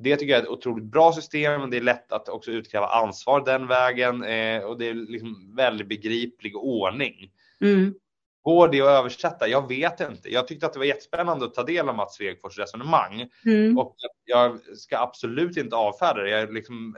Det 0.00 0.16
tycker 0.16 0.32
jag 0.32 0.38
är 0.38 0.42
ett 0.42 0.48
otroligt 0.48 0.84
bra 0.84 1.12
system. 1.12 1.70
Det 1.70 1.76
är 1.76 1.80
lätt 1.80 2.12
att 2.12 2.28
också 2.28 2.50
utkräva 2.50 2.86
ansvar 2.86 3.44
den 3.44 3.66
vägen 3.66 4.24
eh, 4.24 4.62
och 4.62 4.78
det 4.78 4.88
är 4.88 4.94
liksom 4.94 5.52
väldigt 5.56 5.88
begriplig 5.88 6.56
ordning. 6.56 7.30
Mm. 7.60 7.94
Går 8.42 8.68
det 8.68 8.80
att 8.80 8.88
översätta? 8.88 9.48
Jag 9.48 9.68
vet 9.68 10.00
inte. 10.00 10.32
Jag 10.32 10.48
tyckte 10.48 10.66
att 10.66 10.72
det 10.72 10.78
var 10.78 10.86
jättespännande 10.86 11.44
att 11.44 11.54
ta 11.54 11.62
del 11.62 11.88
av 11.88 11.94
Mats 11.94 12.16
Svegfors 12.16 12.58
resonemang 12.58 13.28
mm. 13.44 13.78
och 13.78 13.96
jag 14.24 14.58
ska 14.76 14.98
absolut 14.98 15.56
inte 15.56 15.76
avfärda 15.76 16.22
det. 16.22 16.30
Jag 16.30 16.54
liksom, 16.54 16.96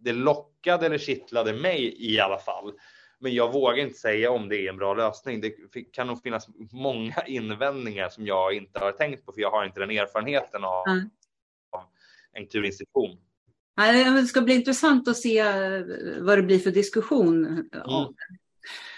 det 0.00 0.12
lockade 0.12 0.86
eller 0.86 0.98
kittlade 0.98 1.52
mig 1.52 1.96
i 2.12 2.20
alla 2.20 2.38
fall. 2.38 2.72
Men 3.18 3.34
jag 3.34 3.52
vågar 3.52 3.78
inte 3.78 3.98
säga 3.98 4.30
om 4.30 4.48
det 4.48 4.56
är 4.56 4.68
en 4.68 4.76
bra 4.76 4.94
lösning. 4.94 5.40
Det 5.40 5.50
kan 5.92 6.06
nog 6.06 6.22
finnas 6.22 6.48
många 6.72 7.22
invändningar 7.26 8.08
som 8.08 8.26
jag 8.26 8.54
inte 8.54 8.78
har 8.78 8.92
tänkt 8.92 9.26
på, 9.26 9.32
för 9.32 9.40
jag 9.40 9.50
har 9.50 9.64
inte 9.64 9.80
den 9.80 9.90
erfarenheten 9.90 10.64
av, 10.64 10.88
mm. 10.88 11.10
En 12.34 12.42
kulturinstitution. 12.42 13.16
Det 14.16 14.26
ska 14.26 14.40
bli 14.40 14.54
intressant 14.54 15.08
att 15.08 15.16
se 15.16 15.38
eh, 15.38 15.82
vad 16.20 16.38
det 16.38 16.42
blir 16.42 16.58
för 16.58 16.70
diskussion. 16.70 17.44
Mm. 17.46 18.14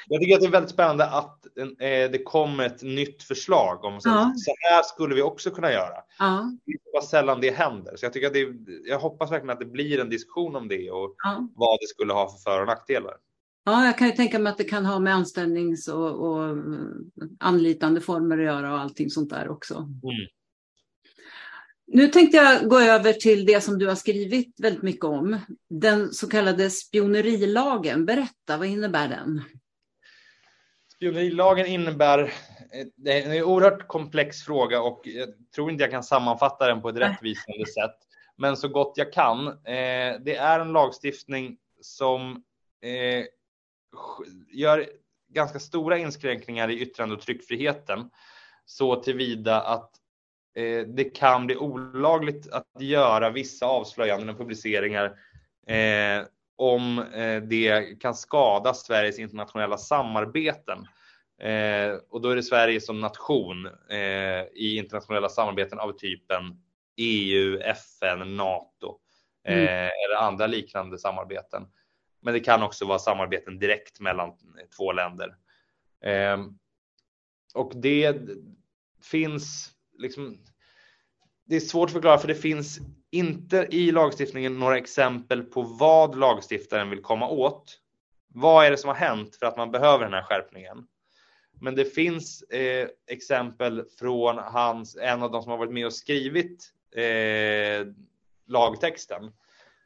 Jag 0.09 0.21
tycker 0.21 0.35
att 0.35 0.41
det 0.41 0.47
är 0.47 0.51
väldigt 0.51 0.71
spännande 0.71 1.07
att 1.07 1.47
eh, 1.57 2.11
det 2.11 2.23
kommer 2.25 2.67
ett 2.67 2.83
nytt 2.83 3.23
förslag 3.23 3.85
om 3.85 4.01
så, 4.01 4.09
ja. 4.09 4.33
så 4.37 4.55
här 4.71 4.83
skulle 4.83 5.15
vi 5.15 5.23
också 5.23 5.51
kunna 5.51 5.73
göra. 5.73 5.97
Ja. 6.19 6.53
Det 6.67 6.99
är 6.99 7.01
sällan 7.01 7.41
det 7.41 7.51
händer, 7.51 7.97
så 7.97 8.05
jag 8.05 8.13
tycker 8.13 8.27
att 8.27 8.33
det, 8.33 8.49
jag 8.85 8.99
hoppas 8.99 9.31
verkligen 9.31 9.51
att 9.51 9.61
det 9.61 9.67
blir 9.67 10.01
en 10.01 10.11
diskussion 10.11 10.57
om 10.57 10.69
det 10.69 10.91
och 10.91 11.15
ja. 11.25 11.49
vad 11.55 11.79
det 11.81 11.87
skulle 11.87 12.13
ha 12.13 12.31
för 12.31 12.39
för 12.39 12.61
och 12.61 12.67
nackdelar. 12.67 13.15
Ja, 13.65 13.87
jag 13.87 13.99
kan 13.99 14.07
ju 14.07 14.13
tänka 14.13 14.39
mig 14.39 14.51
att 14.51 14.59
det 14.59 14.65
kan 14.65 14.87
ha 14.87 14.99
med 14.99 15.15
anställnings 15.15 15.89
och, 15.89 16.11
och 16.11 16.57
anlitande 17.41 18.01
former 18.01 18.39
att 18.39 18.45
göra 18.45 18.73
och 18.73 18.81
allting 18.81 19.11
sånt 19.11 19.31
där 19.31 19.49
också. 19.49 19.75
Mm. 19.75 20.27
Nu 21.87 22.09
tänkte 22.09 22.37
jag 22.37 22.69
gå 22.69 22.81
över 22.81 23.13
till 23.13 23.47
det 23.47 23.61
som 23.61 23.79
du 23.79 23.87
har 23.87 23.95
skrivit 23.95 24.61
väldigt 24.61 24.83
mycket 24.83 25.05
om. 25.05 25.41
Den 25.71 26.13
så 26.13 26.29
kallade 26.29 26.71
spionerilagen. 26.71 28.07
Berätta, 28.07 28.57
vad 28.59 28.67
innebär 28.67 29.09
den? 29.09 29.43
Spionerilagen 30.97 31.67
innebär, 31.67 32.33
det 32.97 33.23
är 33.23 33.37
en 33.37 33.45
oerhört 33.45 33.89
komplex 33.89 34.43
fråga 34.43 34.83
och 34.83 35.01
jag 35.05 35.29
tror 35.55 35.71
inte 35.71 35.85
jag 35.85 35.91
kan 35.91 36.03
sammanfatta 36.03 36.67
den 36.67 36.83
på 36.83 36.89
ett 36.89 36.97
rättvisande 36.97 37.67
sätt. 37.67 37.97
Men 38.37 38.57
så 38.57 38.69
gott 38.69 38.93
jag 38.97 39.13
kan. 39.13 39.49
Eh, 39.49 40.21
det 40.25 40.37
är 40.37 40.61
en 40.61 40.73
lagstiftning 40.73 41.57
som 41.81 42.43
eh, 42.83 43.25
gör 44.51 44.87
ganska 45.29 45.59
stora 45.59 45.99
inskränkningar 45.99 46.71
i 46.71 46.81
yttrande 46.81 47.15
och 47.15 47.21
tryckfriheten 47.21 48.11
så 48.65 48.97
tillvida 48.97 49.61
att 49.61 49.91
det 50.87 51.05
kan 51.15 51.47
bli 51.47 51.57
olagligt 51.57 52.53
att 52.53 52.81
göra 52.81 53.31
vissa 53.31 53.67
avslöjanden 53.67 54.29
och 54.29 54.39
publiceringar 54.39 55.19
eh, 55.67 56.27
om 56.57 56.99
eh, 56.99 57.43
det 57.43 58.01
kan 58.01 58.15
skada 58.15 58.75
Sveriges 58.75 59.19
internationella 59.19 59.79
samarbeten. 59.79 60.87
Eh, 61.41 61.95
och 62.11 62.21
då 62.21 62.31
är 62.31 62.37
det 62.37 62.43
Sverige 62.43 62.81
som 62.81 63.01
nation 63.01 63.67
eh, 63.91 64.43
i 64.55 64.77
internationella 64.77 65.29
samarbeten 65.29 65.79
av 65.79 65.93
typen 65.93 66.63
EU, 66.97 67.59
FN, 67.61 68.37
NATO 68.37 68.99
mm. 69.45 69.65
eller 69.65 70.17
andra 70.17 70.47
liknande 70.47 70.99
samarbeten. 70.99 71.67
Men 72.21 72.35
det 72.35 72.41
kan 72.41 72.63
också 72.63 72.87
vara 72.87 72.99
samarbeten 72.99 73.59
direkt 73.59 74.01
mellan 74.01 74.33
två 74.77 74.93
länder. 74.93 75.37
Eh, 76.05 76.39
och 77.55 77.73
det 77.75 78.17
finns 79.03 79.76
liksom. 79.99 80.39
Det 81.45 81.57
är 81.57 81.61
svårt 81.61 81.89
att 81.89 81.93
förklara 81.93 82.19
för 82.19 82.29
det 82.29 82.35
finns 82.35 82.79
inte 83.11 83.69
i 83.71 83.93
lagstiftningen 83.93 84.59
några 84.59 84.79
exempel 84.79 85.43
på 85.43 85.63
vad 85.63 86.19
lagstiftaren 86.19 86.91
vill 86.91 87.03
komma 87.03 87.29
åt. 87.29 87.81
Vad 88.29 88.67
är 88.67 88.71
det 88.71 88.77
som 88.77 88.89
har 88.89 88.95
hänt 88.95 89.37
för 89.37 89.47
att 89.47 89.57
man 89.57 89.71
behöver 89.71 90.05
den 90.05 90.15
här 90.15 90.23
skärpningen? 90.23 90.87
Men 91.61 91.75
det 91.75 91.85
finns 91.85 92.43
eh, 92.43 92.89
exempel 93.07 93.85
från 93.99 94.39
hans, 94.39 94.97
en 94.97 95.23
av 95.23 95.31
de 95.31 95.43
som 95.43 95.51
har 95.51 95.59
varit 95.59 95.73
med 95.73 95.87
och 95.87 95.93
skrivit 95.93 96.73
eh, 96.97 97.87
lagtexten 98.47 99.33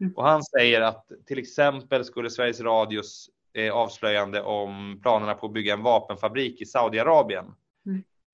Mm. 0.01 0.13
Och 0.17 0.25
han 0.25 0.43
säger 0.45 0.81
att 0.81 1.11
till 1.27 1.39
exempel 1.39 2.05
skulle 2.05 2.31
Sveriges 2.31 2.61
Radios 2.61 3.31
eh, 3.53 3.73
avslöjande 3.73 4.43
om 4.43 4.99
planerna 5.03 5.35
på 5.35 5.47
att 5.47 5.53
bygga 5.53 5.73
en 5.73 5.83
vapenfabrik 5.83 6.61
i 6.61 6.67
Saudiarabien 6.67 7.47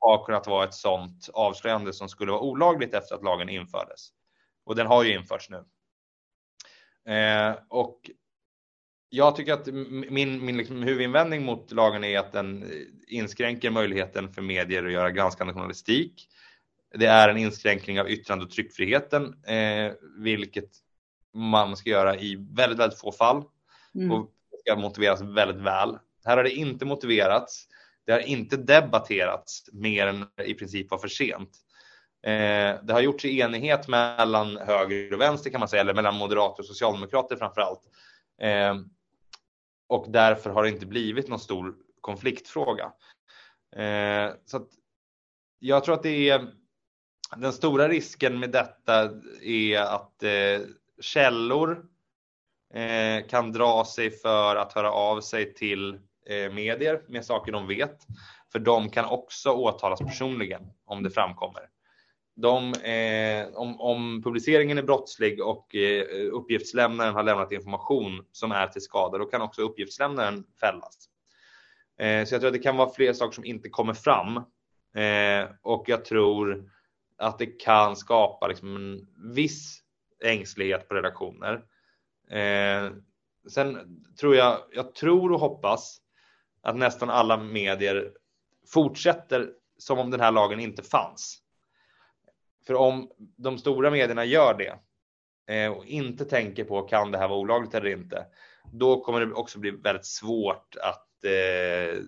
mm. 0.08 0.18
ha 0.18 0.24
kunnat 0.24 0.46
vara 0.46 0.64
ett 0.64 0.74
sådant 0.74 1.28
avslöjande 1.32 1.92
som 1.92 2.08
skulle 2.08 2.32
vara 2.32 2.42
olagligt 2.42 2.94
efter 2.94 3.14
att 3.14 3.24
lagen 3.24 3.48
infördes. 3.48 4.08
Och 4.64 4.76
den 4.76 4.86
har 4.86 5.04
ju 5.04 5.14
införts 5.14 5.50
nu. 5.50 5.64
Eh, 7.12 7.54
och 7.68 8.10
jag 9.08 9.36
tycker 9.36 9.52
att 9.52 9.66
min, 10.10 10.44
min 10.44 10.56
liksom 10.56 10.82
huvudinvändning 10.82 11.44
mot 11.44 11.72
lagen 11.72 12.04
är 12.04 12.18
att 12.18 12.32
den 12.32 12.70
inskränker 13.08 13.70
möjligheten 13.70 14.32
för 14.32 14.42
medier 14.42 14.84
att 14.84 14.92
göra 14.92 15.10
granskande 15.10 15.52
journalistik. 15.52 16.28
Det 16.94 17.06
är 17.06 17.28
en 17.28 17.36
inskränkning 17.36 18.00
av 18.00 18.10
yttrande 18.10 18.44
och 18.44 18.50
tryckfriheten, 18.50 19.44
eh, 19.44 19.92
vilket 20.18 20.70
man 21.34 21.76
ska 21.76 21.90
göra 21.90 22.16
i 22.16 22.46
väldigt, 22.50 22.78
väldigt 22.78 23.00
få 23.00 23.12
fall 23.12 23.44
mm. 23.94 24.12
och 24.12 24.30
ska 24.60 24.76
motiveras 24.76 25.20
väldigt 25.20 25.62
väl. 25.62 25.98
Här 26.24 26.36
har 26.36 26.44
det 26.44 26.50
inte 26.50 26.84
motiverats. 26.84 27.68
Det 28.06 28.12
har 28.12 28.20
inte 28.20 28.56
debatterats 28.56 29.64
mer 29.72 30.06
än 30.06 30.26
i 30.44 30.54
princip 30.54 30.90
var 30.90 30.98
för 30.98 31.08
sent. 31.08 31.50
Eh, 32.26 32.84
det 32.84 32.92
har 32.92 33.00
gjorts 33.00 33.24
i 33.24 33.40
enighet 33.40 33.88
mellan 33.88 34.56
höger 34.56 35.14
och 35.14 35.20
vänster 35.20 35.50
kan 35.50 35.60
man 35.60 35.68
säga, 35.68 35.80
eller 35.80 35.94
mellan 35.94 36.14
moderater 36.14 36.62
och 36.62 36.66
socialdemokrater 36.66 37.36
framför 37.36 37.60
allt. 37.60 37.82
Eh, 38.40 38.76
och 39.88 40.06
därför 40.08 40.50
har 40.50 40.62
det 40.62 40.68
inte 40.68 40.86
blivit 40.86 41.28
någon 41.28 41.40
stor 41.40 41.74
konfliktfråga. 42.00 42.92
Eh, 43.76 44.30
så 44.44 44.56
att 44.56 44.68
jag 45.58 45.84
tror 45.84 45.94
att 45.94 46.02
det 46.02 46.28
är 46.28 46.46
den 47.36 47.52
stora 47.52 47.88
risken 47.88 48.38
med 48.38 48.50
detta 48.50 49.10
är 49.42 49.78
att 49.78 50.22
källor 51.00 51.86
kan 53.28 53.52
dra 53.52 53.84
sig 53.84 54.10
för 54.10 54.56
att 54.56 54.72
höra 54.72 54.92
av 54.92 55.20
sig 55.20 55.54
till 55.54 55.98
Eh, 56.28 56.52
medier 56.52 57.02
med 57.08 57.24
saker 57.24 57.52
de 57.52 57.66
vet. 57.66 57.96
För 58.52 58.58
de 58.58 58.90
kan 58.90 59.04
också 59.04 59.50
åtalas 59.50 60.00
personligen 60.00 60.62
om 60.84 61.02
det 61.02 61.10
framkommer. 61.10 61.62
De, 62.36 62.74
eh, 62.74 63.46
om, 63.54 63.80
om, 63.80 64.22
publiceringen 64.22 64.78
är 64.78 64.82
brottslig 64.82 65.42
och 65.42 65.74
eh, 65.74 66.04
uppgiftslämnaren 66.32 67.14
har 67.14 67.22
lämnat 67.22 67.52
information 67.52 68.26
som 68.32 68.52
är 68.52 68.66
till 68.66 68.82
skada, 68.82 69.18
då 69.18 69.24
kan 69.24 69.42
också 69.42 69.62
uppgiftslämnaren 69.62 70.44
fällas. 70.60 71.08
Eh, 71.98 72.24
så 72.24 72.34
jag 72.34 72.40
tror 72.40 72.48
att 72.48 72.54
det 72.54 72.58
kan 72.62 72.76
vara 72.76 72.90
fler 72.90 73.12
saker 73.12 73.34
som 73.34 73.44
inte 73.44 73.68
kommer 73.68 73.94
fram. 73.94 74.36
Eh, 74.96 75.48
och 75.62 75.84
jag 75.86 76.04
tror 76.04 76.70
att 77.18 77.38
det 77.38 77.46
kan 77.46 77.96
skapa 77.96 78.46
liksom 78.46 78.76
en 78.76 79.06
viss 79.34 79.82
ängslighet 80.24 80.88
på 80.88 80.94
redaktioner. 80.94 81.64
Eh, 82.30 82.90
sen 83.48 83.78
tror 84.20 84.36
jag, 84.36 84.58
jag 84.72 84.94
tror 84.94 85.32
och 85.32 85.40
hoppas 85.40 86.00
att 86.66 86.76
nästan 86.76 87.10
alla 87.10 87.36
medier 87.36 88.12
fortsätter 88.72 89.50
som 89.78 89.98
om 89.98 90.10
den 90.10 90.20
här 90.20 90.32
lagen 90.32 90.60
inte 90.60 90.82
fanns. 90.82 91.38
För 92.66 92.74
om 92.74 93.10
de 93.36 93.58
stora 93.58 93.90
medierna 93.90 94.24
gör 94.24 94.54
det 94.54 94.78
eh, 95.54 95.72
och 95.72 95.86
inte 95.86 96.24
tänker 96.24 96.64
på 96.64 96.82
kan 96.82 97.10
det 97.10 97.18
här 97.18 97.28
vara 97.28 97.38
olagligt 97.38 97.74
eller 97.74 97.90
inte, 97.90 98.26
då 98.72 99.00
kommer 99.00 99.20
det 99.20 99.32
också 99.32 99.58
bli 99.58 99.70
väldigt 99.70 100.06
svårt 100.06 100.76
att, 100.82 101.24
eh, 101.24 102.00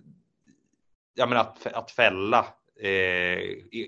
ja, 1.15 1.27
men 1.27 1.37
att, 1.37 1.67
att 1.67 1.91
fälla 1.91 2.47
eh, 2.81 3.39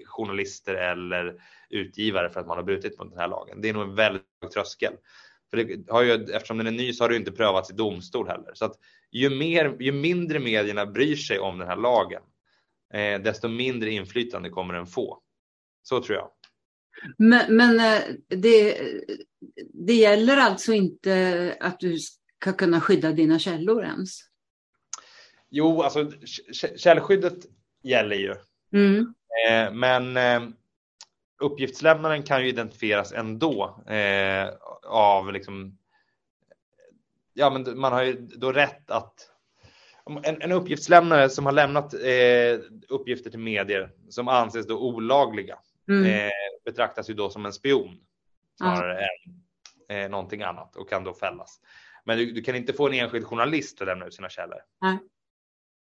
journalister 0.06 0.74
eller 0.74 1.42
utgivare 1.70 2.30
för 2.30 2.40
att 2.40 2.46
man 2.46 2.56
har 2.56 2.64
brutit 2.64 2.98
mot 2.98 3.10
den 3.10 3.20
här 3.20 3.28
lagen. 3.28 3.60
Det 3.60 3.68
är 3.68 3.72
nog 3.72 3.82
en 3.82 3.94
väldigt 3.94 4.22
hög 4.42 4.50
tröskel. 4.50 4.92
För 5.50 5.56
det 5.56 5.90
har 5.90 6.02
ju, 6.02 6.12
eftersom 6.12 6.58
den 6.58 6.66
är 6.66 6.70
ny 6.70 6.92
så 6.92 7.04
har 7.04 7.08
det 7.08 7.16
inte 7.16 7.32
prövats 7.32 7.70
i 7.70 7.74
domstol 7.74 8.28
heller. 8.28 8.50
Så 8.54 8.64
att 8.64 8.76
ju, 9.10 9.30
mer, 9.30 9.76
ju 9.80 9.92
mindre 9.92 10.38
medierna 10.38 10.86
bryr 10.86 11.16
sig 11.16 11.38
om 11.38 11.58
den 11.58 11.68
här 11.68 11.76
lagen, 11.76 12.22
eh, 12.94 13.22
desto 13.22 13.48
mindre 13.48 13.90
inflytande 13.90 14.48
kommer 14.48 14.74
den 14.74 14.86
få. 14.86 15.22
Så 15.82 16.02
tror 16.02 16.18
jag. 16.18 16.30
Men, 17.18 17.56
men 17.56 17.80
eh, 17.80 18.02
det, 18.28 18.78
det 19.72 19.94
gäller 19.94 20.36
alltså 20.36 20.72
inte 20.72 21.56
att 21.60 21.80
du 21.80 21.98
ska 21.98 22.52
kunna 22.52 22.80
skydda 22.80 23.12
dina 23.12 23.38
källor 23.38 23.84
ens? 23.84 24.20
Jo, 25.50 25.82
alltså 25.82 26.10
källskyddet 26.76 27.46
gäller 27.82 28.16
ju. 28.16 28.34
Mm. 28.72 29.14
Eh, 29.48 29.72
men 29.72 30.16
eh, 30.16 30.54
uppgiftslämnaren 31.40 32.22
kan 32.22 32.42
ju 32.42 32.48
identifieras 32.48 33.12
ändå 33.12 33.84
eh, 33.86 34.48
av 34.86 35.32
liksom. 35.32 35.78
Ja, 37.32 37.50
men 37.50 37.80
man 37.80 37.92
har 37.92 38.02
ju 38.02 38.12
då 38.12 38.52
rätt 38.52 38.90
att 38.90 39.30
en, 40.24 40.42
en 40.42 40.52
uppgiftslämnare 40.52 41.30
som 41.30 41.46
har 41.46 41.52
lämnat 41.52 41.94
eh, 41.94 42.60
uppgifter 42.88 43.30
till 43.30 43.38
medier 43.38 43.92
som 44.08 44.28
anses 44.28 44.66
då 44.66 44.78
olagliga 44.78 45.58
mm. 45.88 46.04
eh, 46.04 46.30
betraktas 46.64 47.10
ju 47.10 47.14
då 47.14 47.30
som 47.30 47.46
en 47.46 47.52
spion 47.52 48.00
snarare 48.56 48.92
mm. 48.94 49.06
än 49.88 50.04
eh, 50.04 50.10
någonting 50.10 50.42
annat 50.42 50.76
och 50.76 50.88
kan 50.88 51.04
då 51.04 51.14
fällas. 51.14 51.60
Men 52.04 52.18
du, 52.18 52.32
du, 52.32 52.42
kan 52.42 52.56
inte 52.56 52.72
få 52.72 52.86
en 52.88 52.94
enskild 52.94 53.26
journalist 53.26 53.80
att 53.80 53.86
lämna 53.86 54.06
ut 54.06 54.14
sina 54.14 54.28
källor. 54.28 54.58
Nej. 54.80 54.98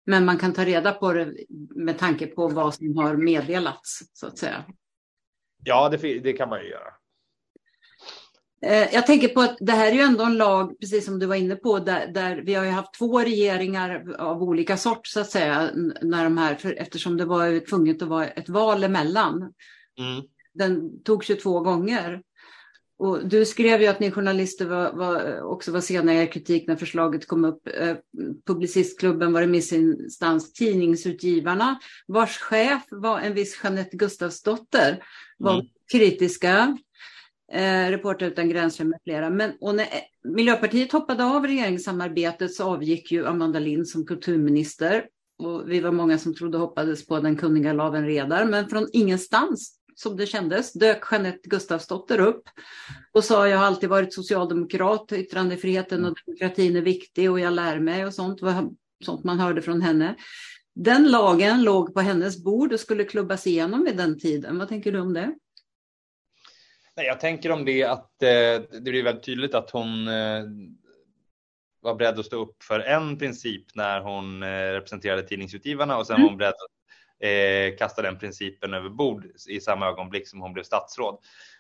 Men 0.06 0.26
man 0.26 0.38
kan 0.38 0.54
ta 0.54 0.66
reda 0.66 0.92
på 0.92 1.14
det 1.14 1.36
med 1.76 2.00
tanke 2.00 2.28
på 2.28 2.48
vad 2.48 2.74
som 2.74 2.98
har 2.98 3.16
meddelats 3.16 4.00
så 4.14 4.28
att 4.28 4.38
säga. 4.38 4.66
Ja, 5.64 5.90
det, 5.90 6.20
det 6.20 6.34
kan 6.34 6.50
man 6.50 6.60
ju 6.60 6.70
göra. 6.70 6.94
Eh, 8.66 8.94
jag 8.94 9.06
tänker 9.06 9.28
på 9.28 9.42
att 9.42 9.58
det 9.60 9.72
här 9.72 9.88
är 9.88 9.96
ju 9.96 10.02
ändå 10.02 10.24
en 10.24 10.38
lag, 10.38 10.80
precis 10.80 11.06
som 11.06 11.20
du 11.20 11.26
var 11.26 11.36
inne 11.36 11.56
på, 11.56 11.80
där, 11.80 12.08
där 12.08 12.42
vi 12.46 12.54
har 12.54 12.66
ju 12.66 12.72
haft 12.72 12.94
två 12.94 13.20
regeringar 13.20 14.16
av 14.20 14.44
olika 14.44 14.78
sort 14.78 15.08
så 15.08 15.20
att 15.20 15.30
säga, 15.30 15.70
när 16.02 16.24
de 16.24 16.38
här, 16.38 16.56
för, 16.56 16.74
eftersom 16.74 17.18
det 17.18 17.26
var 17.26 17.70
tvunget 17.70 18.02
att 18.02 18.08
vara 18.08 18.28
ett 18.28 18.50
val 18.50 18.84
emellan. 18.84 19.54
Mm. 20.00 20.24
Den 20.54 21.04
tog 21.04 21.24
22 21.24 21.60
gånger. 21.60 22.22
Och 22.98 23.28
du 23.28 23.46
skrev 23.46 23.82
ju 23.82 23.88
att 23.88 24.00
ni 24.00 24.12
journalister 24.12 24.66
var, 24.66 24.94
var, 24.94 25.42
också 25.42 25.72
var 25.72 25.82
sena 25.82 26.14
i 26.14 26.18
er 26.18 26.26
kritik 26.26 26.68
när 26.68 26.76
förslaget 26.76 27.28
kom 27.28 27.46
upp. 27.46 27.68
Eh, 27.68 27.96
Publicistklubben 28.46 29.34
var 29.34 29.42
remissinstans, 29.42 30.54
Tidningsutgivarna, 30.54 31.80
vars 32.08 32.38
chef 32.38 32.84
var 32.92 33.20
en 33.20 33.34
viss 33.34 33.60
Jeanette 33.64 33.98
Gustavsdotter, 33.98 35.04
var 35.42 35.54
mm. 35.54 35.66
kritiska. 35.92 36.78
Eh, 37.54 37.90
Reporter 37.90 38.26
utan 38.26 38.50
gränser 38.50 38.86
med 38.86 39.00
flera. 39.04 39.30
Men, 39.30 39.52
och 39.62 39.76
när 39.76 39.88
Miljöpartiet 40.24 40.92
hoppade 40.92 41.26
av 41.26 41.48
regeringssamarbetet 41.48 42.54
så 42.54 42.64
avgick 42.64 43.12
ju 43.12 43.28
Amanda 43.28 43.60
Lind 43.60 43.88
som 43.88 44.06
kulturminister. 44.06 45.06
Och 45.38 45.72
vi 45.72 45.80
var 45.80 45.92
många 45.92 46.18
som 46.18 46.36
trodde 46.36 46.58
och 46.58 46.68
hoppades 46.68 47.06
på 47.06 47.20
den 47.20 47.36
kunniga 47.36 47.74
Laven 47.74 48.06
Redar, 48.06 48.46
men 48.46 48.70
från 48.70 48.88
ingenstans 48.94 49.82
som 49.96 50.18
det 50.18 50.26
kändes, 50.26 50.74
dök 50.74 51.04
Jeanette 51.12 51.50
Gustafsdotter 51.50 52.20
upp 52.20 52.44
och 53.12 53.24
sa 53.24 53.48
jag 53.48 53.58
har 53.58 53.66
alltid 53.66 53.90
varit 53.90 54.14
socialdemokrat, 54.14 55.12
yttrandefriheten 55.12 56.06
och 56.06 56.16
demokratin 56.26 56.76
är 56.76 56.82
viktig 56.82 57.32
och 57.32 57.40
jag 57.40 57.54
lär 57.54 57.80
mig 57.80 58.06
och 58.06 58.14
sånt, 58.14 58.40
sånt 59.06 59.24
man 59.24 59.40
hörde 59.40 59.62
från 59.62 59.82
henne. 59.82 60.16
Den 60.76 61.12
lagen 61.12 61.64
låg 61.64 61.94
på 61.94 62.02
hennes 62.02 62.44
bord 62.44 62.74
och 62.74 62.80
skulle 62.80 63.04
klubbas 63.04 63.48
igenom 63.48 63.84
vid 63.84 63.98
den 63.98 64.20
tiden. 64.20 64.60
Vad 64.60 64.70
tänker 64.70 64.92
du 64.92 65.00
om 65.00 65.14
det? 65.14 65.36
Nej, 66.96 67.06
jag 67.06 67.20
tänker 67.20 67.52
om 67.52 67.66
det 67.66 67.84
att 67.84 68.24
eh, 68.24 68.62
det 68.72 68.82
blir 68.82 69.04
väldigt 69.04 69.26
tydligt 69.26 69.56
att 69.56 69.72
hon 69.72 70.08
eh, 70.08 70.44
var 71.82 71.96
beredd 71.96 72.20
att 72.20 72.26
stå 72.26 72.42
upp 72.42 72.64
för 72.64 72.80
en 72.80 73.18
princip 73.18 73.76
när 73.76 74.02
hon 74.02 74.44
eh, 74.44 74.48
representerade 74.48 75.24
tidningsutgivarna 75.24 75.98
och 75.98 76.08
sen 76.08 76.16
mm. 76.16 76.24
var 76.24 76.30
hon 76.30 76.38
beredd 76.38 76.54
att 76.54 76.72
kasta 77.78 78.02
den 78.02 78.20
principen 78.20 78.74
över 78.74 78.90
bord 78.90 79.26
i 79.50 79.60
samma 79.60 79.88
ögonblick 79.88 80.28
som 80.28 80.42
hon 80.42 80.54
blev 80.54 80.64
statsråd. 80.64 81.18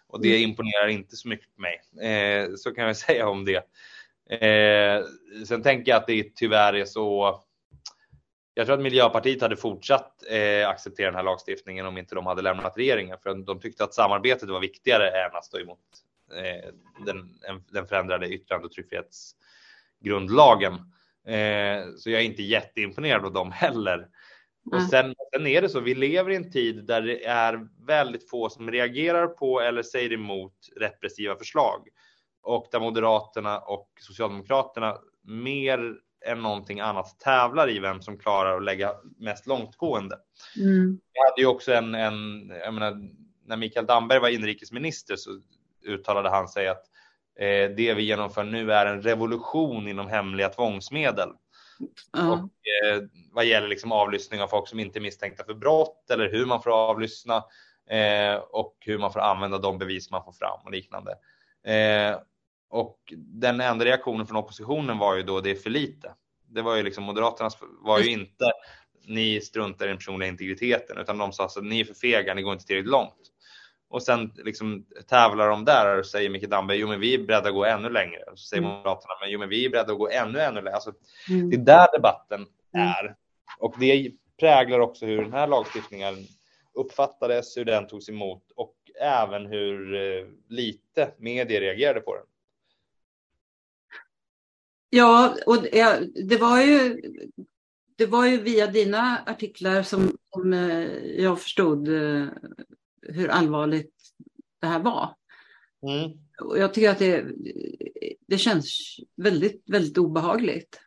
Och 0.07 0.21
det 0.21 0.35
mm. 0.35 0.49
imponerar 0.49 0.87
inte 0.87 1.15
så 1.15 1.27
mycket 1.27 1.55
på 1.55 1.61
mig. 1.61 1.81
Så 2.57 2.71
kan 2.71 2.85
jag 2.85 2.97
säga 3.07 3.27
om 3.27 3.45
det. 3.45 3.63
Sen 5.47 5.63
tänker 5.63 5.91
jag 5.91 5.97
att 5.97 6.07
det 6.07 6.35
tyvärr 6.35 6.73
är 6.73 6.85
så. 6.85 7.41
Jag 8.53 8.65
tror 8.65 8.75
att 8.75 8.83
Miljöpartiet 8.83 9.41
hade 9.41 9.55
fortsatt 9.55 10.23
eh, 10.29 10.69
acceptera 10.69 11.07
den 11.07 11.15
här 11.15 11.23
lagstiftningen 11.23 11.85
om 11.85 11.97
inte 11.97 12.15
de 12.15 12.25
hade 12.25 12.41
lämnat 12.41 12.77
regeringen, 12.77 13.17
för 13.23 13.35
de 13.35 13.59
tyckte 13.59 13.83
att 13.83 13.93
samarbetet 13.93 14.49
var 14.49 14.59
viktigare 14.59 15.09
än 15.09 15.35
att 15.35 15.45
stå 15.45 15.59
emot 15.59 15.79
eh, 16.31 16.73
den, 17.05 17.39
den 17.71 17.87
förändrade 17.87 18.27
yttrande 18.27 18.65
och 18.65 18.71
tryckfrihetsgrundlagen. 18.71 20.73
Eh, 21.27 21.85
så 21.97 22.09
jag 22.09 22.21
är 22.21 22.25
inte 22.25 22.43
jätteimponerad 22.43 23.25
av 23.25 23.33
dem 23.33 23.51
heller. 23.51 24.07
Och 24.71 24.81
sen, 24.81 25.15
sen 25.33 25.47
är 25.47 25.61
det 25.61 25.69
så, 25.69 25.79
vi 25.79 25.95
lever 25.95 26.31
i 26.31 26.35
en 26.35 26.51
tid 26.51 26.85
där 26.85 27.01
det 27.01 27.25
är 27.25 27.67
väldigt 27.85 28.29
få 28.29 28.49
som 28.49 28.71
reagerar 28.71 29.27
på 29.27 29.61
eller 29.61 29.83
säger 29.83 30.13
emot 30.13 30.53
repressiva 30.75 31.35
förslag. 31.35 31.87
Och 32.43 32.67
där 32.71 32.79
Moderaterna 32.79 33.59
och 33.59 33.89
Socialdemokraterna 33.99 34.97
mer 35.23 35.95
än 36.25 36.41
någonting 36.41 36.79
annat 36.79 37.19
tävlar 37.19 37.69
i 37.69 37.79
vem 37.79 38.01
som 38.01 38.17
klarar 38.17 38.57
att 38.57 38.63
lägga 38.63 38.93
mest 39.19 39.47
långtgående. 39.47 40.17
Mm. 40.57 40.99
Jag 41.13 41.29
hade 41.29 41.41
ju 41.41 41.47
också 41.47 41.73
en, 41.73 41.95
en 41.95 42.49
jag 42.63 42.73
menar, 42.73 42.97
när 43.45 43.57
Mikael 43.57 43.85
Damberg 43.85 44.19
var 44.19 44.29
inrikesminister 44.29 45.15
så 45.15 45.29
uttalade 45.85 46.29
han 46.29 46.47
sig 46.47 46.67
att 46.67 46.83
eh, 47.39 47.75
det 47.75 47.93
vi 47.93 48.03
genomför 48.03 48.43
nu 48.43 48.73
är 48.73 48.85
en 48.85 49.01
revolution 49.01 49.87
inom 49.87 50.07
hemliga 50.07 50.49
tvångsmedel. 50.49 51.29
Ja. 52.11 52.31
Och, 52.31 52.37
eh, 52.37 53.03
vad 53.31 53.45
gäller 53.45 53.67
liksom 53.67 53.91
avlyssning 53.91 54.41
av 54.41 54.47
folk 54.47 54.67
som 54.67 54.79
inte 54.79 54.99
är 54.99 55.01
misstänkta 55.01 55.43
för 55.43 55.53
brott 55.53 56.09
eller 56.11 56.31
hur 56.31 56.45
man 56.45 56.61
får 56.61 56.71
avlyssna 56.71 57.43
eh, 57.89 58.35
och 58.35 58.77
hur 58.79 58.97
man 58.97 59.13
får 59.13 59.19
använda 59.19 59.57
de 59.57 59.77
bevis 59.77 60.11
man 60.11 60.23
får 60.23 60.31
fram 60.31 60.59
och 60.65 60.71
liknande. 60.71 61.11
Eh, 61.65 62.19
och 62.71 63.13
den 63.17 63.61
enda 63.61 63.85
reaktionen 63.85 64.27
från 64.27 64.37
oppositionen 64.37 64.97
var 64.97 65.15
ju 65.15 65.23
då 65.23 65.41
det 65.41 65.51
är 65.51 65.55
för 65.55 65.69
lite. 65.69 66.13
Det 66.49 66.61
var 66.61 66.75
ju 66.75 66.83
liksom 66.83 67.03
Moderaternas 67.03 67.57
var 67.81 67.99
ju 67.99 68.11
inte 68.11 68.51
ni 69.07 69.41
struntar 69.41 69.85
i 69.85 69.87
den 69.87 69.97
personliga 69.97 70.29
integriteten 70.29 70.97
utan 70.97 71.17
de 71.17 71.31
sa 71.31 71.45
att 71.45 71.63
ni 71.63 71.79
är 71.79 71.85
för 71.85 71.93
fega, 71.93 72.33
ni 72.33 72.41
går 72.41 72.53
inte 72.53 72.65
tillräckligt 72.65 72.91
långt. 72.91 73.31
Och 73.89 74.03
sen 74.03 74.31
liksom 74.35 74.85
tävlar 75.09 75.49
de 75.49 75.65
där 75.65 75.99
och 75.99 76.05
säger 76.05 76.29
Micke 76.29 76.49
Damberg, 76.49 76.77
jo 76.77 76.87
men 76.87 76.99
vi 76.99 77.13
är 77.13 77.17
beredda 77.17 77.49
att 77.49 77.55
gå 77.55 77.65
ännu 77.65 77.89
längre. 77.89 78.23
Och 78.31 78.39
så 78.39 78.47
säger 78.47 78.63
mm. 78.63 78.75
Moderaterna, 78.77 79.13
men 79.21 79.31
jo 79.31 79.39
men 79.39 79.49
vi 79.49 79.65
är 79.65 79.69
beredda 79.69 79.91
att 79.91 79.99
gå 79.99 80.09
ännu, 80.09 80.39
ännu 80.39 80.61
längre. 80.61 80.75
Alltså, 80.75 80.93
mm. 81.29 81.49
Det 81.49 81.55
är 81.55 81.59
där 81.59 81.87
debatten 81.93 82.45
mm. 82.73 82.87
är. 82.87 83.15
Och 83.59 83.75
det 83.79 84.11
präglar 84.39 84.79
också 84.79 85.05
hur 85.05 85.21
den 85.21 85.33
här 85.33 85.47
lagstiftningen 85.47 86.15
uppfattades, 86.73 87.57
hur 87.57 87.65
den 87.65 87.87
togs 87.87 88.09
emot 88.09 88.43
och 88.55 88.75
även 89.01 89.45
hur 89.45 89.95
eh, 89.95 90.25
lite 90.49 91.11
medier 91.17 91.61
reagerade 91.61 91.99
på 91.99 92.15
den. 92.15 92.25
Ja, 94.93 95.35
och 95.45 95.57
det 96.27 96.37
var 96.41 96.61
ju, 96.61 97.01
det 97.95 98.05
var 98.05 98.25
ju 98.25 98.41
via 98.41 98.67
dina 98.67 99.23
artiklar 99.25 99.83
som, 99.83 100.17
som 100.33 100.53
eh, 100.53 100.87
jag 101.05 101.41
förstod 101.41 101.87
eh, 101.87 102.27
hur 103.01 103.27
allvarligt 103.27 103.95
det 104.61 104.67
här 104.67 104.79
var. 104.79 105.15
Mm. 105.83 106.11
Och 106.41 106.57
jag 106.57 106.73
tycker 106.73 106.89
att 106.89 106.99
det, 106.99 107.25
det 108.27 108.37
känns 108.37 108.97
väldigt, 109.15 109.63
väldigt 109.65 109.97
obehagligt. 109.97 110.79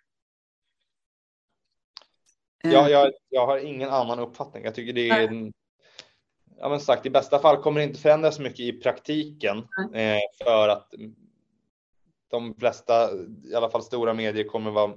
Ja, 2.62 2.88
jag, 2.88 3.12
jag 3.28 3.46
har 3.46 3.58
ingen 3.58 3.90
annan 3.90 4.18
uppfattning. 4.18 4.64
Jag 4.64 4.74
tycker 4.74 4.92
det 4.92 5.08
är 5.08 5.28
en, 5.28 5.52
ja, 6.56 6.68
men 6.68 6.80
sagt, 6.80 7.06
i 7.06 7.10
bästa 7.10 7.38
fall 7.38 7.62
kommer 7.62 7.80
det 7.80 7.86
inte 7.86 8.00
förändras 8.00 8.38
mycket 8.38 8.60
i 8.60 8.72
praktiken 8.72 9.58
eh, 9.94 10.44
för 10.44 10.68
att 10.68 10.94
de 12.34 12.54
flesta, 12.54 13.10
i 13.44 13.54
alla 13.54 13.70
fall 13.70 13.82
stora 13.82 14.14
medier, 14.14 14.44
kommer 14.44 14.70
vara 14.70 14.92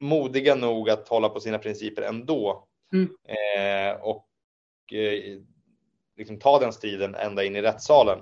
modiga 0.00 0.54
nog 0.54 0.90
att 0.90 1.08
hålla 1.08 1.28
på 1.28 1.40
sina 1.40 1.58
principer 1.58 2.02
ändå. 2.02 2.68
Mm. 2.92 3.08
Eh, 3.24 4.00
och 4.00 4.28
eh, 4.92 5.40
liksom 6.16 6.38
ta 6.38 6.58
den 6.58 6.72
striden 6.72 7.14
ända 7.14 7.44
in 7.44 7.56
i 7.56 7.62
rättssalen. 7.62 8.18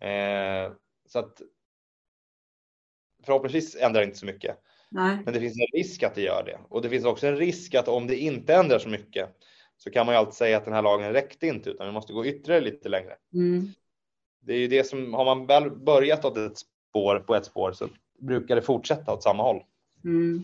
Eh, 0.00 0.72
så 1.06 1.18
att 1.18 1.42
förhoppningsvis 3.24 3.76
ändrar 3.76 4.00
det 4.00 4.06
inte 4.06 4.18
så 4.18 4.26
mycket. 4.26 4.58
Nej. 4.90 5.18
Men 5.24 5.34
det 5.34 5.40
finns 5.40 5.58
en 5.58 5.78
risk 5.78 6.02
att 6.02 6.14
det 6.14 6.22
gör 6.22 6.42
det. 6.46 6.58
Och 6.68 6.82
det 6.82 6.88
finns 6.88 7.04
också 7.04 7.26
en 7.26 7.36
risk 7.36 7.74
att 7.74 7.88
om 7.88 8.06
det 8.06 8.16
inte 8.16 8.54
ändrar 8.54 8.78
så 8.78 8.88
mycket 8.88 9.28
så 9.76 9.90
kan 9.90 10.06
man 10.06 10.14
ju 10.14 10.18
alltid 10.18 10.34
säga 10.34 10.56
att 10.56 10.64
den 10.64 10.74
här 10.74 10.82
lagen 10.82 11.12
räckte 11.12 11.46
inte 11.46 11.70
utan 11.70 11.86
vi 11.86 11.92
måste 11.92 12.12
gå 12.12 12.26
ytterligare 12.26 12.64
lite 12.64 12.88
längre. 12.88 13.16
Mm. 13.34 13.68
Det 14.40 14.52
är 14.52 14.58
ju 14.58 14.68
det 14.68 14.84
som, 14.84 15.14
har 15.14 15.24
man 15.24 15.46
väl 15.46 15.70
börjat 15.70 16.24
åt 16.24 16.36
ett 16.36 16.58
spår 16.92 17.18
på 17.18 17.34
ett 17.34 17.44
spår 17.44 17.72
så 17.72 17.88
brukar 18.18 18.56
det 18.56 18.62
fortsätta 18.62 19.12
åt 19.12 19.22
samma 19.22 19.42
håll. 19.42 19.62
Mm. 20.04 20.42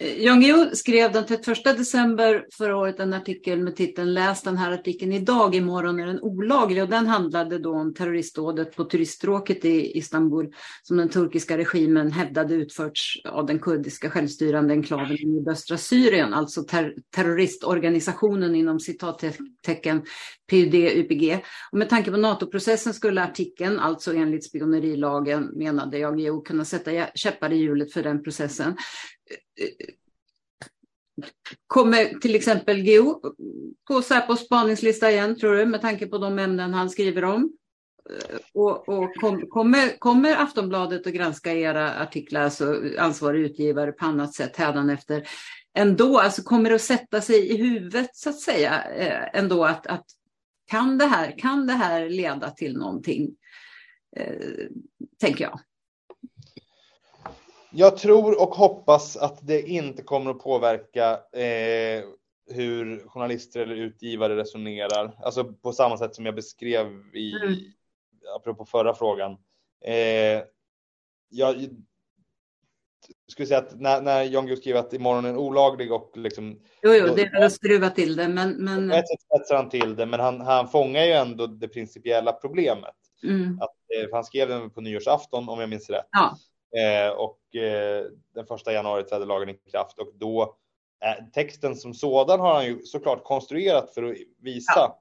Eh, 0.00 0.22
Jan 0.22 0.40
Guillou 0.40 0.70
skrev 0.72 1.12
den 1.12 1.26
31 1.26 1.64
december 1.64 2.46
förra 2.52 2.76
året 2.76 3.00
en 3.00 3.12
artikel 3.12 3.62
med 3.62 3.76
titeln 3.76 4.14
Läs 4.14 4.42
den 4.42 4.56
här 4.56 4.72
artikeln 4.72 5.12
idag, 5.12 5.54
imorgon 5.54 6.00
är 6.00 6.06
den 6.06 6.20
olaglig. 6.20 6.82
Och 6.82 6.88
den 6.88 7.06
handlade 7.06 7.58
då 7.58 7.74
om 7.74 7.94
terroristdådet 7.94 8.76
på 8.76 8.84
turiststråket 8.84 9.64
i 9.64 9.98
Istanbul 9.98 10.52
som 10.82 10.96
den 10.96 11.08
turkiska 11.08 11.58
regimen 11.58 12.12
hävdade 12.12 12.54
utförts 12.54 13.20
av 13.24 13.46
den 13.46 13.58
kurdiska 13.58 14.10
självstyrande 14.10 14.74
enklaven 14.74 15.16
i 15.16 15.26
nordöstra 15.26 15.76
Syrien, 15.76 16.34
alltså 16.34 16.62
ter 16.62 16.94
terroristorganisationen 17.16 18.54
inom 18.54 18.80
citattecken 18.80 20.02
PUD-UPG. 20.50 21.40
Och 21.72 21.78
med 21.78 21.88
tanke 21.88 22.10
på 22.10 22.16
NATO-processen 22.16 22.94
skulle 22.94 23.22
artikeln, 23.22 23.78
alltså 23.78 24.14
enligt 24.14 24.44
spionerilagen, 24.44 25.50
menade 25.56 25.98
Jan 25.98 26.16
Guillou, 26.16 26.42
kunna 26.42 26.64
sätta 26.64 27.06
käppar 27.14 27.52
i 27.52 27.56
hjulet 27.56 27.92
för 27.92 28.02
den 28.02 28.22
processen. 28.22 28.76
Kommer 31.66 32.20
till 32.20 32.34
exempel 32.34 32.78
Geo 32.78 33.20
på 33.88 34.02
Säpos 34.02 34.44
spaningslista 34.44 35.10
igen, 35.10 35.36
tror 35.36 35.54
du, 35.54 35.66
med 35.66 35.80
tanke 35.80 36.06
på 36.06 36.18
de 36.18 36.38
ämnen 36.38 36.74
han 36.74 36.90
skriver 36.90 37.24
om? 37.24 37.52
Eh, 38.10 38.38
och, 38.54 38.88
och 38.88 39.14
kom, 39.14 39.46
kommer, 39.46 39.98
kommer 39.98 40.36
Aftonbladet 40.36 41.06
att 41.06 41.12
granska 41.12 41.52
era 41.52 42.02
artiklar, 42.02 42.40
alltså 42.40 42.82
ansvarig 42.98 43.40
utgivare 43.40 43.92
på 43.92 44.04
annat 44.04 44.34
sätt 44.34 44.56
hädanefter? 44.56 45.28
Ändå, 45.74 46.18
alltså 46.18 46.42
kommer 46.42 46.70
det 46.70 46.76
att 46.76 46.82
sätta 46.82 47.20
sig 47.20 47.48
i 47.48 47.56
huvudet 47.56 48.16
så 48.16 48.30
att 48.30 48.40
säga, 48.40 48.84
eh, 48.84 49.40
ändå 49.40 49.64
att, 49.64 49.86
att 49.86 50.04
kan, 50.70 50.98
det 50.98 51.06
här, 51.06 51.38
kan 51.38 51.66
det 51.66 51.72
här 51.72 52.08
leda 52.08 52.50
till 52.50 52.76
någonting? 52.76 53.36
Eh, 54.16 54.66
tänker 55.20 55.44
jag. 55.44 55.60
Jag 57.78 57.96
tror 57.96 58.42
och 58.42 58.54
hoppas 58.54 59.16
att 59.16 59.46
det 59.46 59.62
inte 59.62 60.02
kommer 60.02 60.30
att 60.30 60.38
påverka 60.38 61.12
eh, 61.32 62.04
hur 62.50 63.08
journalister 63.08 63.60
eller 63.60 63.76
utgivare 63.76 64.36
resonerar. 64.36 65.18
Alltså 65.22 65.44
på 65.44 65.72
samma 65.72 65.98
sätt 65.98 66.14
som 66.14 66.26
jag 66.26 66.34
beskrev 66.34 66.86
i, 67.14 67.32
mm. 67.32 67.54
apropå 68.36 68.64
förra 68.64 68.94
frågan. 68.94 69.32
Eh, 69.84 70.42
jag 71.28 71.68
skulle 73.28 73.46
säga 73.46 73.60
att 73.60 73.80
när, 73.80 74.02
när 74.02 74.22
Jan 74.22 74.46
Guillou 74.46 74.60
skriver 74.60 74.80
att 74.80 74.92
imorgon 74.92 75.24
är 75.24 75.36
olaglig 75.36 75.92
och 75.92 76.12
liksom. 76.14 76.60
Jo, 76.82 76.90
jo, 76.94 77.14
det 77.14 77.22
är 77.22 77.44
att 77.44 77.52
skruva 77.52 77.90
till 77.90 78.16
det, 78.16 78.28
men. 78.28 78.64
men... 78.64 78.90
På 78.90 78.96
ett 78.96 79.08
sätt 79.08 79.22
spetsar 79.22 79.56
han 79.56 79.68
till 79.68 79.96
det, 79.96 80.06
men 80.06 80.20
han, 80.20 80.40
han 80.40 80.68
fångar 80.68 81.04
ju 81.04 81.12
ändå 81.12 81.46
det 81.46 81.68
principiella 81.68 82.32
problemet. 82.32 82.94
Mm. 83.22 83.58
Att, 83.60 83.76
eh, 83.98 84.08
han 84.12 84.24
skrev 84.24 84.48
den 84.48 84.70
på 84.70 84.80
nyårsafton 84.80 85.48
om 85.48 85.60
jag 85.60 85.68
minns 85.68 85.90
rätt. 85.90 86.08
Ja. 86.10 86.38
Eh, 86.76 87.08
och 87.08 87.56
eh, 87.56 88.04
den 88.34 88.46
första 88.46 88.72
januari 88.72 89.02
trädde 89.02 89.24
lagen 89.24 89.48
i 89.48 89.54
kraft 89.54 89.98
och 89.98 90.12
då 90.14 90.56
eh, 91.04 91.24
texten 91.32 91.76
som 91.76 91.94
sådan 91.94 92.40
har 92.40 92.54
han 92.54 92.66
ju 92.66 92.82
såklart 92.82 93.24
konstruerat 93.24 93.94
för 93.94 94.02
att 94.02 94.16
visa. 94.42 94.72
Ja. 94.76 95.00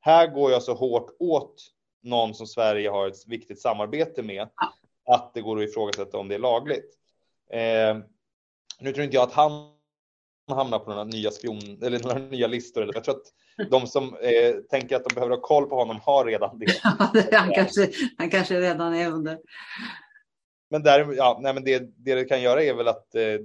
Här 0.00 0.26
går 0.26 0.50
jag 0.50 0.62
så 0.62 0.74
hårt 0.74 1.16
åt 1.18 1.54
någon 2.02 2.34
som 2.34 2.46
Sverige 2.46 2.90
har 2.90 3.08
ett 3.08 3.26
viktigt 3.26 3.60
samarbete 3.60 4.22
med 4.22 4.48
ja. 4.56 4.74
att 5.14 5.34
det 5.34 5.40
går 5.40 5.62
att 5.62 5.68
ifrågasätta 5.68 6.18
om 6.18 6.28
det 6.28 6.34
är 6.34 6.38
lagligt. 6.38 6.98
Eh, 7.50 7.98
nu 8.80 8.92
tror 8.92 9.04
inte 9.04 9.16
jag 9.16 9.24
att 9.24 9.32
han 9.32 9.72
hamnar 10.50 10.78
på 10.78 10.90
några 10.90 11.04
nya 11.04 11.30
spion 11.30 11.82
eller 11.82 11.98
några 11.98 12.18
nya 12.18 12.46
listor. 12.46 12.90
Jag 12.94 13.04
tror 13.04 13.14
att 13.14 13.32
de 13.70 13.86
som 13.86 14.16
eh, 14.16 14.54
tänker 14.70 14.96
att 14.96 15.04
de 15.04 15.14
behöver 15.14 15.36
ha 15.36 15.42
koll 15.42 15.66
på 15.66 15.76
honom 15.76 16.00
har 16.02 16.24
redan 16.24 16.58
det. 16.58 16.66
Ja, 17.30 17.38
han, 17.38 17.54
kanske, 17.54 17.90
han 18.18 18.30
kanske 18.30 18.60
redan 18.60 18.94
är 18.94 19.10
under. 19.10 19.38
Men, 20.72 20.82
där, 20.82 21.12
ja, 21.16 21.38
nej, 21.42 21.54
men 21.54 21.64
det, 21.64 21.78
det 21.78 22.14
det 22.14 22.24
kan 22.24 22.42
göra 22.42 22.62
är 22.62 22.74
väl 22.74 22.88
att 22.88 23.14
eh, 23.14 23.40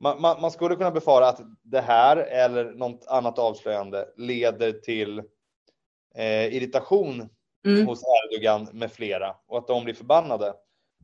man, 0.00 0.20
man, 0.20 0.40
man, 0.40 0.50
skulle 0.50 0.76
kunna 0.76 0.90
befara 0.90 1.28
att 1.28 1.40
det 1.62 1.80
här 1.80 2.16
eller 2.16 2.64
något 2.64 3.06
annat 3.06 3.38
avslöjande 3.38 4.08
leder 4.16 4.72
till 4.72 5.18
eh, 6.14 6.54
irritation 6.54 7.28
mm. 7.66 7.86
hos 7.86 8.02
Erdogan 8.02 8.68
med 8.72 8.92
flera 8.92 9.36
och 9.46 9.58
att 9.58 9.66
de 9.66 9.84
blir 9.84 9.94
förbannade 9.94 10.54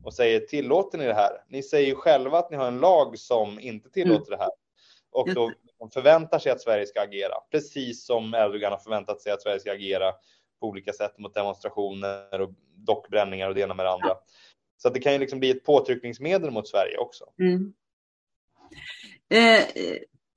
och 0.03 0.13
säger 0.13 0.39
tillåter 0.39 0.97
ni 0.97 1.05
det 1.05 1.13
här? 1.13 1.43
Ni 1.47 1.63
säger 1.63 1.87
ju 1.87 1.95
själva 1.95 2.37
att 2.39 2.51
ni 2.51 2.57
har 2.57 2.67
en 2.67 2.79
lag 2.79 3.19
som 3.19 3.59
inte 3.59 3.89
tillåter 3.89 4.33
mm. 4.33 4.37
det 4.37 4.43
här 4.43 4.51
och 5.11 5.33
då 5.33 5.51
förväntar 5.93 6.39
sig 6.39 6.51
att 6.51 6.61
Sverige 6.61 6.85
ska 6.85 7.01
agera 7.01 7.35
precis 7.51 8.05
som 8.05 8.33
Erdogan 8.33 8.71
har 8.71 8.79
förväntat 8.79 9.21
sig 9.21 9.31
att 9.31 9.41
Sverige 9.41 9.59
ska 9.59 9.71
agera 9.71 10.13
på 10.59 10.67
olika 10.67 10.93
sätt 10.93 11.17
mot 11.17 11.33
demonstrationer 11.33 12.41
och 12.41 12.49
dockbränningar 12.75 13.49
och 13.49 13.55
det 13.55 13.61
ena 13.61 13.73
med 13.73 13.85
det 13.85 13.91
andra. 13.91 14.17
Så 14.77 14.89
det 14.89 14.99
kan 14.99 15.13
ju 15.13 15.19
liksom 15.19 15.39
bli 15.39 15.49
ett 15.49 15.63
påtryckningsmedel 15.63 16.51
mot 16.51 16.67
Sverige 16.67 16.97
också. 16.97 17.25
Mm. 17.39 17.73
Eh, 19.29 19.63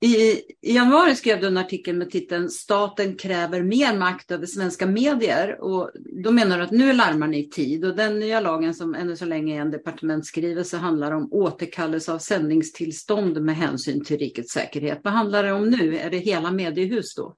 i, 0.03 0.41
I 0.61 0.73
januari 0.73 1.15
skrev 1.15 1.41
du 1.41 1.47
en 1.47 1.57
artikel 1.57 1.95
med 1.95 2.11
titeln 2.11 2.49
Staten 2.49 3.15
kräver 3.15 3.63
mer 3.63 3.97
makt 3.97 4.31
över 4.31 4.45
svenska 4.45 4.85
medier. 4.85 5.61
Och 5.61 5.91
då 6.23 6.31
menar 6.31 6.57
du 6.57 6.63
att 6.63 6.71
nu 6.71 6.93
larmar 6.93 7.27
ni 7.27 7.39
i 7.39 7.49
tid. 7.49 7.85
Och 7.85 7.95
den 7.95 8.19
nya 8.19 8.39
lagen 8.39 8.73
som 8.73 8.95
ännu 8.95 9.15
så 9.15 9.25
länge 9.25 9.57
är 9.57 9.61
en 9.61 9.71
departementsskrivelse 9.71 10.77
handlar 10.77 11.11
om 11.11 11.33
återkallelse 11.33 12.13
av 12.13 12.19
sändningstillstånd 12.19 13.41
med 13.41 13.55
hänsyn 13.55 14.05
till 14.05 14.17
rikets 14.17 14.53
säkerhet. 14.53 14.99
Vad 15.03 15.13
handlar 15.13 15.43
det 15.43 15.51
om 15.51 15.69
nu? 15.69 15.97
Är 15.97 16.09
det 16.09 16.17
hela 16.17 16.51
mediehus 16.51 17.15
då? 17.15 17.35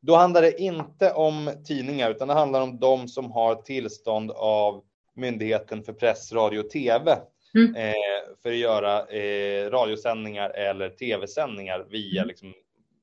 Då 0.00 0.16
handlar 0.16 0.42
det 0.42 0.60
inte 0.60 1.12
om 1.12 1.50
tidningar 1.66 2.10
utan 2.10 2.28
det 2.28 2.34
handlar 2.34 2.60
om 2.60 2.78
de 2.78 3.08
som 3.08 3.32
har 3.32 3.54
tillstånd 3.54 4.30
av 4.30 4.82
Myndigheten 5.16 5.82
för 5.82 5.92
press, 5.92 6.32
radio 6.32 6.60
och 6.60 6.70
tv 6.70 7.18
mm. 7.54 7.74
eh, 7.74 7.94
för 8.42 8.50
att 8.50 8.56
göra 8.56 9.06
eh, 9.06 9.70
radiosändningar 9.70 10.50
eller 10.50 10.90
tv-sändningar 10.90 11.86
via 11.90 12.20
mm. 12.20 12.28
liksom, 12.28 12.54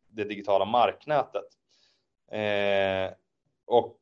det 0.10 0.24
digitala 0.24 0.66
marknätet. 0.66 1.46
Eh, 2.32 3.14
och 3.66 4.00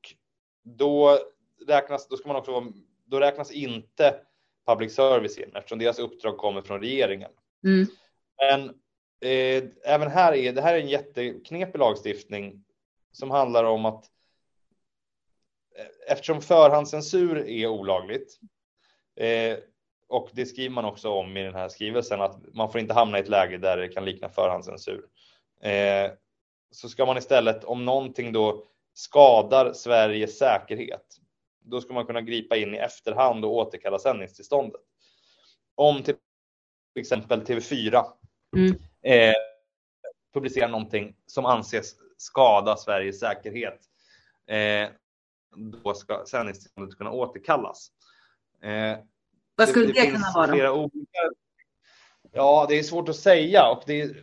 då 0.64 1.20
räknas, 1.68 2.08
då 2.08 2.18
ska 2.18 2.28
man 2.28 2.38
också 2.38 2.74
då 3.06 3.20
räknas 3.20 3.52
inte 3.52 4.16
public 4.68 4.96
service 4.96 5.38
in 5.38 5.56
eftersom 5.56 5.80
deras 5.80 6.00
uppdrag 6.00 6.38
kommer 6.38 6.62
från 6.62 6.80
regeringen. 6.80 7.32
Mm. 7.64 7.88
Men 8.38 8.70
eh, 9.32 9.64
även 9.84 10.08
här 10.08 10.34
är 10.34 10.54
det 10.54 10.62
här 10.62 10.76
är 10.76 10.80
en 10.80 10.90
jätteknepig 10.90 11.80
lagstiftning 11.80 12.64
som 13.12 13.32
handlar 13.32 13.64
om 13.64 13.86
att 13.86 14.06
eftersom 16.08 16.42
förhandscensur 16.42 17.48
är 17.48 17.68
olagligt 17.68 18.40
eh, 19.16 19.58
och 20.12 20.30
det 20.34 20.46
skriver 20.46 20.76
man 20.76 20.86
också 20.86 21.10
om 21.10 21.38
i 21.38 21.44
den 21.44 21.56
här 21.56 21.70
skrivelsen 21.70 22.22
att 22.22 22.54
man 22.54 22.72
får 22.72 22.82
inte 22.82 22.94
hamna 22.94 23.18
i 23.18 23.22
ett 23.22 23.28
läge 23.28 23.58
där 23.58 23.78
det 23.78 23.88
kan 23.88 24.06
likna 24.06 24.30
förhandscensur. 24.30 25.06
Eh, 25.62 26.12
så 26.72 26.90
ska 26.90 27.06
man 27.06 27.18
istället 27.18 27.64
om 27.64 27.86
någonting 27.86 28.34
då 28.34 28.64
skadar 28.94 29.74
Sveriges 29.74 30.38
säkerhet, 30.38 31.06
då 31.64 31.82
ska 31.82 31.94
man 31.94 32.06
kunna 32.06 32.22
gripa 32.22 32.56
in 32.56 32.76
i 32.76 32.78
efterhand 32.78 33.46
och 33.46 33.56
återkalla 33.56 34.00
sändningstillståndet. 34.00 34.82
Om 35.76 36.04
till 36.04 36.16
exempel 36.96 37.42
TV4 37.42 38.04
mm. 38.58 38.76
eh, 39.02 39.36
publicerar 40.34 40.70
någonting 40.70 41.16
som 41.26 41.46
anses 41.46 41.96
skada 42.18 42.78
Sveriges 42.78 43.20
säkerhet, 43.20 43.80
eh, 44.48 44.90
då 45.56 45.94
ska 45.94 46.26
sändningstillståndet 46.26 46.98
kunna 46.98 47.12
återkallas. 47.12 47.92
Eh, 48.62 48.98
Vad 49.56 49.70
skulle 49.70 49.86
det, 49.86 49.94
det, 49.94 50.02
det 50.02 50.12
kunna 50.12 50.32
vara? 50.36 50.74
Olika... 50.74 51.20
Ja, 52.32 52.66
det 52.70 52.80
är 52.80 52.84
svårt 52.84 53.10
att 53.10 53.16
säga 53.16 53.72
och 53.72 53.84
det, 53.86 54.16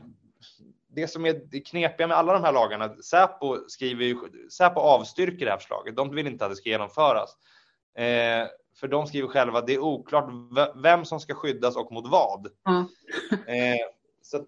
det 0.88 1.08
som 1.08 1.26
är 1.26 1.42
det 1.50 1.60
knepiga 1.60 2.06
med 2.06 2.16
alla 2.16 2.32
de 2.32 2.42
här 2.42 2.52
lagarna, 2.52 2.96
Säpo, 2.96 3.68
skriver 3.68 4.04
ju, 4.04 4.16
Säpo 4.50 4.80
avstyrker 4.80 5.44
det 5.44 5.50
här 5.50 5.58
förslaget. 5.58 5.96
De 5.96 6.14
vill 6.14 6.26
inte 6.26 6.44
att 6.44 6.50
det 6.50 6.56
ska 6.56 6.68
genomföras. 6.68 7.36
Eh, 7.94 8.48
för 8.80 8.88
de 8.88 9.06
skriver 9.06 9.28
själva 9.28 9.58
att 9.58 9.66
det 9.66 9.74
är 9.74 9.78
oklart 9.78 10.30
vem 10.76 11.04
som 11.04 11.20
ska 11.20 11.34
skyddas 11.34 11.76
och 11.76 11.92
mot 11.92 12.10
vad. 12.10 12.48
Mm. 12.68 12.80
eh, 13.46 13.86
så, 14.22 14.36
att, 14.36 14.46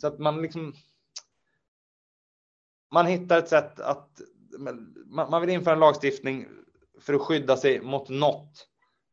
så, 0.00 0.06
att, 0.06 0.18
man 0.18 0.42
liksom. 0.42 0.74
Man 2.92 3.06
hittar 3.06 3.38
ett 3.38 3.48
sätt 3.48 3.80
att 3.80 4.20
man 5.06 5.40
vill 5.40 5.50
införa 5.50 5.74
en 5.74 5.80
lagstiftning 5.80 6.46
för 7.00 7.14
att 7.14 7.20
skydda 7.20 7.56
sig 7.56 7.80
mot 7.80 8.08
något. 8.08 8.66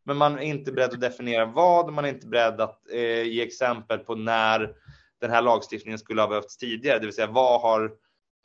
Men 0.04 0.18
man 0.18 0.40
är 0.40 0.44
inte 0.44 0.72
beredd 0.72 0.94
att 0.94 1.02
definiera 1.02 1.46
vad, 1.46 1.94
man 1.94 2.06
är 2.06 2.10
inte 2.10 2.28
beredd 2.28 2.62
att 2.62 2.92
eh, 2.92 3.24
ge 3.24 3.42
exempel 3.42 4.00
på 4.00 4.16
när 4.16 4.76
den 5.20 5.32
här 5.32 5.42
lagstiftningen 5.42 6.00
skulle 6.00 6.22
ha 6.22 6.28
behövts 6.28 6.58
tidigare, 6.58 7.00
det 7.00 7.06
vill 7.06 7.16
säga 7.16 7.28
vad 7.28 7.62
har 7.62 7.92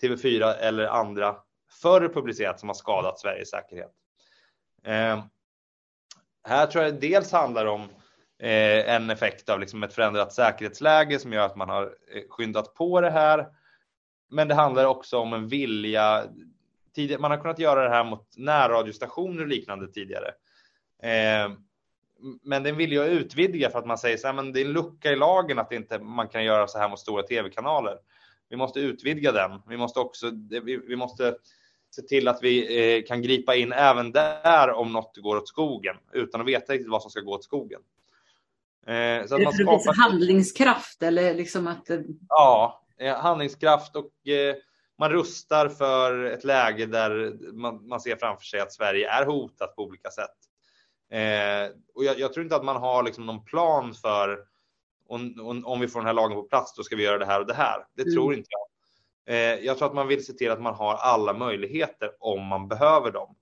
TV4 0.03 0.55
eller 0.55 0.87
andra 0.87 1.37
förr 1.83 2.09
publicerat 2.15 2.61
som 2.61 2.69
har 2.69 2.75
skadat 2.75 3.21
Sveriges 3.21 3.51
säkerhet? 3.51 3.93
Eh, 4.85 5.25
här 6.45 6.67
tror 6.67 6.85
jag 6.85 7.01
dels 7.01 7.33
handlar 7.33 7.67
om 7.67 7.81
eh, 8.39 8.95
en 8.95 9.11
effekt 9.11 9.49
av 9.49 9.61
liksom 9.61 9.83
ett 9.83 9.93
förändrat 9.93 10.33
säkerhetsläge 10.33 11.19
som 11.19 11.33
gör 11.33 11.47
att 11.47 11.57
man 11.57 11.69
har 11.69 11.83
eh, 11.83 12.23
skyndat 12.29 12.75
på 12.75 13.01
det 13.01 13.11
här. 13.11 13.47
Men 14.31 14.49
det 14.49 14.55
handlar 14.55 14.85
också 14.85 15.19
om 15.19 15.33
en 15.33 15.49
vilja. 15.49 16.25
Tidigare, 16.95 17.21
man 17.21 17.31
har 17.31 17.39
kunnat 17.39 17.59
göra 17.59 17.83
det 17.83 17.91
här 17.91 18.05
mot 18.05 18.37
närradiostationer 18.37 19.43
och 19.43 19.49
liknande 19.49 19.93
tidigare. 19.93 20.29
Eh, 21.03 21.53
men 22.43 22.63
den 22.63 22.77
vill 22.77 22.93
jag 22.93 23.09
utvidga 23.09 23.71
för 23.71 23.79
att 23.79 23.87
man 23.87 23.99
säger 23.99 24.17
så 24.17 24.27
här, 24.27 24.35
men 24.35 24.53
det 24.53 24.61
är 24.61 24.65
en 24.65 24.73
lucka 24.73 25.13
i 25.13 25.17
lagen 25.17 25.59
att 25.59 25.73
inte 25.73 25.99
man 25.99 26.29
kan 26.29 26.45
göra 26.45 26.67
så 26.67 26.79
här 26.79 26.89
mot 26.89 26.99
stora 26.99 27.23
tv-kanaler. 27.23 27.99
Vi 28.49 28.57
måste 28.57 28.81
utvidga 28.81 29.33
den. 29.33 29.63
Vi 29.69 29.77
måste 29.77 30.01
också, 30.01 30.31
vi, 30.51 30.77
vi 30.77 30.97
måste 30.97 31.37
se 31.95 32.03
till 32.03 32.29
att 32.29 32.43
vi 32.43 32.97
eh, 32.99 33.05
kan 33.05 33.23
gripa 33.23 33.55
in 33.55 33.73
även 33.73 34.13
där 34.13 34.71
om 34.71 34.93
något 34.93 35.17
går 35.17 35.37
åt 35.37 35.49
skogen 35.49 35.97
utan 36.13 36.41
att 36.41 36.47
veta 36.47 36.73
riktigt 36.73 36.91
vad 36.91 37.03
som 37.03 37.11
ska 37.11 37.21
gå 37.21 37.33
åt 37.33 37.45
skogen. 37.45 37.81
Eh, 38.87 39.27
så 39.27 39.35
att 39.35 39.43
man 39.43 39.53
skapar... 39.53 39.95
handlingskraft 39.95 41.03
eller 41.03 41.35
liksom 41.35 41.67
att... 41.67 41.91
Eh, 41.91 42.01
ja, 42.29 42.85
eh, 42.99 43.17
handlingskraft 43.17 43.97
och 43.97 44.29
eh, 44.29 44.55
man 45.03 45.11
rustar 45.11 45.69
för 45.69 46.25
ett 46.25 46.45
läge 46.45 46.87
där 46.87 47.37
man, 47.53 47.89
man 47.89 48.01
ser 48.01 48.17
framför 48.17 48.45
sig 48.45 48.61
att 48.61 48.73
Sverige 48.73 49.11
är 49.11 49.27
hotat 49.27 49.77
på 49.77 49.83
olika 49.83 50.11
sätt. 50.11 50.37
Eh, 51.11 51.77
och 51.95 52.05
jag, 52.05 52.19
jag, 52.19 52.33
tror 52.33 52.45
inte 52.45 52.57
att 52.57 52.65
man 52.65 52.77
har 52.77 53.03
liksom 53.03 53.27
någon 53.27 53.45
plan 53.45 53.95
för 53.95 54.39
om, 55.09 55.35
om, 55.41 55.67
om, 55.67 55.81
vi 55.81 55.89
får 55.89 56.01
den 56.01 56.07
här 56.07 56.15
lagen 56.15 56.37
på 56.37 56.43
plats, 56.43 56.75
då 56.77 56.83
ska 56.83 56.97
vi 56.97 57.03
göra 57.03 57.19
det 57.19 57.27
här 57.27 57.41
och 57.41 57.47
det 57.47 57.55
här. 57.55 57.87
Det 57.97 58.03
mm. 58.03 58.15
tror 58.15 58.35
inte 58.35 58.49
jag. 58.51 58.69
Eh, 59.35 59.65
jag 59.65 59.79
tror 59.79 59.89
att 59.89 59.95
man 59.95 60.09
vill 60.09 60.27
se 60.27 60.33
till 60.33 60.51
att 60.51 60.63
man 60.63 60.75
har 60.75 60.95
alla 60.95 61.33
möjligheter 61.33 62.11
om 62.19 62.47
man 62.47 62.69
behöver 62.69 63.11
dem. 63.11 63.37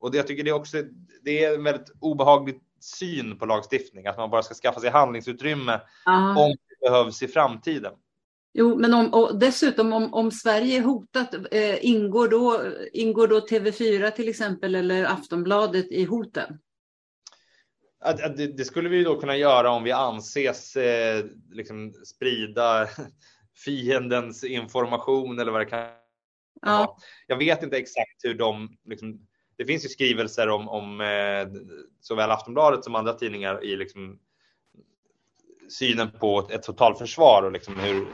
Och 0.00 0.10
det, 0.10 0.16
jag 0.16 0.26
tycker 0.26 0.44
det 0.44 0.50
är 0.50 0.54
också 0.54 0.82
det 1.22 1.44
är 1.44 1.54
en 1.54 1.64
väldigt 1.64 1.92
obehaglig 2.00 2.60
syn 2.80 3.38
på 3.38 3.46
lagstiftning, 3.46 4.06
att 4.06 4.16
man 4.16 4.30
bara 4.30 4.42
ska 4.42 4.54
skaffa 4.54 4.80
sig 4.80 4.90
handlingsutrymme 4.90 5.80
Aha. 6.06 6.44
om 6.44 6.50
det 6.50 6.88
behövs 6.88 7.22
i 7.22 7.28
framtiden. 7.28 7.92
Jo, 8.56 8.76
men 8.76 8.94
om, 8.94 9.14
och 9.14 9.38
dessutom 9.38 9.92
om, 9.92 10.14
om 10.14 10.30
Sverige 10.30 10.78
är 10.78 10.82
hotat, 10.82 11.34
eh, 11.50 11.84
ingår, 11.84 12.28
då, 12.28 12.60
ingår 12.92 13.28
då 13.28 13.40
TV4 13.40 14.10
till 14.10 14.28
exempel 14.28 14.74
eller 14.74 15.04
Aftonbladet 15.04 15.92
i 15.92 16.04
hoten? 16.04 16.58
Att, 18.00 18.22
att 18.22 18.36
det, 18.36 18.46
det, 18.46 18.64
skulle 18.64 18.88
vi 18.88 19.04
då 19.04 19.20
kunna 19.20 19.36
göra 19.36 19.70
om 19.70 19.84
vi 19.84 19.92
anses 19.92 20.76
eh, 20.76 21.24
liksom 21.50 21.92
sprida 21.92 22.88
fiendens 23.64 24.44
information 24.44 25.38
eller 25.38 25.52
vad 25.52 25.60
det 25.60 25.66
kan 25.66 25.88
ja. 26.62 26.78
vara. 26.78 26.88
Jag 27.26 27.36
vet 27.36 27.62
inte 27.62 27.76
exakt 27.76 28.24
hur 28.24 28.34
de 28.34 28.76
liksom, 28.84 29.26
det 29.56 29.64
finns 29.64 29.84
ju 29.84 29.88
skrivelser 29.88 30.48
om, 30.48 30.68
om 30.68 31.00
eh, 31.00 31.62
såväl 32.00 32.30
Aftonbladet 32.30 32.84
som 32.84 32.94
andra 32.94 33.12
tidningar 33.12 33.64
i 33.64 33.76
liksom, 33.76 34.18
synen 35.68 36.10
på 36.10 36.48
ett 36.52 36.62
totalförsvar 36.62 37.42
och 37.42 37.52
liksom 37.52 37.78
hur 37.78 38.06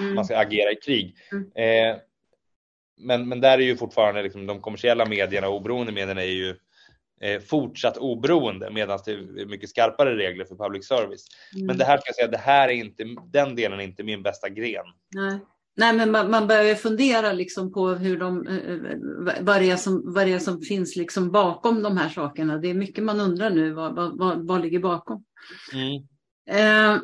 mm. 0.00 0.14
man 0.14 0.24
ska 0.24 0.38
agera 0.38 0.72
i 0.72 0.76
krig. 0.76 1.14
Mm. 1.32 1.44
Eh, 1.54 1.96
men, 2.98 3.28
men 3.28 3.40
där 3.40 3.58
är 3.58 3.62
ju 3.62 3.76
fortfarande 3.76 4.22
liksom, 4.22 4.46
de 4.46 4.60
kommersiella 4.60 5.06
medierna 5.06 5.48
och 5.48 5.56
oberoende 5.56 5.92
medierna 5.92 6.22
är 6.22 6.26
ju 6.26 6.56
eh, 7.20 7.40
fortsatt 7.40 7.96
oberoende 7.96 8.70
medan 8.70 8.98
det 9.04 9.12
är 9.12 9.46
mycket 9.46 9.70
skarpare 9.70 10.16
regler 10.16 10.44
för 10.44 10.54
public 10.54 10.88
service. 10.88 11.26
Mm. 11.54 11.66
Men 11.66 11.78
det 11.78 11.84
här 11.84 11.98
ska 11.98 12.08
jag 12.08 12.14
säga, 12.14 12.28
det 12.28 12.38
här 12.38 12.68
är 12.68 12.72
inte, 12.72 13.04
den 13.32 13.56
delen 13.56 13.80
är 13.80 13.84
inte 13.84 14.04
min 14.04 14.22
bästa 14.22 14.48
gren. 14.48 14.84
Nej. 15.14 15.40
Nej, 15.76 15.92
men 15.92 16.10
man, 16.10 16.30
man 16.30 16.46
börjar 16.46 16.74
fundera 16.74 17.32
liksom 17.32 17.72
på 17.72 17.88
hur 17.88 18.18
de, 18.18 18.46
eh, 18.46 18.78
vad, 19.40 19.60
det 19.60 19.70
är 19.70 19.76
som, 19.76 20.14
vad 20.14 20.26
det 20.26 20.32
är 20.32 20.38
som 20.38 20.60
finns 20.60 20.96
liksom 20.96 21.30
bakom 21.30 21.82
de 21.82 21.96
här 21.96 22.08
sakerna. 22.08 22.58
Det 22.58 22.70
är 22.70 22.74
mycket 22.74 23.04
man 23.04 23.20
undrar 23.20 23.50
nu, 23.50 23.72
vad, 23.72 23.94
vad, 23.94 24.18
vad, 24.18 24.46
vad 24.46 24.60
ligger 24.60 24.78
bakom? 24.78 25.24
Mm. 25.72 26.02
Eh, 26.50 26.98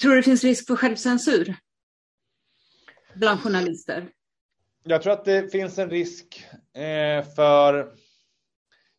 tror 0.00 0.10
du 0.10 0.16
det 0.16 0.22
finns 0.22 0.44
risk 0.44 0.66
för 0.66 0.76
självcensur 0.76 1.56
bland 3.14 3.40
journalister? 3.40 4.08
Jag 4.84 5.02
tror 5.02 5.12
att 5.12 5.24
det 5.24 5.52
finns 5.52 5.78
en 5.78 5.90
risk 5.90 6.44
eh, 6.74 7.24
för 7.36 7.94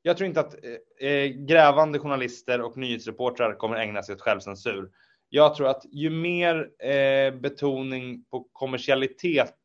jag 0.01 0.17
tror 0.17 0.27
inte 0.27 0.39
att 0.39 0.55
eh, 0.99 1.09
eh, 1.09 1.27
grävande 1.27 1.99
journalister 1.99 2.61
och 2.61 2.77
nyhetsreportrar 2.77 3.53
kommer 3.53 3.75
ägna 3.75 4.03
sig 4.03 4.15
åt 4.15 4.21
självcensur. 4.21 4.89
Jag 5.29 5.55
tror 5.55 5.67
att 5.67 5.85
ju 5.91 6.09
mer 6.09 6.69
eh, 6.89 7.33
betoning 7.33 8.23
på 8.23 8.49
kommersialitet 8.51 9.55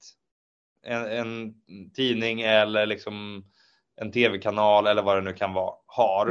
en, 0.83 1.07
en, 1.07 1.55
tidning 1.95 2.41
eller 2.41 2.87
liksom 2.87 3.45
en 3.97 4.13
tv-kanal 4.13 4.87
eller 4.87 5.03
vad 5.03 5.17
det 5.17 5.21
nu 5.21 5.33
kan 5.33 5.53
vara 5.53 5.75
har, 5.87 6.29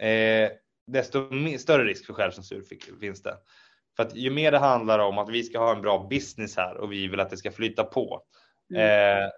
eh, 0.00 0.50
desto 0.92 1.28
större 1.58 1.84
risk 1.84 2.06
för 2.06 2.12
självcensur 2.12 2.64
finns 3.00 3.22
det. 3.22 3.36
För 3.96 4.02
att 4.02 4.16
ju 4.16 4.30
mer 4.30 4.52
det 4.52 4.58
handlar 4.58 4.98
om 4.98 5.18
att 5.18 5.28
vi 5.28 5.42
ska 5.42 5.58
ha 5.58 5.76
en 5.76 5.82
bra 5.82 6.06
business 6.10 6.56
här 6.56 6.76
och 6.76 6.92
vi 6.92 7.08
vill 7.08 7.20
att 7.20 7.30
det 7.30 7.36
ska 7.36 7.50
flyta 7.50 7.84
på, 7.84 8.22
mm. 8.74 8.82
eh, 8.82 9.28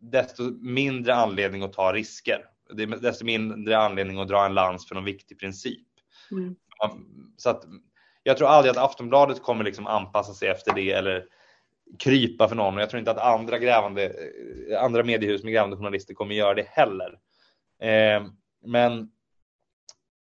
desto 0.00 0.42
mindre 0.60 1.14
anledning 1.14 1.62
att 1.62 1.72
ta 1.72 1.92
risker 1.92 2.44
desto 2.74 3.24
mindre 3.24 3.78
anledning 3.78 4.18
att 4.18 4.28
dra 4.28 4.46
en 4.46 4.54
lans 4.54 4.88
för 4.88 4.94
någon 4.94 5.04
viktig 5.04 5.40
princip. 5.40 5.86
Mm. 6.30 6.56
Så 7.36 7.50
att 7.50 7.64
jag 8.22 8.36
tror 8.36 8.48
aldrig 8.48 8.70
att 8.70 8.84
Aftonbladet 8.84 9.42
kommer 9.42 9.64
liksom 9.64 9.86
anpassa 9.86 10.34
sig 10.34 10.48
efter 10.48 10.74
det 10.74 10.92
eller 10.92 11.24
krypa 11.98 12.48
för 12.48 12.56
någon. 12.56 12.74
Och 12.74 12.80
jag 12.80 12.90
tror 12.90 12.98
inte 12.98 13.10
att 13.10 13.18
andra 13.18 13.58
grävande, 13.58 14.04
eh, 14.70 14.82
andra 14.82 15.04
mediehus 15.04 15.44
med 15.44 15.52
grävande 15.52 15.76
journalister 15.76 16.14
kommer 16.14 16.34
göra 16.34 16.54
det 16.54 16.66
heller. 16.68 17.18
Eh, 17.82 18.26
men 18.66 19.10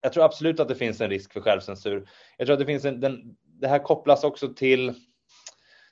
jag 0.00 0.12
tror 0.12 0.24
absolut 0.24 0.60
att 0.60 0.68
det 0.68 0.74
finns 0.74 1.00
en 1.00 1.10
risk 1.10 1.32
för 1.32 1.40
självcensur. 1.40 2.08
Jag 2.36 2.46
tror 2.46 2.54
att 2.54 2.60
det 2.60 2.66
finns 2.66 2.84
en, 2.84 3.00
den, 3.00 3.36
det 3.42 3.68
här 3.68 3.78
kopplas 3.78 4.24
också 4.24 4.54
till 4.54 4.94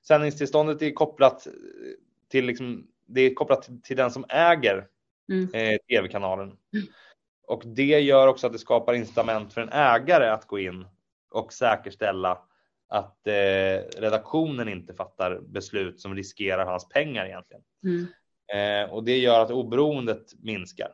sändningstillståndet 0.06 0.82
är 0.82 0.90
kopplat 0.90 1.46
till 2.28 2.44
liksom, 2.44 2.86
det 3.06 3.20
är 3.20 3.34
kopplat 3.34 3.68
till, 3.82 3.96
den 3.96 4.10
som 4.10 4.24
äger 4.28 4.86
mm. 5.32 5.54
eh, 5.54 5.78
tv-kanalen. 5.88 6.48
Mm. 6.48 6.86
Och 7.46 7.62
det 7.66 8.00
gör 8.00 8.28
också 8.28 8.46
att 8.46 8.52
det 8.52 8.58
skapar 8.58 8.94
incitament 8.94 9.52
för 9.52 9.60
en 9.60 9.68
ägare 9.72 10.28
att 10.28 10.46
gå 10.46 10.58
in 10.58 10.86
och 11.30 11.52
säkerställa 11.52 12.38
att 12.88 13.26
eh, 13.26 14.00
redaktionen 14.00 14.68
inte 14.68 14.94
fattar 14.94 15.40
beslut 15.40 16.00
som 16.00 16.14
riskerar 16.14 16.66
hans 16.66 16.88
pengar 16.88 17.26
egentligen. 17.26 17.62
Mm. 17.84 18.06
Eh, 18.52 18.92
och 18.92 19.04
det 19.04 19.18
gör 19.18 19.40
att 19.40 19.50
oberoendet 19.50 20.26
minskar. 20.42 20.90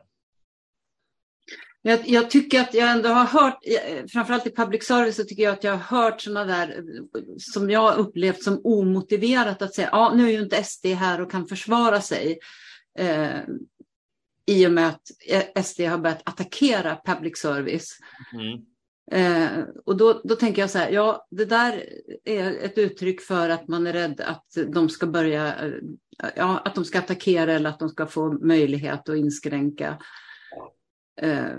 Jag, 1.87 2.07
jag, 2.07 2.29
tycker 2.29 2.61
att 2.61 2.73
jag 2.73 2.91
ändå 2.91 3.09
har 3.09 3.25
hört, 3.25 3.59
eh, 3.65 4.05
framförallt 4.07 4.47
i 4.47 4.55
public 4.55 4.83
service, 4.83 5.15
så 5.15 5.23
tycker 5.23 5.43
jag 5.43 5.53
att 5.53 5.63
jag 5.63 5.71
har 5.71 6.01
hört 6.01 6.21
sådana 6.21 6.57
där 6.57 6.83
som 7.37 7.69
jag 7.69 7.97
upplevt 7.97 8.43
som 8.43 8.61
omotiverat 8.63 9.61
att 9.61 9.75
säga, 9.75 9.89
ja 9.91 10.13
nu 10.15 10.27
är 10.27 10.31
ju 10.31 10.41
inte 10.41 10.63
SD 10.63 10.85
här 10.85 11.21
och 11.21 11.31
kan 11.31 11.47
försvara 11.47 12.01
sig. 12.01 12.39
eh, 12.99 13.39
i 14.47 14.67
och 14.67 14.71
med 14.71 14.87
att 14.87 15.65
SD 15.65 15.81
har 15.81 15.97
börjat 15.97 16.21
attackera 16.25 16.97
public 17.05 17.37
service. 17.37 17.97
Mm. 18.33 18.65
Eh, 19.11 19.63
och 19.85 19.97
då, 19.97 20.21
då 20.23 20.35
tänker 20.35 20.61
jag 20.61 20.69
så 20.69 20.77
här, 20.77 20.89
ja 20.89 21.27
det 21.31 21.45
där 21.45 21.83
är 22.25 22.51
ett 22.51 22.77
uttryck 22.77 23.21
för 23.21 23.49
att 23.49 23.67
man 23.67 23.87
är 23.87 23.93
rädd 23.93 24.21
att 24.21 24.73
de 24.73 24.89
ska 24.89 25.07
börja, 25.07 25.65
eh, 25.65 25.73
ja 26.35 26.57
att 26.57 26.75
de 26.75 26.85
ska 26.85 26.99
attackera 26.99 27.53
eller 27.53 27.69
att 27.69 27.79
de 27.79 27.89
ska 27.89 28.07
få 28.07 28.31
möjlighet 28.31 29.09
att 29.09 29.17
inskränka. 29.17 29.97
Eh. 31.21 31.57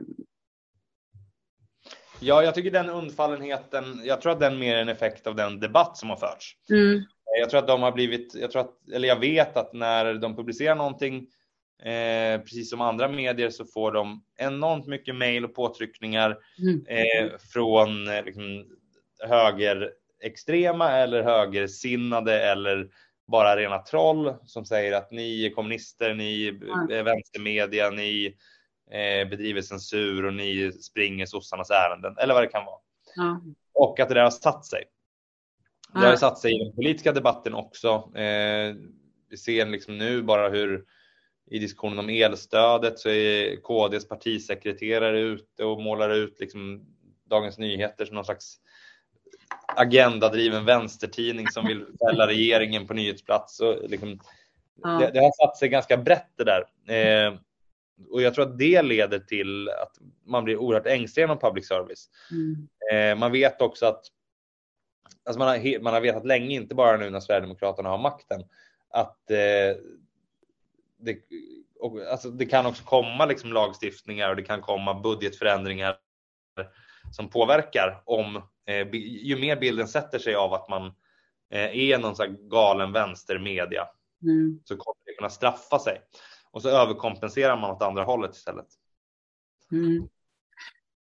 Ja, 2.21 2.43
jag 2.43 2.55
tycker 2.55 2.71
den 2.71 2.91
undfallenheten, 2.91 4.01
jag 4.05 4.21
tror 4.21 4.33
att 4.33 4.41
den 4.41 4.53
är 4.53 4.59
mer 4.59 4.77
en 4.77 4.89
effekt 4.89 5.27
av 5.27 5.37
den 5.37 5.61
debatt 5.61 5.97
som 5.97 6.11
har 6.11 6.17
förts. 6.17 6.57
Mm. 6.71 7.03
Jag 7.41 7.51
tror 7.51 7.61
att 7.61 7.67
de 7.67 7.83
har 7.83 7.93
blivit, 7.93 8.35
jag 8.35 8.51
tror 8.51 8.63
att, 8.63 8.89
eller 8.93 9.09
jag 9.09 9.21
vet 9.21 9.57
att 9.57 9.73
när 9.73 10.15
de 10.15 10.37
publicerar 10.37 10.75
någonting 10.75 11.29
Eh, 11.83 12.41
precis 12.41 12.71
som 12.71 12.81
andra 12.81 13.09
medier 13.09 13.51
så 13.51 13.65
får 13.65 13.93
de 13.93 14.25
enormt 14.37 14.87
mycket 14.87 15.15
mejl 15.15 15.45
och 15.45 15.55
påtryckningar 15.55 16.39
mm. 16.59 16.87
eh, 16.87 17.39
från 17.53 18.09
eh, 18.09 18.25
liksom, 18.25 18.67
högerextrema 19.29 20.91
eller 20.91 21.23
högersinnade 21.23 22.41
eller 22.41 22.89
bara 23.27 23.57
rena 23.57 23.79
troll 23.79 24.35
som 24.45 24.65
säger 24.65 24.93
att 24.93 25.11
ni 25.11 25.47
är 25.47 25.51
kommunister, 25.51 26.15
ni 26.15 26.47
är 26.91 27.03
vänstermedia, 27.03 27.91
ni 27.91 28.35
eh, 28.91 29.29
bedriver 29.29 29.63
censur 29.63 30.25
och 30.25 30.35
ni 30.35 30.73
springer 30.73 31.27
sossarnas 31.27 31.71
ärenden 31.71 32.19
eller 32.19 32.35
vad 32.35 32.43
det 32.43 32.49
kan 32.49 32.65
vara. 32.65 32.79
Ja. 33.17 33.41
Och 33.75 34.01
att 34.01 34.09
det 34.09 34.15
där 34.15 34.23
har 34.23 34.31
satt 34.31 34.65
sig. 34.65 34.85
Det 35.93 36.07
har 36.07 36.17
satt 36.17 36.39
sig 36.39 36.55
i 36.55 36.65
den 36.65 36.75
politiska 36.75 37.13
debatten 37.13 37.55
också. 37.55 37.89
Eh, 38.19 38.75
vi 39.31 39.37
ser 39.37 39.67
liksom 39.67 39.99
nu 39.99 40.23
bara 40.23 40.49
hur 40.49 40.85
i 41.51 41.59
diskussionen 41.59 41.99
om 41.99 42.09
elstödet 42.09 42.99
så 42.99 43.09
är 43.09 43.57
KDs 43.57 44.09
partisekreterare 44.09 45.21
ute 45.21 45.65
och 45.65 45.83
målar 45.83 46.11
ut 46.11 46.41
liksom 46.41 46.87
Dagens 47.25 47.59
Nyheter 47.59 48.05
som 48.05 48.15
någon 48.15 48.25
slags 48.25 48.57
agendadriven 49.67 50.65
vänstertidning 50.65 51.47
som 51.49 51.67
vill 51.67 51.87
fälla 52.09 52.27
regeringen 52.27 52.87
på 52.87 52.95
nyhetsplats. 52.95 53.61
Och 53.61 53.91
liksom, 53.91 54.21
ja. 54.83 54.89
det, 54.89 55.11
det, 55.11 55.19
har 55.19 55.47
satt 55.47 55.57
sig 55.57 55.69
ganska 55.69 55.97
brett 55.97 56.31
det 56.37 56.45
där. 56.45 56.65
Eh, 56.89 57.35
och 58.11 58.23
jag 58.23 58.35
tror 58.35 58.45
att 58.45 58.59
det 58.59 58.83
leder 58.83 59.19
till 59.19 59.69
att 59.69 59.99
man 60.25 60.45
blir 60.45 60.57
oerhört 60.57 60.87
ängslig 60.87 61.23
genom 61.23 61.39
public 61.39 61.69
service. 61.69 62.09
Mm. 62.31 62.69
Eh, 62.93 63.19
man 63.19 63.33
vet 63.33 63.61
också 63.61 63.87
att 63.87 64.05
alltså 65.25 65.39
man, 65.39 65.49
har, 65.49 65.83
man 65.83 65.95
har 65.95 66.01
vetat 66.01 66.27
länge, 66.27 66.55
inte 66.55 66.75
bara 66.75 66.97
nu 66.97 67.11
när 67.11 67.21
Sverigedemokraterna 67.21 67.89
har 67.89 67.99
makten, 67.99 68.45
att 68.91 69.31
eh, 69.31 69.77
det, 70.99 71.19
och, 71.81 72.01
alltså, 72.01 72.31
det 72.31 72.47
kan 72.47 72.67
också 72.67 72.85
komma 72.85 73.27
liksom 73.27 73.53
lagstiftningar 73.53 74.31
och 74.31 74.37
det 74.37 74.43
kan 74.43 74.61
komma 74.61 75.01
budgetförändringar 75.01 75.97
som 77.13 77.31
påverkar 77.31 78.03
om 78.05 78.37
eh, 78.67 78.89
ju 78.95 79.37
mer 79.37 79.57
bilden 79.57 79.89
sätter 79.89 80.19
sig 80.19 80.35
av 80.35 80.55
att 80.55 80.69
man 80.69 80.87
eh, 81.51 81.79
är 81.79 81.99
någon 81.99 82.17
slags 82.17 82.41
galen 82.51 82.93
vänstermedia 82.93 83.89
mm. 84.23 84.61
så 84.65 84.77
kommer 84.77 84.97
det 85.05 85.13
kunna 85.13 85.31
straffa 85.31 85.79
sig 85.79 86.01
och 86.57 86.63
så 86.63 86.69
överkompenserar 86.69 87.61
man 87.61 87.71
åt 87.71 87.83
andra 87.83 88.05
hållet 88.05 88.37
istället. 88.37 88.67
Mm. 89.73 90.09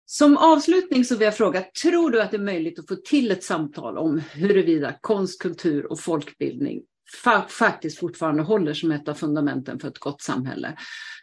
Som 0.04 0.36
avslutning 0.36 1.04
så 1.04 1.16
vill 1.16 1.24
jag 1.24 1.36
fråga, 1.36 1.64
tror 1.82 2.10
du 2.10 2.22
att 2.22 2.30
det 2.30 2.36
är 2.36 2.42
möjligt 2.42 2.78
att 2.78 2.88
få 2.88 2.96
till 2.96 3.30
ett 3.30 3.44
samtal 3.44 3.98
om 3.98 4.18
huruvida 4.18 4.94
konst, 5.00 5.42
kultur 5.42 5.92
och 5.92 6.00
folkbildning 6.00 6.82
fa 7.22 7.46
faktiskt 7.48 7.98
fortfarande 7.98 8.42
håller 8.42 8.74
som 8.74 8.92
ett 8.92 9.08
av 9.08 9.14
fundamenten 9.14 9.78
för 9.78 9.88
ett 9.88 9.98
gott 9.98 10.22
samhälle. 10.22 10.78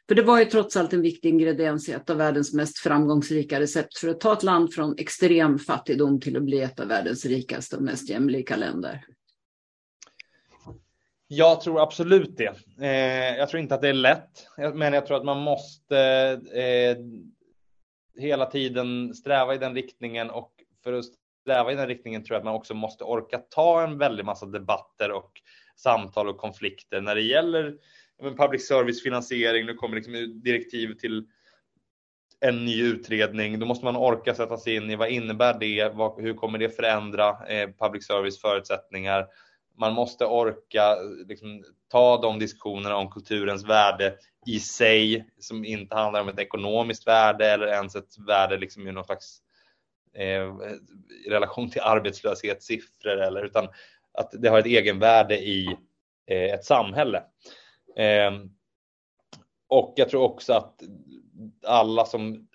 För 0.07 0.15
det 0.15 0.23
var 0.23 0.39
ju 0.39 0.45
trots 0.45 0.77
allt 0.77 0.93
en 0.93 1.01
viktig 1.01 1.29
ingrediens 1.29 1.89
i 1.89 1.91
ett 1.91 2.09
av 2.09 2.17
världens 2.17 2.53
mest 2.53 2.77
framgångsrika 2.77 3.59
recept 3.59 3.97
för 3.97 4.07
att 4.07 4.19
ta 4.19 4.33
ett 4.33 4.43
land 4.43 4.73
från 4.73 4.95
extrem 4.97 5.59
fattigdom 5.59 6.19
till 6.19 6.37
att 6.37 6.43
bli 6.43 6.61
ett 6.61 6.79
av 6.79 6.87
världens 6.87 7.25
rikaste 7.25 7.75
och 7.75 7.83
mest 7.83 8.09
jämlika 8.09 8.55
länder. 8.55 9.05
Jag 11.37 11.61
tror 11.61 11.81
absolut 11.81 12.37
det. 12.37 12.53
Eh, 12.81 13.37
jag 13.37 13.49
tror 13.49 13.61
inte 13.61 13.75
att 13.75 13.81
det 13.81 13.89
är 13.89 13.93
lätt, 13.93 14.47
men 14.73 14.93
jag 14.93 15.05
tror 15.05 15.17
att 15.17 15.25
man 15.25 15.39
måste 15.39 15.99
eh, 16.53 16.97
hela 18.23 18.45
tiden 18.45 19.13
sträva 19.13 19.55
i 19.55 19.57
den 19.57 19.75
riktningen 19.75 20.29
och 20.29 20.51
för 20.83 20.93
att 20.93 21.05
sträva 21.41 21.71
i 21.71 21.75
den 21.75 21.87
riktningen 21.87 22.23
tror 22.23 22.35
jag 22.35 22.39
att 22.39 22.45
man 22.45 22.55
också 22.55 22.73
måste 22.73 23.03
orka 23.03 23.37
ta 23.37 23.83
en 23.83 23.97
väldig 23.97 24.25
massa 24.25 24.45
debatter 24.45 25.11
och 25.11 25.31
samtal 25.75 26.29
och 26.29 26.37
konflikter 26.37 27.01
när 27.01 27.15
det 27.15 27.21
gäller 27.21 27.77
public 28.37 28.67
service 28.67 29.03
finansiering. 29.03 29.65
Nu 29.65 29.73
kommer 29.73 29.95
liksom 29.95 30.41
direktiv 30.43 30.93
till 30.93 31.27
en 32.39 32.65
ny 32.65 32.83
utredning. 32.83 33.59
Då 33.59 33.65
måste 33.65 33.85
man 33.85 33.95
orka 33.95 34.35
sätta 34.35 34.57
sig 34.57 34.75
in 34.75 34.89
i 34.89 34.95
vad 34.95 35.09
innebär 35.09 35.59
det? 35.59 35.89
Vad, 35.93 36.21
hur 36.21 36.33
kommer 36.33 36.57
det 36.57 36.69
förändra 36.69 37.29
eh, 37.29 37.69
public 37.79 38.07
service 38.07 38.41
förutsättningar? 38.41 39.27
Man 39.77 39.93
måste 39.93 40.25
orka 40.25 40.95
liksom, 41.27 41.63
ta 41.87 42.21
de 42.21 42.39
diskussionerna 42.39 42.95
om 42.95 43.11
kulturens 43.11 43.65
värde 43.65 44.17
i 44.45 44.59
sig 44.59 45.29
som 45.39 45.65
inte 45.65 45.95
handlar 45.95 46.21
om 46.21 46.29
ett 46.29 46.39
ekonomiskt 46.39 47.07
värde 47.07 47.51
eller 47.51 47.67
ens 47.67 47.95
ett 47.95 48.17
värde 48.27 48.57
liksom 48.57 48.87
i 48.87 48.91
någon 48.91 49.05
slags 49.05 49.41
eh, 50.13 50.53
relation 51.29 51.69
till 51.69 51.81
arbetslöshetssiffror 51.81 53.21
eller 53.21 53.45
utan 53.45 53.67
att 54.13 54.31
det 54.31 54.49
har 54.49 54.59
ett 54.59 54.65
egenvärde 54.65 55.37
i 55.37 55.77
eh, 56.27 56.53
ett 56.53 56.65
samhälle. 56.65 57.23
Eh, 57.95 58.31
och 59.67 59.93
jag 59.95 60.09
tror 60.09 60.21
också 60.23 60.53
att 60.53 60.83
alla 61.67 62.05
som 62.05 62.47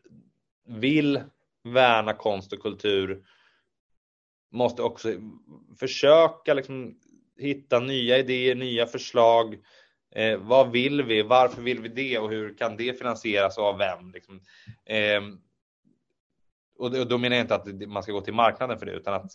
vill 0.66 1.20
värna 1.64 2.12
konst 2.12 2.52
och 2.52 2.62
kultur 2.62 3.24
måste 4.50 4.82
också 4.82 5.08
försöka 5.78 6.54
liksom 6.54 6.98
hitta 7.39 7.80
nya 7.80 8.18
idéer, 8.18 8.55
nya 8.55 8.86
förslag. 8.86 9.59
Eh, 10.14 10.39
vad 10.39 10.70
vill 10.70 11.03
vi? 11.03 11.22
Varför 11.22 11.62
vill 11.62 11.80
vi 11.80 11.89
det? 11.89 12.18
Och 12.18 12.30
hur 12.30 12.55
kan 12.59 12.76
det 12.76 12.99
finansieras 12.99 13.59
och 13.59 13.64
av 13.64 13.78
vem? 13.78 14.12
Liksom. 14.12 14.41
Eh, 14.86 15.22
och 16.78 17.07
då 17.07 17.18
menar 17.18 17.36
jag 17.36 17.45
inte 17.45 17.55
att 17.55 17.89
man 17.89 18.03
ska 18.03 18.12
gå 18.12 18.20
till 18.20 18.34
marknaden 18.34 18.78
för 18.78 18.86
det, 18.86 18.93
utan 18.93 19.14
att 19.14 19.32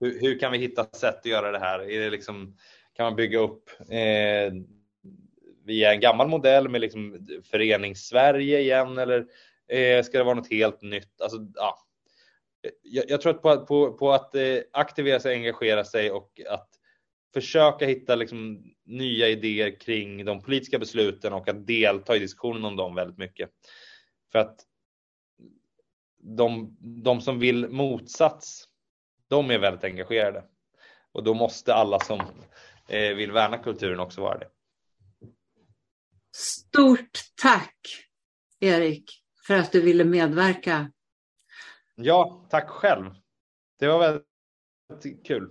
hur, 0.00 0.20
hur 0.20 0.38
kan 0.38 0.52
vi 0.52 0.58
hitta 0.58 0.84
sätt 0.84 1.18
att 1.18 1.26
göra 1.26 1.52
det 1.52 1.58
här? 1.58 1.90
Är 1.90 2.00
det 2.00 2.10
liksom, 2.10 2.56
kan 2.96 3.04
man 3.04 3.16
bygga 3.16 3.38
upp 3.38 3.70
eh, 3.80 4.52
via 5.64 5.92
en 5.92 6.00
gammal 6.00 6.28
modell 6.28 6.68
med 6.68 6.80
liksom 6.80 7.28
förenings-Sverige 7.50 8.60
igen 8.60 8.98
eller 8.98 9.26
eh, 9.68 10.02
ska 10.02 10.18
det 10.18 10.24
vara 10.24 10.34
något 10.34 10.50
helt 10.50 10.82
nytt? 10.82 11.20
Alltså, 11.20 11.38
ja. 11.54 11.78
jag, 12.82 13.04
jag 13.08 13.20
tror 13.20 13.34
att 13.34 13.42
på, 13.42 13.66
på, 13.66 13.92
på 13.92 14.12
att 14.12 14.34
eh, 14.34 14.58
aktivera 14.72 15.20
sig, 15.20 15.34
engagera 15.34 15.84
sig 15.84 16.10
och 16.10 16.40
att 16.48 16.68
försöka 17.34 17.86
hitta 17.86 18.14
liksom 18.14 18.64
nya 18.84 19.28
idéer 19.28 19.80
kring 19.80 20.24
de 20.24 20.42
politiska 20.42 20.78
besluten 20.78 21.32
och 21.32 21.48
att 21.48 21.66
delta 21.66 22.16
i 22.16 22.18
diskussionen 22.18 22.64
om 22.64 22.76
dem 22.76 22.94
väldigt 22.94 23.18
mycket. 23.18 23.50
För 24.32 24.38
att 24.38 24.66
de, 26.18 26.76
de 27.04 27.20
som 27.20 27.38
vill 27.38 27.68
motsats, 27.68 28.68
de 29.28 29.50
är 29.50 29.58
väldigt 29.58 29.84
engagerade. 29.84 30.44
Och 31.12 31.24
då 31.24 31.34
måste 31.34 31.74
alla 31.74 32.00
som 32.00 32.20
eh, 32.88 33.14
vill 33.14 33.32
värna 33.32 33.58
kulturen 33.58 34.00
också 34.00 34.20
vara 34.20 34.38
det. 34.38 34.48
Stort 36.32 37.18
tack 37.42 37.76
Erik 38.60 39.10
för 39.46 39.54
att 39.54 39.72
du 39.72 39.80
ville 39.80 40.04
medverka. 40.04 40.92
Ja, 41.94 42.46
tack 42.50 42.68
själv. 42.68 43.14
Det 43.78 43.86
var 43.86 44.22
väldigt 44.88 45.26
kul. 45.26 45.50